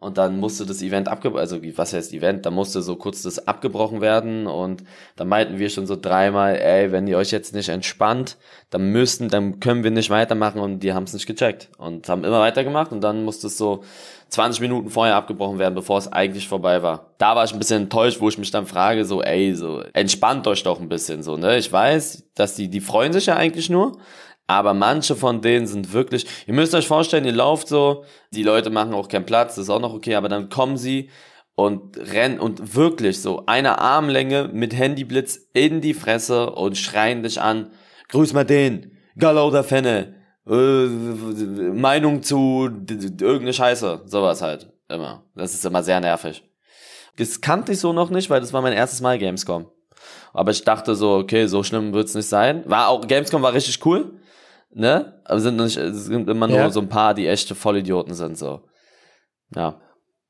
Und 0.00 0.16
dann 0.16 0.40
musste 0.40 0.64
das 0.64 0.80
Event 0.80 1.08
abgebrochen, 1.08 1.40
also 1.40 1.58
was 1.76 1.92
heißt 1.92 2.14
Event, 2.14 2.46
da 2.46 2.50
musste 2.50 2.80
so 2.80 2.96
kurz 2.96 3.20
das 3.20 3.46
abgebrochen 3.46 4.00
werden 4.00 4.46
und 4.46 4.82
dann 5.16 5.28
meinten 5.28 5.58
wir 5.58 5.68
schon 5.68 5.86
so 5.86 5.94
dreimal, 5.94 6.56
ey, 6.56 6.90
wenn 6.90 7.06
ihr 7.06 7.18
euch 7.18 7.30
jetzt 7.32 7.54
nicht 7.54 7.68
entspannt, 7.68 8.38
dann 8.70 8.92
müssen, 8.92 9.28
dann 9.28 9.60
können 9.60 9.84
wir 9.84 9.90
nicht 9.90 10.08
weitermachen 10.08 10.62
und 10.62 10.80
die 10.80 10.94
haben 10.94 11.04
es 11.04 11.12
nicht 11.12 11.26
gecheckt 11.26 11.68
und 11.76 12.08
haben 12.08 12.24
immer 12.24 12.40
weitergemacht 12.40 12.92
und 12.92 13.02
dann 13.02 13.26
musste 13.26 13.48
es 13.48 13.58
so 13.58 13.84
20 14.30 14.60
Minuten 14.60 14.90
vorher 14.90 15.16
abgebrochen 15.16 15.58
werden, 15.58 15.74
bevor 15.74 15.98
es 15.98 16.10
eigentlich 16.10 16.48
vorbei 16.48 16.82
war. 16.82 17.14
Da 17.18 17.36
war 17.36 17.44
ich 17.44 17.52
ein 17.52 17.58
bisschen 17.58 17.82
enttäuscht, 17.82 18.20
wo 18.20 18.28
ich 18.28 18.38
mich 18.38 18.50
dann 18.50 18.66
frage, 18.66 19.04
so, 19.04 19.22
ey, 19.22 19.54
so, 19.54 19.82
entspannt 19.92 20.46
euch 20.46 20.62
doch 20.62 20.80
ein 20.80 20.88
bisschen, 20.88 21.22
so, 21.22 21.36
ne? 21.36 21.58
Ich 21.58 21.70
weiß, 21.70 22.30
dass 22.34 22.54
die, 22.54 22.68
die 22.68 22.80
freuen 22.80 23.12
sich 23.12 23.26
ja 23.26 23.36
eigentlich 23.36 23.68
nur, 23.68 23.98
aber 24.46 24.74
manche 24.74 25.16
von 25.16 25.42
denen 25.42 25.66
sind 25.66 25.92
wirklich, 25.92 26.26
ihr 26.46 26.54
müsst 26.54 26.74
euch 26.74 26.86
vorstellen, 26.86 27.24
ihr 27.24 27.32
lauft 27.32 27.68
so, 27.68 28.04
die 28.32 28.42
Leute 28.42 28.70
machen 28.70 28.94
auch 28.94 29.08
keinen 29.08 29.26
Platz, 29.26 29.56
das 29.56 29.64
ist 29.64 29.70
auch 29.70 29.80
noch 29.80 29.94
okay, 29.94 30.14
aber 30.14 30.28
dann 30.28 30.48
kommen 30.48 30.76
sie 30.76 31.10
und 31.54 31.96
rennen 31.98 32.40
und 32.40 32.74
wirklich 32.74 33.20
so 33.20 33.44
eine 33.46 33.78
Armlänge 33.78 34.48
mit 34.52 34.74
Handyblitz 34.74 35.48
in 35.52 35.80
die 35.80 35.94
Fresse 35.94 36.50
und 36.50 36.78
schreien 36.78 37.22
dich 37.22 37.40
an, 37.40 37.70
grüß 38.08 38.32
mal 38.32 38.44
den, 38.44 38.96
Galau 39.18 39.50
der 39.50 39.64
Fenne, 39.64 40.19
äh, 40.50 41.72
Meinung 41.72 42.22
zu 42.22 42.64
irgendeine 42.64 43.52
Scheiße, 43.52 44.02
sowas 44.06 44.42
halt, 44.42 44.72
immer. 44.88 45.24
Das 45.34 45.54
ist 45.54 45.64
immer 45.64 45.82
sehr 45.82 46.00
nervig. 46.00 46.44
Das 47.16 47.40
kannte 47.40 47.72
ich 47.72 47.80
so 47.80 47.92
noch 47.92 48.10
nicht, 48.10 48.30
weil 48.30 48.40
das 48.40 48.52
war 48.52 48.62
mein 48.62 48.72
erstes 48.72 49.00
Mal 49.00 49.18
Gamescom. 49.18 49.70
Aber 50.32 50.50
ich 50.50 50.64
dachte 50.64 50.94
so, 50.94 51.16
okay, 51.16 51.46
so 51.46 51.62
schlimm 51.62 51.92
wird's 51.92 52.14
nicht 52.14 52.28
sein. 52.28 52.62
War 52.66 52.88
auch, 52.88 53.06
Gamescom 53.06 53.42
war 53.42 53.52
richtig 53.52 53.84
cool 53.84 54.20
ne? 54.72 55.20
Aber 55.24 55.40
sind 55.40 55.56
nicht, 55.56 55.76
es 55.76 56.04
sind 56.06 56.28
immer 56.28 56.46
nur 56.46 56.56
ja. 56.56 56.70
so 56.70 56.80
ein 56.80 56.88
paar, 56.88 57.14
die 57.14 57.26
echte 57.26 57.54
Vollidioten 57.54 58.14
sind, 58.14 58.38
so. 58.38 58.62
Ja. 59.54 59.80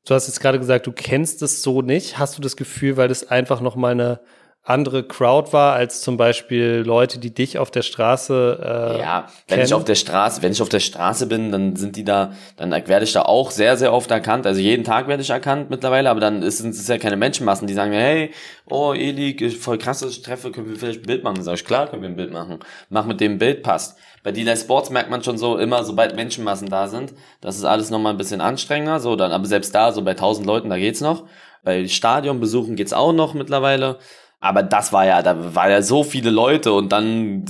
Du 0.06 0.14
hast 0.14 0.28
jetzt 0.28 0.40
gerade 0.40 0.58
gesagt, 0.58 0.86
du 0.86 0.92
kennst 0.92 1.42
es 1.42 1.62
so 1.62 1.82
nicht. 1.82 2.18
Hast 2.18 2.38
du 2.38 2.42
das 2.42 2.56
Gefühl, 2.56 2.96
weil 2.96 3.08
das 3.08 3.28
einfach 3.28 3.60
nochmal 3.60 3.92
eine 3.92 4.20
andere 4.62 5.04
Crowd 5.04 5.54
war 5.54 5.72
als 5.72 6.02
zum 6.02 6.18
Beispiel 6.18 6.82
Leute, 6.86 7.18
die 7.18 7.32
dich 7.32 7.58
auf 7.58 7.70
der 7.70 7.80
Straße. 7.80 8.58
Äh, 8.62 9.00
ja, 9.00 9.26
wenn 9.48 9.56
kennen. 9.56 9.66
ich 9.66 9.72
auf 9.72 9.84
der 9.84 9.94
Straße, 9.94 10.42
wenn 10.42 10.52
ich 10.52 10.60
auf 10.60 10.68
der 10.68 10.80
Straße 10.80 11.26
bin, 11.26 11.50
dann 11.50 11.76
sind 11.76 11.96
die 11.96 12.04
da, 12.04 12.32
dann 12.56 12.70
werde 12.70 13.04
ich 13.04 13.12
da 13.12 13.22
auch 13.22 13.50
sehr, 13.50 13.78
sehr 13.78 13.92
oft 13.94 14.10
erkannt. 14.10 14.46
Also 14.46 14.60
jeden 14.60 14.84
Tag 14.84 15.08
werde 15.08 15.22
ich 15.22 15.30
erkannt 15.30 15.70
mittlerweile, 15.70 16.10
aber 16.10 16.20
dann 16.20 16.42
ist 16.42 16.60
es 16.60 16.88
ja 16.88 16.98
keine 16.98 17.16
Menschenmassen, 17.16 17.66
die 17.66 17.74
sagen 17.74 17.90
mir, 17.90 18.00
hey, 18.00 18.32
oh 18.68 18.92
Eli, 18.92 19.50
voll 19.50 19.78
krass, 19.78 20.00
dass 20.00 20.10
ich 20.10 20.22
treffe, 20.22 20.52
können 20.52 20.68
wir 20.68 20.76
vielleicht 20.76 21.00
ein 21.00 21.06
Bild 21.06 21.24
machen? 21.24 21.36
Dann 21.36 21.44
sag 21.44 21.54
ich, 21.54 21.64
klar, 21.64 21.88
können 21.88 22.02
wir 22.02 22.10
ein 22.10 22.16
Bild 22.16 22.32
machen. 22.32 22.60
Mach 22.90 23.06
mit 23.06 23.20
dem 23.20 23.38
Bild 23.38 23.62
passt. 23.62 23.98
Bei 24.22 24.30
D-Light 24.30 24.58
Sports 24.58 24.90
merkt 24.90 25.08
man 25.08 25.24
schon 25.24 25.38
so 25.38 25.56
immer, 25.56 25.84
sobald 25.84 26.14
Menschenmassen 26.14 26.68
da 26.68 26.86
sind, 26.86 27.14
das 27.40 27.56
ist 27.56 27.64
alles 27.64 27.88
nochmal 27.88 28.12
ein 28.12 28.18
bisschen 28.18 28.42
anstrengender, 28.42 29.00
so 29.00 29.16
dann, 29.16 29.32
aber 29.32 29.46
selbst 29.46 29.74
da, 29.74 29.90
so 29.92 30.02
bei 30.02 30.10
1000 30.10 30.46
Leuten, 30.46 30.68
da 30.68 30.76
geht's 30.76 31.00
noch. 31.00 31.24
Bei 31.62 31.86
Stadionbesuchen 31.86 32.76
geht's 32.76 32.92
auch 32.92 33.12
noch 33.12 33.34
mittlerweile. 33.34 33.98
Aber 34.40 34.62
das 34.62 34.92
war 34.92 35.04
ja, 35.04 35.22
da 35.22 35.54
war 35.54 35.70
ja 35.70 35.82
so 35.82 36.02
viele 36.02 36.30
Leute 36.30 36.72
und 36.72 36.90
dann 36.90 37.44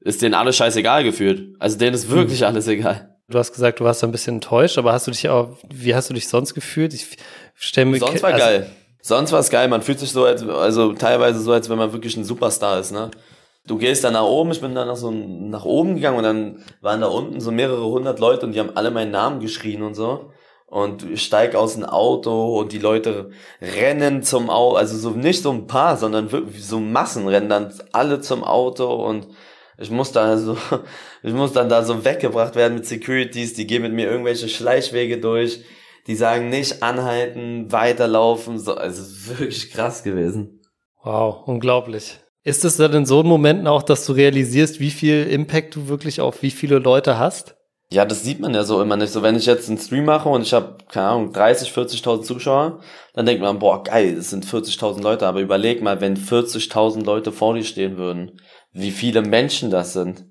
ist 0.00 0.22
denen 0.22 0.34
alles 0.34 0.56
scheißegal 0.56 1.02
gefühlt. 1.02 1.56
Also 1.58 1.78
denen 1.78 1.94
ist 1.94 2.10
wirklich 2.10 2.40
hm. 2.40 2.48
alles 2.48 2.68
egal. 2.68 3.16
Du 3.28 3.38
hast 3.38 3.52
gesagt, 3.52 3.80
du 3.80 3.84
warst 3.84 4.04
ein 4.04 4.12
bisschen 4.12 4.36
enttäuscht, 4.36 4.78
aber 4.78 4.92
hast 4.92 5.06
du 5.06 5.10
dich 5.10 5.28
auch, 5.28 5.56
wie 5.72 5.94
hast 5.94 6.08
du 6.08 6.14
dich 6.14 6.28
sonst 6.28 6.54
gefühlt? 6.54 6.94
Ich 6.94 7.16
stell 7.54 7.84
mir 7.84 7.98
Sonst 7.98 8.22
war 8.22 8.32
also, 8.32 8.44
geil. 8.44 8.70
Sonst 9.02 9.32
war 9.32 9.40
es 9.40 9.50
geil. 9.50 9.68
Man 9.68 9.82
fühlt 9.82 9.98
sich 9.98 10.12
so, 10.12 10.24
als, 10.24 10.46
also 10.46 10.92
teilweise 10.92 11.40
so, 11.40 11.52
als 11.52 11.68
wenn 11.68 11.78
man 11.78 11.92
wirklich 11.92 12.16
ein 12.16 12.24
Superstar 12.24 12.78
ist, 12.78 12.92
ne? 12.92 13.10
Du 13.66 13.76
gehst 13.76 14.02
dann 14.02 14.14
nach 14.14 14.22
oben, 14.22 14.50
ich 14.50 14.62
bin 14.62 14.74
dann 14.74 14.88
nach 14.88 14.96
so 14.96 15.10
nach 15.10 15.66
oben 15.66 15.96
gegangen 15.96 16.16
und 16.16 16.24
dann 16.24 16.64
waren 16.80 17.02
da 17.02 17.08
unten 17.08 17.38
so 17.38 17.50
mehrere 17.50 17.84
hundert 17.84 18.18
Leute 18.18 18.46
und 18.46 18.52
die 18.52 18.60
haben 18.60 18.74
alle 18.74 18.90
meinen 18.90 19.10
Namen 19.10 19.40
geschrien 19.40 19.82
und 19.82 19.94
so 19.94 20.30
und 20.68 21.06
steig 21.14 21.54
aus 21.54 21.74
dem 21.74 21.84
Auto 21.84 22.58
und 22.58 22.72
die 22.72 22.78
Leute 22.78 23.30
rennen 23.60 24.22
zum 24.22 24.50
Auto, 24.50 24.76
also 24.76 24.96
so 24.98 25.10
nicht 25.10 25.42
so 25.42 25.50
ein 25.50 25.66
paar, 25.66 25.96
sondern 25.96 26.30
wirklich 26.30 26.64
so 26.64 26.78
Massen 26.78 27.26
rennen 27.26 27.48
dann 27.48 27.72
alle 27.92 28.20
zum 28.20 28.44
Auto 28.44 28.92
und 28.92 29.28
ich 29.78 29.90
muss 29.90 30.12
da 30.12 30.36
so, 30.36 30.56
ich 31.22 31.32
muss 31.32 31.52
dann 31.52 31.68
da 31.68 31.84
so 31.84 32.04
weggebracht 32.04 32.54
werden 32.54 32.74
mit 32.74 32.86
Securities, 32.86 33.54
die 33.54 33.66
gehen 33.66 33.82
mit 33.82 33.92
mir 33.92 34.10
irgendwelche 34.10 34.48
Schleichwege 34.48 35.18
durch, 35.18 35.64
die 36.06 36.16
sagen 36.16 36.50
nicht 36.50 36.82
anhalten, 36.82 37.72
weiterlaufen, 37.72 38.58
so, 38.58 38.74
also 38.74 39.38
wirklich 39.38 39.70
krass 39.70 40.02
gewesen. 40.02 40.60
Wow, 41.02 41.46
unglaublich. 41.46 42.18
Ist 42.44 42.64
es 42.64 42.76
dann 42.76 42.92
in 42.92 43.06
so 43.06 43.22
Momenten 43.22 43.66
auch, 43.66 43.82
dass 43.82 44.04
du 44.06 44.12
realisierst, 44.12 44.80
wie 44.80 44.90
viel 44.90 45.24
Impact 45.24 45.76
du 45.76 45.88
wirklich 45.88 46.20
auf 46.20 46.42
wie 46.42 46.50
viele 46.50 46.78
Leute 46.78 47.18
hast? 47.18 47.57
Ja, 47.90 48.04
das 48.04 48.22
sieht 48.22 48.40
man 48.40 48.52
ja 48.52 48.64
so 48.64 48.82
immer 48.82 48.96
nicht. 48.96 49.12
So, 49.12 49.22
wenn 49.22 49.36
ich 49.36 49.46
jetzt 49.46 49.68
einen 49.68 49.78
Stream 49.78 50.04
mache 50.04 50.28
und 50.28 50.42
ich 50.42 50.52
habe, 50.52 50.76
keine 50.90 51.06
Ahnung, 51.06 51.32
30, 51.32 51.70
40.000 51.70 52.22
Zuschauer, 52.22 52.80
dann 53.14 53.24
denkt 53.24 53.40
man, 53.40 53.58
boah, 53.58 53.82
geil, 53.82 54.14
es 54.14 54.28
sind 54.28 54.44
40.000 54.44 55.02
Leute. 55.02 55.26
Aber 55.26 55.40
überleg 55.40 55.82
mal, 55.82 56.02
wenn 56.02 56.16
40.000 56.16 57.02
Leute 57.02 57.32
vor 57.32 57.54
dir 57.54 57.64
stehen 57.64 57.96
würden, 57.96 58.40
wie 58.72 58.90
viele 58.90 59.22
Menschen 59.22 59.70
das 59.70 59.94
sind. 59.94 60.26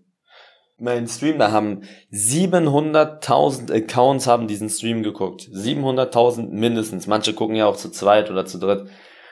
Mein 0.79 1.07
Stream, 1.07 1.39
da 1.39 1.51
haben 1.51 1.81
700.000 2.13 3.73
Accounts 3.73 4.27
haben 4.27 4.47
diesen 4.47 4.69
Stream 4.69 5.01
geguckt. 5.01 5.49
700.000 5.51 6.49
mindestens. 6.49 7.07
Manche 7.07 7.33
gucken 7.33 7.55
ja 7.55 7.65
auch 7.65 7.77
zu 7.77 7.89
zweit 7.89 8.29
oder 8.29 8.45
zu 8.45 8.59
dritt. 8.59 8.87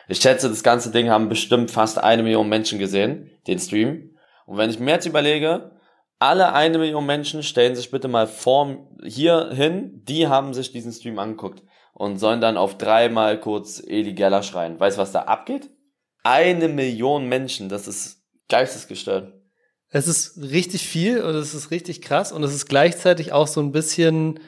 Ich 0.08 0.18
schätze, 0.18 0.50
das 0.50 0.64
ganze 0.64 0.90
Ding 0.90 1.12
haben 1.12 1.30
bestimmt 1.30 1.70
fast 1.70 2.00
eine 2.00 2.24
Million 2.24 2.50
Menschen 2.50 2.80
gesehen, 2.80 3.30
den 3.46 3.60
Stream. 3.60 4.16
Und 4.48 4.58
wenn 4.58 4.72
ich 4.72 4.80
mir 4.80 4.92
jetzt 4.92 5.06
überlege, 5.06 5.75
alle 6.26 6.54
eine 6.54 6.80
Million 6.80 7.06
Menschen 7.06 7.44
stellen 7.44 7.76
sich 7.76 7.92
bitte 7.92 8.08
mal 8.08 8.26
vor 8.26 8.90
hier 9.04 9.52
hin, 9.54 10.02
die 10.06 10.28
haben 10.28 10.56
sich 10.56 10.72
diesen 10.72 10.92
Stream 10.92 11.20
angeguckt 11.20 11.62
und 11.94 12.18
sollen 12.18 12.42
dann 12.42 12.58
auf 12.58 12.78
dreimal 12.78 13.40
kurz 13.40 13.80
Eli 13.86 14.14
Geller 14.14 14.42
schreien. 14.42 14.80
Weißt 14.80 14.98
du, 14.98 15.02
was 15.02 15.12
da 15.12 15.22
abgeht? 15.22 15.70
Eine 16.24 16.68
Million 16.68 17.30
Menschen, 17.30 17.70
das 17.70 17.88
ist 17.88 18.24
geistesgestört. 18.50 19.34
Es 19.90 20.08
ist 20.08 20.42
richtig 20.42 20.88
viel 20.88 21.22
und 21.22 21.36
es 21.36 21.54
ist 21.54 21.70
richtig 21.70 22.02
krass 22.02 22.32
und 22.32 22.44
es 22.44 22.56
ist 22.56 22.66
gleichzeitig 22.66 23.32
auch 23.32 23.48
so 23.48 23.62
ein 23.62 23.72
bisschen 23.72 24.40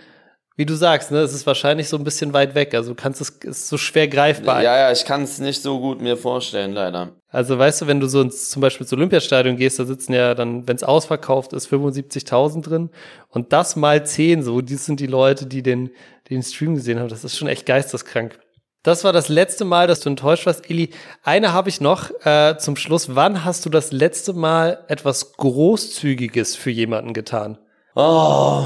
wie 0.58 0.66
du 0.66 0.76
sagst, 0.76 1.12
ne, 1.12 1.20
es 1.20 1.34
ist 1.34 1.46
wahrscheinlich 1.46 1.88
so 1.88 1.98
ein 1.98 2.04
bisschen 2.04 2.34
weit 2.34 2.56
weg. 2.56 2.74
Also 2.74 2.90
du 2.90 2.96
kannst 2.96 3.22
es 3.22 3.30
ist 3.30 3.68
so 3.68 3.78
schwer 3.78 4.08
greifbar. 4.08 4.64
Ja, 4.64 4.76
ja, 4.76 4.92
ich 4.92 5.06
kann 5.06 5.22
es 5.22 5.38
nicht 5.38 5.62
so 5.62 5.80
gut 5.80 6.02
mir 6.02 6.18
vorstellen, 6.18 6.74
leider. 6.74 7.12
Also 7.30 7.60
weißt 7.60 7.82
du, 7.82 7.88
wenn 7.88 8.00
du 8.00 8.08
so 8.08 8.22
ins, 8.22 8.50
zum 8.50 8.64
Beispiel 8.64 8.84
ins 8.84 8.94
Olympiastadion 8.94 9.56
gehst, 9.56 9.78
da 9.78 9.86
sitzen 9.86 10.14
ja 10.14 10.34
dann, 10.34 10.68
wenn 10.68 10.76
es 10.76 10.84
ausverkauft 10.84 11.54
ist, 11.54 11.72
75.000 11.72 12.64
drin 12.64 12.90
und 13.30 13.54
das 13.54 13.76
mal 13.76 14.04
10 14.04 14.42
so, 14.42 14.62
die 14.62 14.76
sind 14.76 15.00
die 15.00 15.08
Leute, 15.08 15.46
die 15.46 15.62
den, 15.62 15.92
den 16.32 16.42
Stream 16.42 16.74
gesehen 16.74 17.00
haben. 17.00 17.10
Das 17.10 17.24
ist 17.24 17.38
schon 17.38 17.48
echt 17.48 17.68
geisteskrank. 17.68 18.40
Das 18.82 19.04
war 19.04 19.14
das 19.14 19.30
letzte 19.30 19.64
Mal, 19.64 19.86
dass 19.86 20.00
du 20.00 20.10
enttäuscht 20.10 20.48
warst. 20.48 20.68
Eli, 20.72 20.90
eine 21.22 21.54
habe 21.54 21.70
ich 21.70 21.82
noch 21.82 22.10
äh, 22.26 22.58
zum 22.58 22.76
Schluss. 22.78 23.14
Wann 23.16 23.46
hast 23.46 23.64
du 23.66 23.70
das 23.70 23.92
letzte 23.92 24.34
Mal 24.34 24.86
etwas 24.88 25.34
Großzügiges 25.34 26.56
für 26.56 26.72
jemanden 26.72 27.14
getan? 27.14 27.60
Oh, 27.96 28.66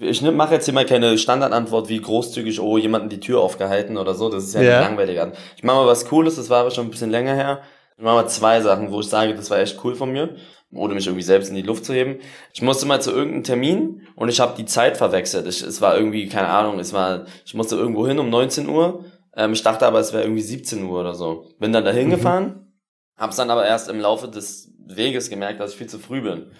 ich 0.00 0.22
mache 0.22 0.54
jetzt 0.54 0.64
hier 0.64 0.72
mal 0.72 0.86
keine 0.86 1.18
Standardantwort 1.18 1.90
wie 1.90 2.00
großzügig, 2.00 2.60
oh, 2.60 2.78
jemanden 2.78 3.10
die 3.10 3.20
Tür 3.20 3.40
aufgehalten 3.40 3.98
oder 3.98 4.14
so. 4.14 4.30
Das 4.30 4.44
ist 4.44 4.54
ja, 4.54 4.62
ja. 4.62 4.80
langweilig 4.80 5.20
an. 5.20 5.32
Ich 5.56 5.62
mache 5.62 5.76
mal 5.76 5.86
was 5.86 6.06
Cooles, 6.06 6.36
das 6.36 6.48
war 6.48 6.60
aber 6.60 6.70
schon 6.70 6.86
ein 6.86 6.90
bisschen 6.90 7.10
länger 7.10 7.34
her. 7.34 7.60
Ich 7.98 8.02
mache 8.02 8.14
mal 8.14 8.28
zwei 8.28 8.62
Sachen, 8.62 8.90
wo 8.92 9.00
ich 9.00 9.08
sage, 9.08 9.34
das 9.34 9.50
war 9.50 9.58
echt 9.58 9.78
cool 9.84 9.94
von 9.94 10.10
mir, 10.10 10.36
ohne 10.72 10.94
mich 10.94 11.06
irgendwie 11.06 11.22
selbst 11.22 11.50
in 11.50 11.54
die 11.54 11.62
Luft 11.62 11.84
zu 11.84 11.92
heben. 11.92 12.18
Ich 12.54 12.62
musste 12.62 12.86
mal 12.86 13.02
zu 13.02 13.10
irgendeinem 13.10 13.44
Termin 13.44 14.06
und 14.16 14.30
ich 14.30 14.40
habe 14.40 14.56
die 14.56 14.64
Zeit 14.64 14.96
verwechselt. 14.96 15.46
Ich, 15.46 15.60
es 15.62 15.82
war 15.82 15.98
irgendwie, 15.98 16.26
keine 16.26 16.48
Ahnung, 16.48 16.78
es 16.78 16.94
war, 16.94 17.26
ich 17.44 17.52
musste 17.52 17.76
irgendwo 17.76 18.06
hin 18.06 18.18
um 18.18 18.30
19 18.30 18.70
Uhr. 18.70 19.04
Ähm, 19.36 19.52
ich 19.52 19.62
dachte 19.62 19.86
aber, 19.86 20.00
es 20.00 20.14
wäre 20.14 20.22
irgendwie 20.22 20.40
17 20.40 20.82
Uhr 20.82 20.98
oder 20.98 21.12
so. 21.12 21.44
Bin 21.58 21.74
dann 21.74 21.84
dahin 21.84 22.06
mhm. 22.06 22.12
gefahren, 22.12 22.72
hab's 23.18 23.36
dann 23.36 23.50
aber 23.50 23.66
erst 23.66 23.90
im 23.90 24.00
Laufe 24.00 24.28
des 24.28 24.72
Weges 24.78 25.28
gemerkt, 25.28 25.60
dass 25.60 25.72
ich 25.72 25.76
viel 25.76 25.88
zu 25.88 25.98
früh 25.98 26.22
bin. 26.22 26.52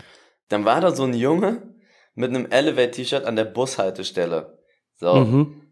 Dann 0.51 0.66
war 0.66 0.82
da 0.82 0.91
so 0.95 1.05
ein 1.05 1.14
Junge, 1.14 1.70
mit 2.21 2.31
einem 2.31 2.47
Elevate-T-Shirt 2.47 3.25
an 3.25 3.37
der 3.37 3.45
Bushaltestelle. 3.45 4.59
So. 4.97 5.14
Mhm. 5.14 5.62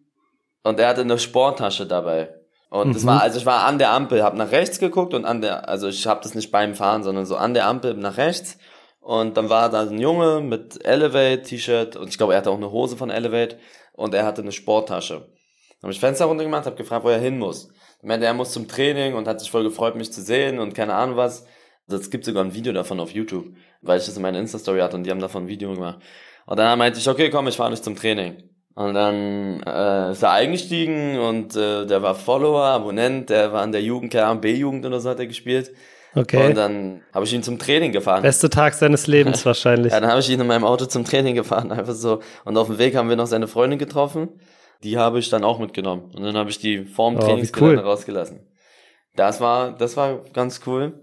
Und 0.65 0.81
er 0.81 0.89
hatte 0.89 1.03
eine 1.03 1.19
Sporttasche 1.19 1.87
dabei. 1.87 2.35
Und 2.71 2.89
mhm. 2.89 2.93
das 2.95 3.07
war, 3.07 3.23
also 3.23 3.39
ich 3.39 3.47
war 3.47 3.65
an 3.65 3.79
der 3.79 3.93
Ampel, 3.93 4.23
hab 4.23 4.35
nach 4.35 4.51
rechts 4.51 4.79
geguckt 4.79 5.15
und 5.15 5.25
an 5.25 5.41
der, 5.41 5.69
also 5.69 5.89
ich 5.89 6.07
hab 6.07 6.23
das 6.23 6.35
nicht 6.35 6.51
beim 6.51 6.75
Fahren, 6.75 7.03
sondern 7.03 7.25
so 7.25 7.37
an 7.37 7.55
der 7.55 7.67
Ampel 7.67 7.95
nach 7.95 8.17
rechts. 8.17 8.59
Und 9.01 9.37
dann 9.37 9.49
war 9.49 9.71
da 9.71 9.83
ein 9.83 9.99
Junge 9.99 10.41
mit 10.41 10.85
Elevate-T-Shirt 10.85 11.97
und 11.97 12.09
ich 12.09 12.19
glaube, 12.19 12.35
er 12.35 12.39
hatte 12.39 12.51
auch 12.51 12.57
eine 12.57 12.71
Hose 12.71 12.97
von 12.97 13.11
Elevate 13.11 13.59
und 13.95 14.13
er 14.13 14.27
hatte 14.27 14.43
eine 14.43 14.53
Sporttasche. 14.53 15.15
Dann 15.15 15.83
habe 15.85 15.93
ich 15.93 16.01
Fenster 16.01 16.27
runtergemacht, 16.27 16.67
habe 16.67 16.77
gefragt, 16.77 17.05
wo 17.05 17.09
er 17.09 17.19
hin 17.19 17.39
muss. 17.39 17.71
Ich 18.01 18.05
meinte, 18.07 18.27
er 18.27 18.35
muss 18.35 18.53
zum 18.53 18.69
Training 18.69 19.15
und 19.15 19.27
hat 19.27 19.41
sich 19.41 19.51
voll 19.51 19.65
gefreut, 19.65 19.97
mich 19.97 20.13
zu 20.13 20.21
sehen 20.21 20.59
und 20.59 20.75
keine 20.75 20.95
Ahnung 20.95 21.17
was. 21.17 21.47
Das 21.87 22.11
gibt 22.11 22.25
sogar 22.27 22.45
ein 22.45 22.53
Video 22.53 22.73
davon 22.73 23.01
auf 23.01 23.13
YouTube, 23.13 23.47
weil 23.81 23.99
ich 23.99 24.05
das 24.05 24.17
in 24.17 24.23
meiner 24.23 24.39
Insta-Story 24.41 24.81
hatte 24.81 24.97
und 24.97 25.05
die 25.05 25.11
haben 25.11 25.21
davon 25.21 25.45
ein 25.45 25.49
Video 25.49 25.73
gemacht. 25.73 26.01
Und 26.49 26.59
dann 26.59 26.79
meinte 26.79 26.99
ich, 26.99 27.07
okay, 27.07 27.29
komm, 27.29 27.47
ich 27.47 27.57
fahre 27.57 27.71
nicht 27.71 27.85
zum 27.85 27.95
Training. 27.95 28.43
Und 28.75 28.95
dann 28.95 29.63
äh, 29.67 30.13
ist 30.13 30.23
er 30.23 30.31
eingestiegen 30.31 31.19
und 31.19 31.55
äh, 31.57 31.85
der 31.85 32.03
war 32.03 32.15
Follower, 32.15 32.63
Abonnent, 32.63 33.29
der 33.29 33.53
war 33.53 33.63
in 33.65 33.73
der 33.73 33.83
Jugend, 33.83 34.13
keine 34.13 34.27
Ahnung, 34.27 34.41
B-Jugend 34.41 34.87
oder 34.87 34.99
so 34.99 35.11
hat 35.11 35.19
er 35.19 35.27
gespielt. 35.27 35.73
Okay. 36.15 36.47
Und 36.47 36.57
dann 36.57 37.03
habe 37.13 37.27
ich 37.27 37.35
ihn 37.35 37.43
zum 37.43 37.59
Training 37.59 37.93
gefahren. 37.93 38.23
Beste 38.23 38.49
Tag 38.49 38.73
seines 38.73 39.07
Lebens 39.07 39.45
wahrscheinlich. 39.47 39.93
ja, 39.93 40.01
dann 40.01 40.09
habe 40.09 40.21
ich 40.21 40.31
ihn 40.31 40.41
in 40.41 40.47
meinem 40.47 40.65
Auto 40.65 40.87
zum 40.87 41.05
Training 41.05 41.35
gefahren, 41.35 41.71
einfach 41.71 41.93
so. 41.93 42.21
Und 42.47 42.57
auf 42.57 42.69
dem 42.69 42.79
Weg 42.79 42.97
haben 42.97 43.11
wir 43.11 43.17
noch 43.17 43.27
seine 43.27 43.47
Freundin 43.47 43.79
getroffen. 43.79 44.31
Die 44.85 44.97
habe 44.97 45.19
ich 45.19 45.29
dann 45.29 45.45
auch 45.45 45.59
mitgenommen. 45.59 46.13
Und 46.17 46.23
dann 46.23 46.37
habe 46.37 46.49
ich 46.49 46.59
die 46.59 46.87
vorm 46.87 47.17
oh, 47.17 47.21
Trainingsgelände 47.21 47.83
cool. 47.83 47.89
rausgelassen. 47.89 48.41
Das 49.17 49.43
war, 49.43 49.73
das 49.73 49.99
war 49.99 50.23
ganz 50.33 50.63
cool. 50.67 50.95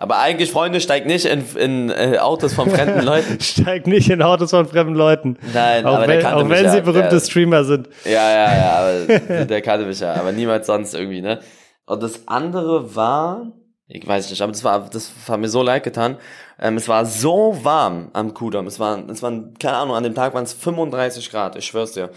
Aber 0.00 0.20
eigentlich, 0.20 0.52
Freunde, 0.52 0.80
steigt 0.80 1.06
nicht 1.06 1.24
in, 1.24 1.44
in 1.56 1.90
äh, 1.90 2.18
Autos 2.20 2.54
von 2.54 2.70
fremden 2.70 3.02
Leuten. 3.04 3.40
steigt 3.40 3.88
nicht 3.88 4.08
in 4.08 4.22
Autos 4.22 4.50
von 4.50 4.66
fremden 4.68 4.94
Leuten. 4.94 5.36
Nein, 5.52 5.84
auch 5.84 5.96
aber 5.96 6.06
wenn, 6.06 6.20
der 6.20 6.36
auch 6.36 6.48
wenn 6.48 6.64
ja. 6.64 6.70
sie 6.70 6.80
berühmte 6.80 7.08
der, 7.10 7.20
Streamer 7.20 7.64
sind. 7.64 7.88
Ja, 8.04 8.30
ja, 8.30 8.56
ja, 8.56 8.76
aber 9.28 9.44
der 9.44 9.60
kannte 9.60 9.86
mich 9.86 9.98
ja, 9.98 10.14
aber 10.14 10.30
niemals 10.30 10.68
sonst 10.68 10.94
irgendwie, 10.94 11.20
ne? 11.20 11.40
Und 11.84 12.00
das 12.00 12.28
andere 12.28 12.94
war, 12.94 13.50
ich 13.88 14.06
weiß 14.06 14.30
nicht, 14.30 14.40
aber 14.40 14.52
das 14.52 14.62
war, 14.62 14.88
das 14.88 15.10
hat 15.28 15.40
mir 15.40 15.48
so 15.48 15.62
leid 15.62 15.82
getan. 15.82 16.16
Ähm, 16.60 16.76
es 16.76 16.86
war 16.86 17.04
so 17.04 17.58
warm 17.62 18.10
am 18.12 18.34
Kudamm. 18.34 18.68
Es 18.68 18.78
war, 18.78 19.02
es 19.08 19.20
waren, 19.20 19.54
keine 19.58 19.78
Ahnung, 19.78 19.96
an 19.96 20.04
dem 20.04 20.14
Tag 20.14 20.32
waren 20.32 20.44
es 20.44 20.52
35 20.52 21.28
Grad, 21.28 21.56
ich 21.56 21.66
schwör's 21.66 21.92
dir. 21.92 22.10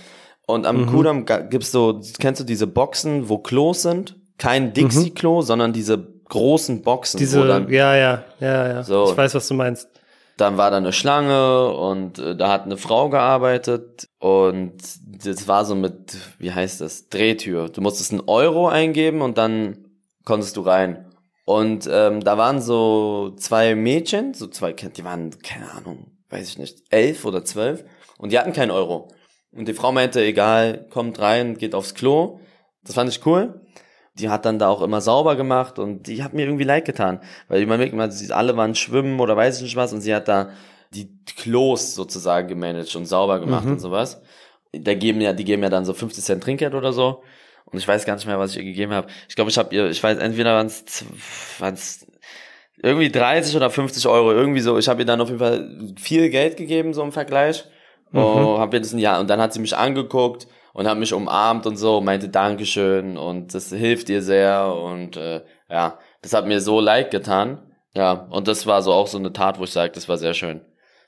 Und 0.45 0.67
am 0.67 0.82
mhm. 0.82 0.86
Kudamm 0.86 1.25
gibt's 1.25 1.71
so, 1.71 1.99
kennst 2.19 2.41
du 2.41 2.45
diese 2.45 2.67
Boxen, 2.67 3.27
wo 3.27 3.39
Klos 3.39 3.82
sind? 3.82 4.17
Kein 4.38 4.73
Dixie-Klo, 4.73 5.38
mhm. 5.38 5.45
sondern 5.45 5.73
diese 5.73 6.20
großen 6.32 6.82
Boxen. 6.82 7.17
Diese, 7.17 7.45
dann, 7.45 7.69
ja, 7.69 7.95
ja, 7.95 8.23
ja, 8.39 8.67
ja. 8.67 8.84
So, 8.84 9.11
ich 9.11 9.17
weiß, 9.17 9.36
was 9.36 9.47
du 9.47 9.53
meinst. 9.53 9.89
Dann 10.38 10.57
war 10.57 10.71
da 10.71 10.77
eine 10.77 10.93
Schlange 10.93 11.71
und 11.73 12.17
äh, 12.17 12.36
da 12.36 12.49
hat 12.49 12.63
eine 12.63 12.77
Frau 12.77 13.09
gearbeitet 13.09 14.07
und 14.19 14.73
das 15.05 15.47
war 15.47 15.65
so 15.65 15.75
mit, 15.75 16.17
wie 16.39 16.51
heißt 16.51 16.82
das, 16.82 17.09
Drehtür. 17.09 17.69
Du 17.69 17.82
musstest 17.82 18.13
einen 18.13 18.23
Euro 18.27 18.69
eingeben 18.69 19.21
und 19.21 19.38
dann 19.38 19.86
konntest 20.23 20.55
du 20.55 20.61
rein. 20.61 21.05
Und 21.43 21.88
ähm, 21.91 22.21
da 22.21 22.38
waren 22.38 22.61
so 22.61 23.36
zwei 23.36 23.75
Mädchen, 23.75 24.34
so 24.34 24.47
zwei, 24.47 24.71
die 24.71 25.03
waren, 25.03 25.32
keine 25.43 25.69
Ahnung, 25.71 26.11
weiß 26.29 26.47
ich 26.47 26.57
nicht, 26.57 26.77
elf 26.91 27.25
oder 27.25 27.43
zwölf 27.43 27.84
und 28.17 28.32
die 28.32 28.39
hatten 28.39 28.53
keinen 28.53 28.71
Euro. 28.71 29.09
Und 29.51 29.67
die 29.67 29.73
Frau 29.73 29.91
meinte, 29.91 30.23
egal, 30.23 30.88
kommt 30.89 31.19
rein, 31.19 31.57
geht 31.57 31.75
aufs 31.75 31.93
Klo. 31.93 32.39
Das 32.84 32.95
fand 32.95 33.09
ich 33.09 33.25
cool. 33.25 33.61
Die 34.16 34.30
hat 34.30 34.45
dann 34.45 34.59
da 34.59 34.68
auch 34.68 34.82
immer 34.82 34.99
sauber 34.99 35.36
gemacht 35.36 35.80
und 35.80 36.07
die 36.07 36.24
hat 36.24 36.34
mir 36.34 36.43
irgendwie 36.43 36.66
leid 36.66 36.86
getan. 36.86 37.22
Weil 37.47 37.66
man 37.66 37.80
merkt, 37.80 37.93
man, 37.93 38.12
sie 38.12 38.32
alle 38.34 38.57
waren 38.57 38.76
schwimmen 38.76 39.20
oder 39.20 39.38
weiß 39.38 39.57
ich 39.57 39.64
nicht 39.64 39.76
was 39.76 39.93
und 39.93 40.01
sie 40.01 40.14
hat 40.14 40.28
da 40.28 40.49
die 40.93 41.09
Klos 41.38 41.95
sozusagen 41.95 42.47
gemanagt 42.47 42.95
und 42.95 43.05
sauber 43.05 43.39
gemacht 43.39 43.66
mhm. 43.66 43.74
und 43.74 43.80
sowas. 43.80 44.22
Da 44.74 44.93
geben 44.93 45.22
ja, 45.22 45.34
die 45.34 45.45
geben 45.45 45.64
ja 45.64 45.70
dann 45.70 45.86
so 45.86 45.93
50 45.93 46.24
Cent 46.24 46.43
Trinkgeld 46.43 46.74
oder 46.74 46.91
so. 46.91 47.24
Und 47.66 47.78
ich 47.78 47.88
weiß 47.88 48.05
gar 48.05 48.16
nicht 48.16 48.26
mehr, 48.26 48.39
was 48.39 48.51
ich 48.51 48.57
ihr 48.57 48.64
gegeben 48.64 48.91
habe. 48.91 49.07
Ich 49.30 49.36
glaube, 49.36 49.49
ich 49.49 49.57
habe 49.57 49.74
ihr, 49.74 49.89
ich 49.89 50.03
weiß, 50.03 50.18
entweder 50.18 50.55
waren 50.55 50.68
es 51.76 52.07
irgendwie 52.84 53.09
30 53.09 53.55
oder 53.55 53.70
50 53.70 54.07
Euro, 54.07 54.32
irgendwie 54.32 54.59
so. 54.59 54.78
Ich 54.78 54.89
habe 54.89 55.01
ihr 55.01 55.05
dann 55.05 55.22
auf 55.22 55.30
jeden 55.30 55.39
Fall 55.39 55.93
viel 55.97 56.30
Geld 56.30 56.57
gegeben, 56.57 56.93
so 56.93 57.03
im 57.03 57.12
Vergleich. 57.12 57.66
Mhm. 58.12 58.24
Und 58.24 58.59
hab 58.59 58.74
ihr 58.74 58.82
das 58.82 58.93
ein 58.93 58.99
Jahr. 58.99 59.20
Und 59.20 59.30
dann 59.30 59.39
hat 59.39 59.53
sie 59.53 59.59
mich 59.59 59.76
angeguckt 59.78 60.47
und 60.74 60.88
hat 60.88 60.97
mich 60.97 61.13
umarmt 61.13 61.65
und 61.65 61.78
so, 61.78 62.01
meinte 62.01 62.30
Dankeschön 62.30 63.17
und 63.17 63.53
das 63.53 63.69
hilft 63.69 64.09
ihr 64.09 64.22
sehr 64.22 64.74
und 64.74 65.17
äh, 65.17 65.41
ja, 65.69 65.99
das 66.22 66.34
hat 66.34 66.47
mir 66.47 66.61
so 66.61 66.80
leid 66.80 67.11
getan. 67.11 67.59
Ja, 67.93 68.13
und 68.30 68.47
das 68.47 68.65
war 68.67 68.82
so 68.82 68.93
auch 68.93 69.07
so 69.07 69.17
eine 69.17 69.34
Tat, 69.34 69.59
wo 69.59 69.65
ich 69.65 69.72
sage, 69.72 69.91
das 69.93 70.07
war 70.07 70.17
sehr 70.17 70.34
schön. 70.34 70.61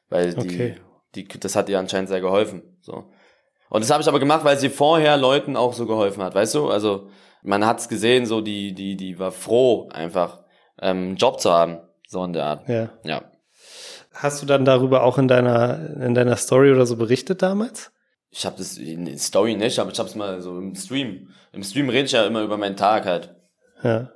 Weil 0.09 0.34
die, 0.34 0.39
okay. 0.39 0.76
die, 1.16 1.28
das 1.28 1.55
hat 1.55 1.70
ihr 1.70 1.80
anscheinend 1.80 2.09
sehr 2.09 2.20
geholfen. 2.20 2.61
So. 2.82 3.05
Und 3.70 3.82
das 3.82 3.89
habe 3.89 4.01
ich 4.01 4.07
aber 4.07 4.20
gemacht, 4.20 4.43
weil 4.43 4.57
sie 4.57 4.70
vorher 4.70 5.16
Leuten 5.18 5.55
auch 5.55 5.74
so 5.74 5.86
geholfen 5.86 6.22
hat, 6.22 6.36
weißt 6.36 6.55
du? 6.55 6.70
Also 6.70 7.09
man 7.41 7.66
hat's 7.66 7.88
gesehen, 7.88 8.26
so 8.26 8.41
die, 8.41 8.74
die, 8.74 8.97
die 8.97 9.18
war 9.18 9.32
froh, 9.32 9.89
einfach 9.91 10.41
ähm, 10.82 10.97
einen 10.97 11.16
Job 11.16 11.39
zu 11.39 11.51
haben. 11.51 11.80
So 12.07 12.24
in 12.24 12.34
der 12.34 12.45
Art. 12.45 12.70
Ja. 12.70 12.89
ja. 13.03 13.24
Hast 14.14 14.41
du 14.41 14.45
dann 14.45 14.66
darüber 14.66 15.03
auch 15.03 15.18
in 15.18 15.28
deiner, 15.28 15.80
in 16.01 16.14
deiner 16.14 16.36
Story 16.36 16.72
oder 16.72 16.86
so 16.86 16.97
berichtet 16.97 17.41
damals? 17.41 17.93
Ich 18.36 18.48
habe 18.48 18.58
das 18.58 18.78
in 18.78 19.18
Story 19.20 19.56
nicht, 19.56 19.78
aber 19.78 19.92
ich 19.92 20.00
habe 20.00 20.10
es 20.10 20.16
mal 20.16 20.42
so 20.42 20.58
im 20.58 20.74
Stream. 20.74 21.30
Im 21.52 21.62
Stream 21.62 21.90
rede 21.90 22.06
ich 22.06 22.14
ja 22.14 22.26
immer 22.26 22.42
über 22.42 22.58
meinen 22.58 22.76
Tag 22.76 23.06
halt. 23.06 23.36
Ja. 23.84 24.12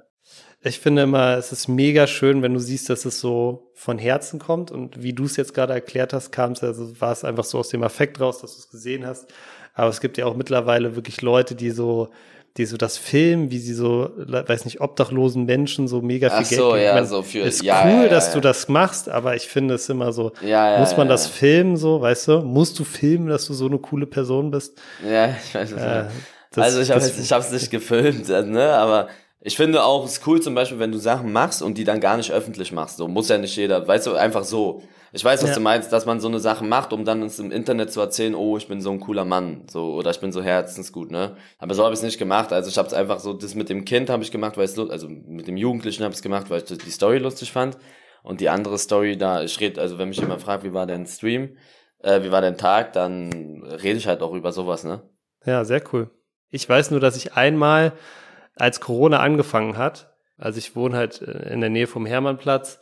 Ich 0.62 0.80
finde 0.80 1.04
immer, 1.04 1.38
es 1.38 1.52
ist 1.52 1.68
mega 1.68 2.08
schön, 2.08 2.42
wenn 2.42 2.56
du 2.56 2.60
siehst, 2.60 2.90
dass 2.90 3.06
es 3.06 3.20
so 3.20 3.72
von 3.76 4.00
Herzen 4.00 4.40
kommt 4.40 4.72
und 4.72 5.04
wie 5.04 5.14
du 5.14 5.26
es 5.26 5.38
jetzt 5.38 5.54
gerade 5.54 5.74
erklärt 5.74 6.14
hast, 6.14 6.32
kam 6.32 6.54
es, 6.54 6.64
also 6.64 7.00
war 7.00 7.12
es 7.12 7.24
einfach 7.24 7.44
so 7.44 7.60
aus 7.60 7.70
dem 7.70 7.84
Affekt 7.84 8.20
raus, 8.20 8.42
dass 8.42 8.56
du 8.56 8.60
es 8.60 8.70
gesehen 8.70 9.06
hast. 9.06 9.32
Aber 9.76 9.90
es 9.90 10.02
gibt 10.02 10.18
ja 10.18 10.26
auch 10.26 10.36
mittlerweile 10.36 10.96
wirklich 10.96 11.22
Leute, 11.22 11.54
die 11.54 11.70
so 11.70 12.10
die 12.58 12.66
so 12.66 12.76
das 12.76 12.98
Film, 12.98 13.52
wie 13.52 13.60
sie 13.60 13.74
so, 13.74 14.10
weiß 14.18 14.66
nicht, 14.66 14.82
obdachlosen 14.82 15.46
Menschen 15.46 15.88
so 15.88 16.02
mega 16.02 16.30
viel 16.30 16.46
Ach 16.46 16.50
Geld 16.50 16.62
so, 16.62 16.72
geben. 16.72 16.84
Ja, 16.84 16.94
meine, 16.96 17.06
so 17.06 17.22
für, 17.22 17.40
ist 17.40 17.62
ja, 17.62 17.84
cool, 17.86 18.04
ja, 18.04 18.10
dass 18.10 18.34
du 18.34 18.40
das 18.40 18.68
machst, 18.68 19.10
aber 19.10 19.36
ich 19.36 19.48
finde 19.48 19.76
es 19.76 19.88
immer 19.90 20.12
so, 20.12 20.32
muss 20.80 20.98
man 20.98 21.08
das 21.08 21.28
filmen 21.28 21.78
so, 21.78 22.02
weißt 22.02 22.28
du? 22.30 22.42
Musst 22.42 22.80
du 22.80 22.84
filmen, 22.84 23.28
dass 23.28 23.46
du 23.46 23.54
so 23.54 23.68
eine 23.68 23.78
coole 23.78 24.08
Person 24.08 24.50
bist? 24.50 24.82
Ja, 25.08 25.30
ich 25.30 25.54
weiß 25.54 25.72
es 25.72 25.82
äh, 25.82 26.06
das, 26.52 26.64
Also 26.64 26.82
ich 26.82 26.92
habe 26.92 27.06
ich 27.06 27.32
hab's 27.32 27.52
nicht 27.52 27.70
gefilmt, 27.70 28.28
ne, 28.28 28.74
aber 28.74 29.10
ich 29.42 29.56
finde 29.56 29.84
auch, 29.84 30.06
es 30.06 30.14
ist 30.14 30.28
cool 30.28 30.42
zum 30.42 30.56
Beispiel, 30.56 30.80
wenn 30.80 30.92
du 30.92 30.98
Sachen 30.98 31.32
machst 31.32 31.62
und 31.62 31.78
die 31.78 31.84
dann 31.84 32.00
gar 32.00 32.18
nicht 32.18 32.32
öffentlich 32.32 32.72
machst. 32.72 32.98
So 32.98 33.08
muss 33.08 33.30
ja 33.30 33.38
nicht 33.38 33.56
jeder, 33.56 33.88
weißt 33.88 34.08
du, 34.08 34.16
einfach 34.16 34.44
so. 34.44 34.82
Ich 35.18 35.26
weiß, 35.26 35.42
was 35.42 35.50
ja. 35.50 35.56
du 35.56 35.62
meinst, 35.62 35.92
dass 35.92 36.06
man 36.06 36.20
so 36.20 36.28
eine 36.28 36.40
Sache 36.40 36.64
macht, 36.64 36.94
um 36.94 37.04
dann 37.04 37.24
uns 37.24 37.40
im 37.40 37.52
Internet 37.52 37.92
zu 37.92 38.00
erzählen, 38.00 38.36
oh, 38.36 38.56
ich 38.56 38.68
bin 38.68 38.82
so 38.82 38.92
ein 38.92 39.00
cooler 39.00 39.26
Mann, 39.26 39.64
so 39.68 39.96
oder 39.96 40.12
ich 40.12 40.20
bin 40.20 40.32
so 40.32 40.44
herzensgut, 40.44 41.10
ne? 41.10 41.36
Aber 41.58 41.74
so 41.74 41.84
habe 41.84 41.94
ich 41.94 42.02
es 42.02 42.04
nicht 42.04 42.20
gemacht. 42.20 42.54
Also 42.54 42.70
ich 42.70 42.78
habe 42.78 42.88
es 42.88 42.94
einfach 42.94 43.20
so, 43.20 43.34
das 43.34 43.56
mit 43.56 43.68
dem 43.68 43.84
Kind 43.84 44.12
habe 44.12 44.22
ich 44.22 44.30
gemacht, 44.30 44.58
weil 44.58 44.66
es 44.66 44.78
also 44.78 45.10
mit 45.10 45.48
dem 45.48 45.58
Jugendlichen 45.58 46.04
habe 46.04 46.12
ich 46.12 46.20
es 46.20 46.22
gemacht, 46.22 46.52
weil 46.52 46.62
ich 46.62 46.66
die 46.66 46.92
Story 46.92 47.18
lustig 47.18 47.52
fand. 47.52 47.80
Und 48.22 48.42
die 48.42 48.50
andere 48.50 48.78
Story 48.78 49.18
da, 49.18 49.42
ich 49.42 49.60
rede, 49.60 49.82
also 49.82 49.98
wenn 49.98 50.10
mich 50.10 50.20
jemand 50.20 50.44
fragt, 50.44 50.64
wie 50.64 50.74
war 50.74 50.86
dein 50.86 51.08
Stream, 51.08 51.58
äh, 52.04 52.22
wie 52.22 52.32
war 52.32 52.42
dein 52.42 52.58
Tag, 52.60 52.94
dann 52.94 53.64
rede 53.64 53.98
ich 53.98 54.06
halt 54.06 54.22
auch 54.22 54.36
über 54.36 54.52
sowas, 54.52 54.84
ne? 54.84 55.02
Ja, 55.46 55.66
sehr 55.66 55.82
cool. 55.94 56.12
Ich 56.52 56.70
weiß 56.70 56.92
nur, 56.92 57.00
dass 57.00 57.18
ich 57.18 57.34
einmal, 57.34 57.94
als 58.56 58.82
Corona 58.82 59.22
angefangen 59.22 59.78
hat, 59.78 60.14
also 60.38 60.60
ich 60.60 60.76
wohne 60.76 60.96
halt 60.96 61.24
äh, 61.24 61.52
in 61.52 61.62
der 61.62 61.72
Nähe 61.72 61.88
vom 61.88 62.06
Hermannplatz, 62.06 62.80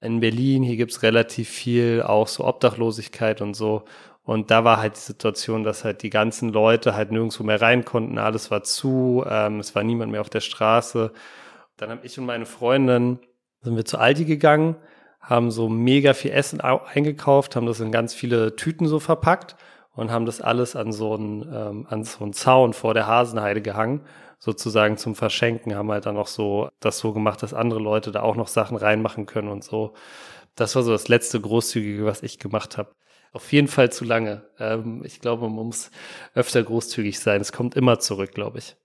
in 0.00 0.20
Berlin, 0.20 0.62
hier 0.62 0.76
gibt's 0.76 1.02
relativ 1.02 1.48
viel 1.48 2.02
auch 2.02 2.26
so 2.26 2.44
Obdachlosigkeit 2.44 3.40
und 3.40 3.54
so. 3.54 3.84
Und 4.22 4.50
da 4.50 4.64
war 4.64 4.78
halt 4.78 4.96
die 4.96 5.00
Situation, 5.00 5.64
dass 5.64 5.84
halt 5.84 6.02
die 6.02 6.10
ganzen 6.10 6.50
Leute 6.50 6.94
halt 6.94 7.10
nirgendwo 7.10 7.42
mehr 7.42 7.60
rein 7.60 7.84
konnten, 7.84 8.18
alles 8.18 8.50
war 8.50 8.62
zu, 8.62 9.24
ähm, 9.28 9.60
es 9.60 9.74
war 9.74 9.82
niemand 9.82 10.12
mehr 10.12 10.20
auf 10.20 10.30
der 10.30 10.40
Straße. 10.40 11.12
Dann 11.76 11.90
habe 11.90 12.06
ich 12.06 12.18
und 12.18 12.26
meine 12.26 12.46
Freundin, 12.46 13.18
sind 13.62 13.76
wir 13.76 13.84
zu 13.84 13.98
Aldi 13.98 14.24
gegangen, 14.24 14.76
haben 15.20 15.50
so 15.50 15.68
mega 15.68 16.14
viel 16.14 16.30
Essen 16.30 16.60
eingekauft, 16.60 17.56
haben 17.56 17.66
das 17.66 17.80
in 17.80 17.92
ganz 17.92 18.14
viele 18.14 18.56
Tüten 18.56 18.86
so 18.86 19.00
verpackt 19.00 19.56
und 19.94 20.10
haben 20.10 20.26
das 20.26 20.40
alles 20.40 20.76
an 20.76 20.92
so 20.92 21.14
einen, 21.14 21.42
ähm, 21.52 21.86
an 21.90 22.04
so 22.04 22.24
einen 22.24 22.32
Zaun 22.32 22.72
vor 22.72 22.94
der 22.94 23.06
Hasenheide 23.06 23.60
gehangen 23.60 24.00
sozusagen 24.40 24.96
zum 24.96 25.14
Verschenken, 25.14 25.76
haben 25.76 25.92
halt 25.92 26.06
dann 26.06 26.16
auch 26.16 26.26
so 26.26 26.70
das 26.80 26.98
so 26.98 27.12
gemacht, 27.12 27.42
dass 27.42 27.54
andere 27.54 27.78
Leute 27.78 28.10
da 28.10 28.22
auch 28.22 28.36
noch 28.36 28.48
Sachen 28.48 28.76
reinmachen 28.76 29.26
können 29.26 29.48
und 29.48 29.62
so. 29.62 29.92
Das 30.56 30.74
war 30.74 30.82
so 30.82 30.90
das 30.90 31.08
letzte 31.08 31.40
Großzügige, 31.40 32.06
was 32.06 32.22
ich 32.22 32.38
gemacht 32.38 32.78
habe. 32.78 32.90
Auf 33.32 33.52
jeden 33.52 33.68
Fall 33.68 33.92
zu 33.92 34.04
lange. 34.04 34.48
Ähm, 34.58 35.02
ich 35.04 35.20
glaube, 35.20 35.48
man 35.48 35.66
muss 35.66 35.90
öfter 36.34 36.62
großzügig 36.62 37.20
sein. 37.20 37.40
Es 37.40 37.52
kommt 37.52 37.76
immer 37.76 38.00
zurück, 38.00 38.32
glaube 38.32 38.58
ich. 38.58 38.76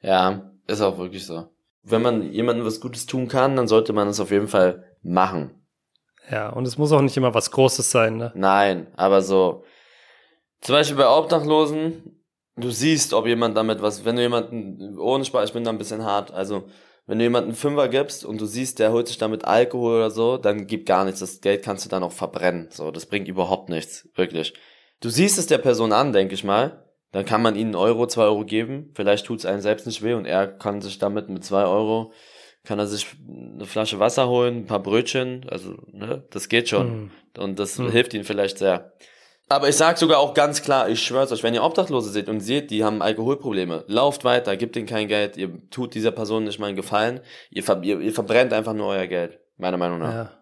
Ja, 0.00 0.52
ist 0.66 0.80
auch 0.80 0.96
wirklich 0.98 1.26
so. 1.26 1.48
Wenn 1.82 2.02
man 2.02 2.32
jemandem 2.32 2.64
was 2.64 2.80
Gutes 2.80 3.06
tun 3.06 3.28
kann, 3.28 3.56
dann 3.56 3.68
sollte 3.68 3.92
man 3.92 4.08
es 4.08 4.20
auf 4.20 4.30
jeden 4.30 4.48
Fall 4.48 4.96
machen. 5.02 5.66
Ja, 6.30 6.48
und 6.48 6.66
es 6.66 6.78
muss 6.78 6.92
auch 6.92 7.02
nicht 7.02 7.16
immer 7.16 7.34
was 7.34 7.50
Großes 7.50 7.90
sein, 7.90 8.16
ne? 8.16 8.32
Nein, 8.34 8.88
aber 8.96 9.22
so, 9.22 9.64
zum 10.60 10.74
Beispiel 10.74 10.96
bei 10.96 11.08
Obdachlosen, 11.08 12.16
du 12.56 12.70
siehst, 12.70 13.12
ob 13.12 13.26
jemand 13.26 13.56
damit 13.56 13.82
was, 13.82 14.04
wenn 14.04 14.16
du 14.16 14.22
jemanden, 14.22 14.98
ohne 14.98 15.24
Spaß, 15.24 15.48
ich 15.48 15.52
bin 15.52 15.64
da 15.64 15.70
ein 15.70 15.78
bisschen 15.78 16.04
hart, 16.04 16.32
also, 16.32 16.64
wenn 17.06 17.18
du 17.18 17.24
jemanden 17.24 17.54
Fünfer 17.54 17.88
gibst 17.88 18.24
und 18.24 18.40
du 18.40 18.46
siehst, 18.46 18.80
der 18.80 18.90
holt 18.92 19.06
sich 19.06 19.18
damit 19.18 19.44
Alkohol 19.44 19.96
oder 19.96 20.10
so, 20.10 20.38
dann 20.38 20.66
gib 20.66 20.86
gar 20.86 21.04
nichts. 21.04 21.20
Das 21.20 21.40
Geld 21.40 21.62
kannst 21.62 21.84
du 21.84 21.88
dann 21.88 22.02
auch 22.02 22.10
verbrennen. 22.10 22.66
So, 22.70 22.90
das 22.90 23.06
bringt 23.06 23.28
überhaupt 23.28 23.68
nichts. 23.68 24.08
Wirklich. 24.16 24.54
Du 25.00 25.08
siehst 25.08 25.38
es 25.38 25.46
der 25.46 25.58
Person 25.58 25.92
an, 25.92 26.12
denke 26.12 26.34
ich 26.34 26.42
mal. 26.42 26.84
Dann 27.12 27.24
kann 27.24 27.42
man 27.42 27.54
ihnen 27.54 27.76
einen 27.76 27.76
Euro, 27.76 28.06
zwei 28.08 28.24
Euro 28.24 28.44
geben. 28.44 28.90
Vielleicht 28.94 29.26
tut 29.26 29.38
es 29.38 29.46
einem 29.46 29.60
selbst 29.60 29.86
nicht 29.86 30.02
weh 30.02 30.14
und 30.14 30.26
er 30.26 30.48
kann 30.48 30.80
sich 30.80 30.98
damit 30.98 31.28
mit 31.28 31.44
zwei 31.44 31.64
Euro, 31.64 32.12
kann 32.64 32.80
er 32.80 32.88
sich 32.88 33.06
eine 33.28 33.66
Flasche 33.66 34.00
Wasser 34.00 34.28
holen, 34.28 34.56
ein 34.56 34.66
paar 34.66 34.82
Brötchen. 34.82 35.46
Also, 35.48 35.76
ne, 35.92 36.24
das 36.30 36.48
geht 36.48 36.68
schon. 36.68 37.02
Mhm. 37.02 37.10
Und 37.38 37.58
das 37.60 37.78
mhm. 37.78 37.90
hilft 37.90 38.14
ihnen 38.14 38.24
vielleicht 38.24 38.58
sehr. 38.58 38.92
Aber 39.48 39.68
ich 39.68 39.76
sag 39.76 39.96
sogar 39.96 40.18
auch 40.18 40.34
ganz 40.34 40.62
klar, 40.62 40.88
ich 40.88 41.02
schwör's 41.02 41.30
euch, 41.30 41.42
wenn 41.44 41.54
ihr 41.54 41.62
Obdachlose 41.62 42.10
seht 42.10 42.28
und 42.28 42.40
seht, 42.40 42.70
die 42.70 42.82
haben 42.82 43.00
Alkoholprobleme, 43.00 43.84
lauft 43.86 44.24
weiter, 44.24 44.56
gebt 44.56 44.74
ihnen 44.76 44.86
kein 44.86 45.06
Geld, 45.06 45.36
ihr 45.36 45.68
tut 45.70 45.94
dieser 45.94 46.10
Person 46.10 46.44
nicht 46.44 46.58
mal 46.58 46.66
einen 46.66 46.76
Gefallen, 46.76 47.20
ihr, 47.50 47.62
ver 47.62 47.80
ihr, 47.82 48.00
ihr 48.00 48.12
verbrennt 48.12 48.52
einfach 48.52 48.72
nur 48.72 48.88
euer 48.88 49.06
Geld, 49.06 49.38
meiner 49.56 49.76
Meinung 49.76 50.00
nach. 50.00 50.12
Ja. 50.12 50.32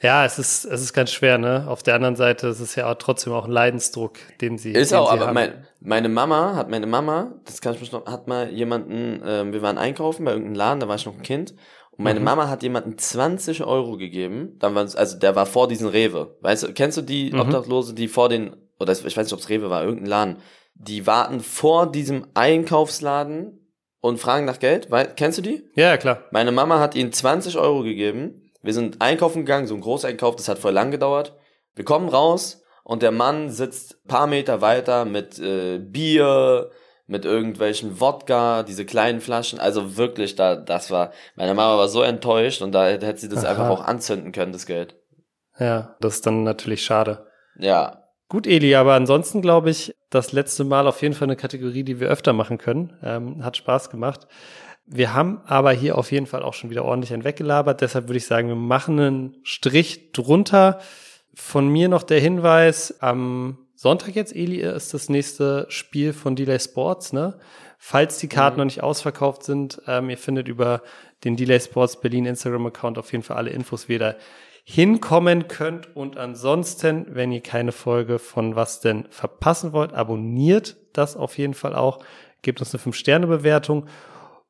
Ja, 0.00 0.24
es 0.24 0.38
ist, 0.38 0.64
es 0.64 0.80
ist 0.80 0.92
ganz 0.92 1.10
schwer, 1.10 1.38
ne? 1.38 1.66
Auf 1.66 1.82
der 1.82 1.96
anderen 1.96 2.14
Seite 2.14 2.46
ist 2.46 2.60
es 2.60 2.76
ja 2.76 2.88
auch 2.88 2.94
trotzdem 2.94 3.32
auch 3.32 3.46
ein 3.46 3.50
Leidensdruck, 3.50 4.18
den 4.40 4.56
sie. 4.56 4.70
Ist 4.70 4.92
den 4.92 4.98
auch, 4.98 5.12
sie 5.12 5.18
aber 5.18 5.32
mein, 5.32 5.66
meine 5.80 6.08
Mama 6.08 6.54
hat 6.54 6.70
meine 6.70 6.86
Mama, 6.86 7.34
das 7.44 7.60
kann 7.60 7.74
ich 7.74 7.80
mich 7.80 7.90
noch, 7.90 8.06
hat 8.06 8.28
mal 8.28 8.48
jemanden, 8.48 9.20
ähm, 9.26 9.52
wir 9.52 9.60
waren 9.60 9.76
einkaufen 9.76 10.24
bei 10.24 10.30
irgendeinem 10.30 10.54
Laden, 10.54 10.80
da 10.80 10.88
war 10.88 10.94
ich 10.94 11.06
noch 11.06 11.16
ein 11.16 11.22
Kind 11.22 11.54
und 11.98 12.04
meine 12.04 12.20
mhm. 12.20 12.26
Mama 12.26 12.48
hat 12.48 12.62
jemanden 12.62 12.96
20 12.96 13.64
Euro 13.64 13.96
gegeben. 13.96 14.56
Dann 14.60 14.74
war, 14.76 14.82
also 14.82 15.18
der 15.18 15.34
war 15.34 15.46
vor 15.46 15.66
diesen 15.66 15.88
Rewe. 15.88 16.36
Weißt 16.40 16.62
du, 16.62 16.72
kennst 16.72 16.96
du 16.96 17.02
die 17.02 17.32
mhm. 17.32 17.40
Obdachlose, 17.40 17.92
die 17.92 18.06
vor 18.06 18.28
den, 18.28 18.56
oder 18.78 18.92
ich 18.92 19.04
weiß 19.04 19.16
nicht, 19.16 19.32
ob 19.32 19.40
es 19.40 19.48
Rewe 19.48 19.68
war, 19.68 19.82
irgendein 19.82 20.06
Laden, 20.06 20.36
die 20.74 21.08
warten 21.08 21.40
vor 21.40 21.90
diesem 21.90 22.28
Einkaufsladen 22.34 23.68
und 24.00 24.20
fragen 24.20 24.46
nach 24.46 24.60
Geld. 24.60 24.92
Weil, 24.92 25.12
kennst 25.16 25.38
du 25.38 25.42
die? 25.42 25.68
Ja, 25.74 25.96
klar. 25.96 26.24
Meine 26.30 26.52
Mama 26.52 26.78
hat 26.78 26.94
ihnen 26.94 27.12
20 27.12 27.58
Euro 27.58 27.82
gegeben. 27.82 28.52
Wir 28.62 28.74
sind 28.74 29.02
einkaufen 29.02 29.40
gegangen, 29.40 29.66
so 29.66 29.74
ein 29.74 29.80
Großeinkauf, 29.80 30.36
das 30.36 30.48
hat 30.48 30.60
voll 30.60 30.72
lang 30.72 30.92
gedauert. 30.92 31.36
Wir 31.74 31.84
kommen 31.84 32.08
raus 32.08 32.62
und 32.84 33.02
der 33.02 33.12
Mann 33.12 33.50
sitzt 33.50 34.04
paar 34.06 34.28
Meter 34.28 34.60
weiter 34.60 35.04
mit 35.04 35.40
äh, 35.40 35.78
Bier, 35.78 36.70
mit 37.08 37.24
irgendwelchen 37.24 38.00
Wodka, 38.00 38.62
diese 38.62 38.84
kleinen 38.84 39.20
Flaschen. 39.20 39.58
Also 39.58 39.96
wirklich, 39.96 40.36
da, 40.36 40.54
das 40.54 40.90
war, 40.90 41.12
meine 41.34 41.54
Mama 41.54 41.78
war 41.78 41.88
so 41.88 42.02
enttäuscht 42.02 42.62
und 42.62 42.72
da 42.72 42.86
hätte 42.86 43.16
sie 43.16 43.30
das 43.30 43.44
Aha. 43.44 43.50
einfach 43.50 43.70
auch 43.70 43.84
anzünden 43.84 44.30
können, 44.30 44.52
das 44.52 44.66
Geld. 44.66 44.94
Ja, 45.58 45.96
das 46.00 46.16
ist 46.16 46.26
dann 46.26 46.44
natürlich 46.44 46.84
schade. 46.84 47.26
Ja. 47.58 48.04
Gut, 48.28 48.46
Eli, 48.46 48.74
aber 48.74 48.92
ansonsten 48.92 49.40
glaube 49.40 49.70
ich, 49.70 49.96
das 50.10 50.32
letzte 50.32 50.64
Mal 50.64 50.86
auf 50.86 51.00
jeden 51.00 51.14
Fall 51.14 51.26
eine 51.26 51.36
Kategorie, 51.36 51.82
die 51.82 51.98
wir 51.98 52.08
öfter 52.08 52.34
machen 52.34 52.58
können. 52.58 52.96
Ähm, 53.02 53.42
hat 53.42 53.56
Spaß 53.56 53.88
gemacht. 53.88 54.28
Wir 54.84 55.14
haben 55.14 55.40
aber 55.46 55.72
hier 55.72 55.96
auf 55.96 56.12
jeden 56.12 56.26
Fall 56.26 56.42
auch 56.42 56.54
schon 56.54 56.68
wieder 56.68 56.84
ordentlich 56.84 57.14
ein 57.14 57.24
weggelabert. 57.24 57.80
Deshalb 57.80 58.08
würde 58.08 58.18
ich 58.18 58.26
sagen, 58.26 58.48
wir 58.48 58.54
machen 58.54 59.00
einen 59.00 59.36
Strich 59.44 60.12
drunter. 60.12 60.78
Von 61.34 61.68
mir 61.68 61.88
noch 61.88 62.02
der 62.02 62.20
Hinweis, 62.20 63.00
am 63.00 63.58
Sonntag 63.80 64.16
jetzt, 64.16 64.34
Eli, 64.34 64.56
ist 64.56 64.92
das 64.92 65.08
nächste 65.08 65.64
Spiel 65.68 66.12
von 66.12 66.34
Delay 66.34 66.58
Sports, 66.58 67.12
ne? 67.12 67.38
Falls 67.78 68.18
die 68.18 68.26
Karten 68.26 68.56
mhm. 68.56 68.58
noch 68.58 68.64
nicht 68.64 68.82
ausverkauft 68.82 69.44
sind, 69.44 69.80
ähm, 69.86 70.10
ihr 70.10 70.18
findet 70.18 70.48
über 70.48 70.82
den 71.22 71.36
Delay 71.36 71.60
Sports 71.60 72.00
Berlin 72.00 72.26
Instagram-Account 72.26 72.98
auf 72.98 73.12
jeden 73.12 73.22
Fall 73.22 73.36
alle 73.36 73.50
Infos, 73.50 73.88
wie 73.88 73.92
ihr 73.92 73.98
da 74.00 74.14
hinkommen 74.64 75.46
könnt. 75.46 75.94
Und 75.94 76.16
ansonsten, 76.16 77.06
wenn 77.10 77.30
ihr 77.30 77.40
keine 77.40 77.70
Folge 77.70 78.18
von 78.18 78.56
was 78.56 78.80
denn 78.80 79.06
verpassen 79.10 79.72
wollt, 79.72 79.92
abonniert 79.92 80.76
das 80.92 81.16
auf 81.16 81.38
jeden 81.38 81.54
Fall 81.54 81.76
auch. 81.76 82.00
Gebt 82.42 82.58
uns 82.58 82.74
eine 82.74 82.82
5-Sterne-Bewertung. 82.82 83.86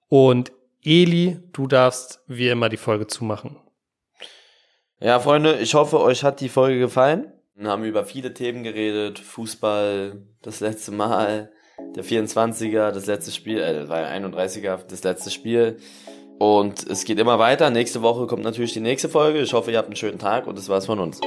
Und 0.09 0.53
Eli, 0.83 1.39
du 1.53 1.67
darfst 1.67 2.23
wie 2.29 2.49
immer 2.49 2.71
die 2.71 2.79
Folge 2.79 3.07
zumachen. 3.07 3.59
Ja, 5.01 5.21
Freunde, 5.21 5.59
ich 5.59 5.75
hoffe, 5.75 6.01
euch 6.01 6.25
hat 6.25 6.41
die 6.41 6.49
Folge 6.49 6.79
gefallen. 6.79 7.31
Wir 7.61 7.71
haben 7.71 7.83
über 7.83 8.05
viele 8.05 8.35
Themen 8.35 8.63
geredet. 8.63 9.19
Fußball, 9.19 10.23
das 10.43 10.61
letzte 10.61 10.93
Mal, 10.93 11.51
der 11.97 12.05
24er, 12.05 12.93
das 12.93 13.07
letzte 13.07 13.33
Spiel, 13.33 13.59
äh, 13.59 13.85
ja 13.85 13.87
31er, 13.89 14.85
das 14.87 15.03
letzte 15.03 15.33
Spiel. 15.33 15.79
Und 16.39 16.87
es 16.87 17.05
geht 17.05 17.19
immer 17.19 17.41
weiter. 17.41 17.71
Nächste 17.71 18.01
Woche 18.01 18.29
kommt 18.29 18.45
natürlich 18.45 18.75
die 18.75 18.81
nächste 18.81 19.09
Folge. 19.09 19.41
Ich 19.41 19.55
hoffe, 19.55 19.73
ihr 19.73 19.79
habt 19.79 19.89
einen 19.89 19.97
schönen 19.97 20.21
Tag 20.21 20.47
und 20.47 20.57
das 20.57 20.69
war's 20.69 20.87
von 20.87 21.01
uns. 21.01 21.21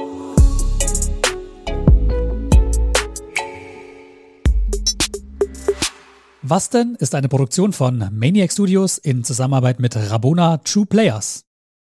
Was 6.40 6.70
denn 6.70 6.96
ist 6.98 7.14
eine 7.14 7.28
Produktion 7.28 7.74
von 7.74 8.08
Maniac 8.10 8.50
Studios 8.52 8.96
in 8.96 9.22
Zusammenarbeit 9.22 9.80
mit 9.80 9.94
Rabona 9.96 10.56
True 10.64 10.86
Players. 10.86 11.44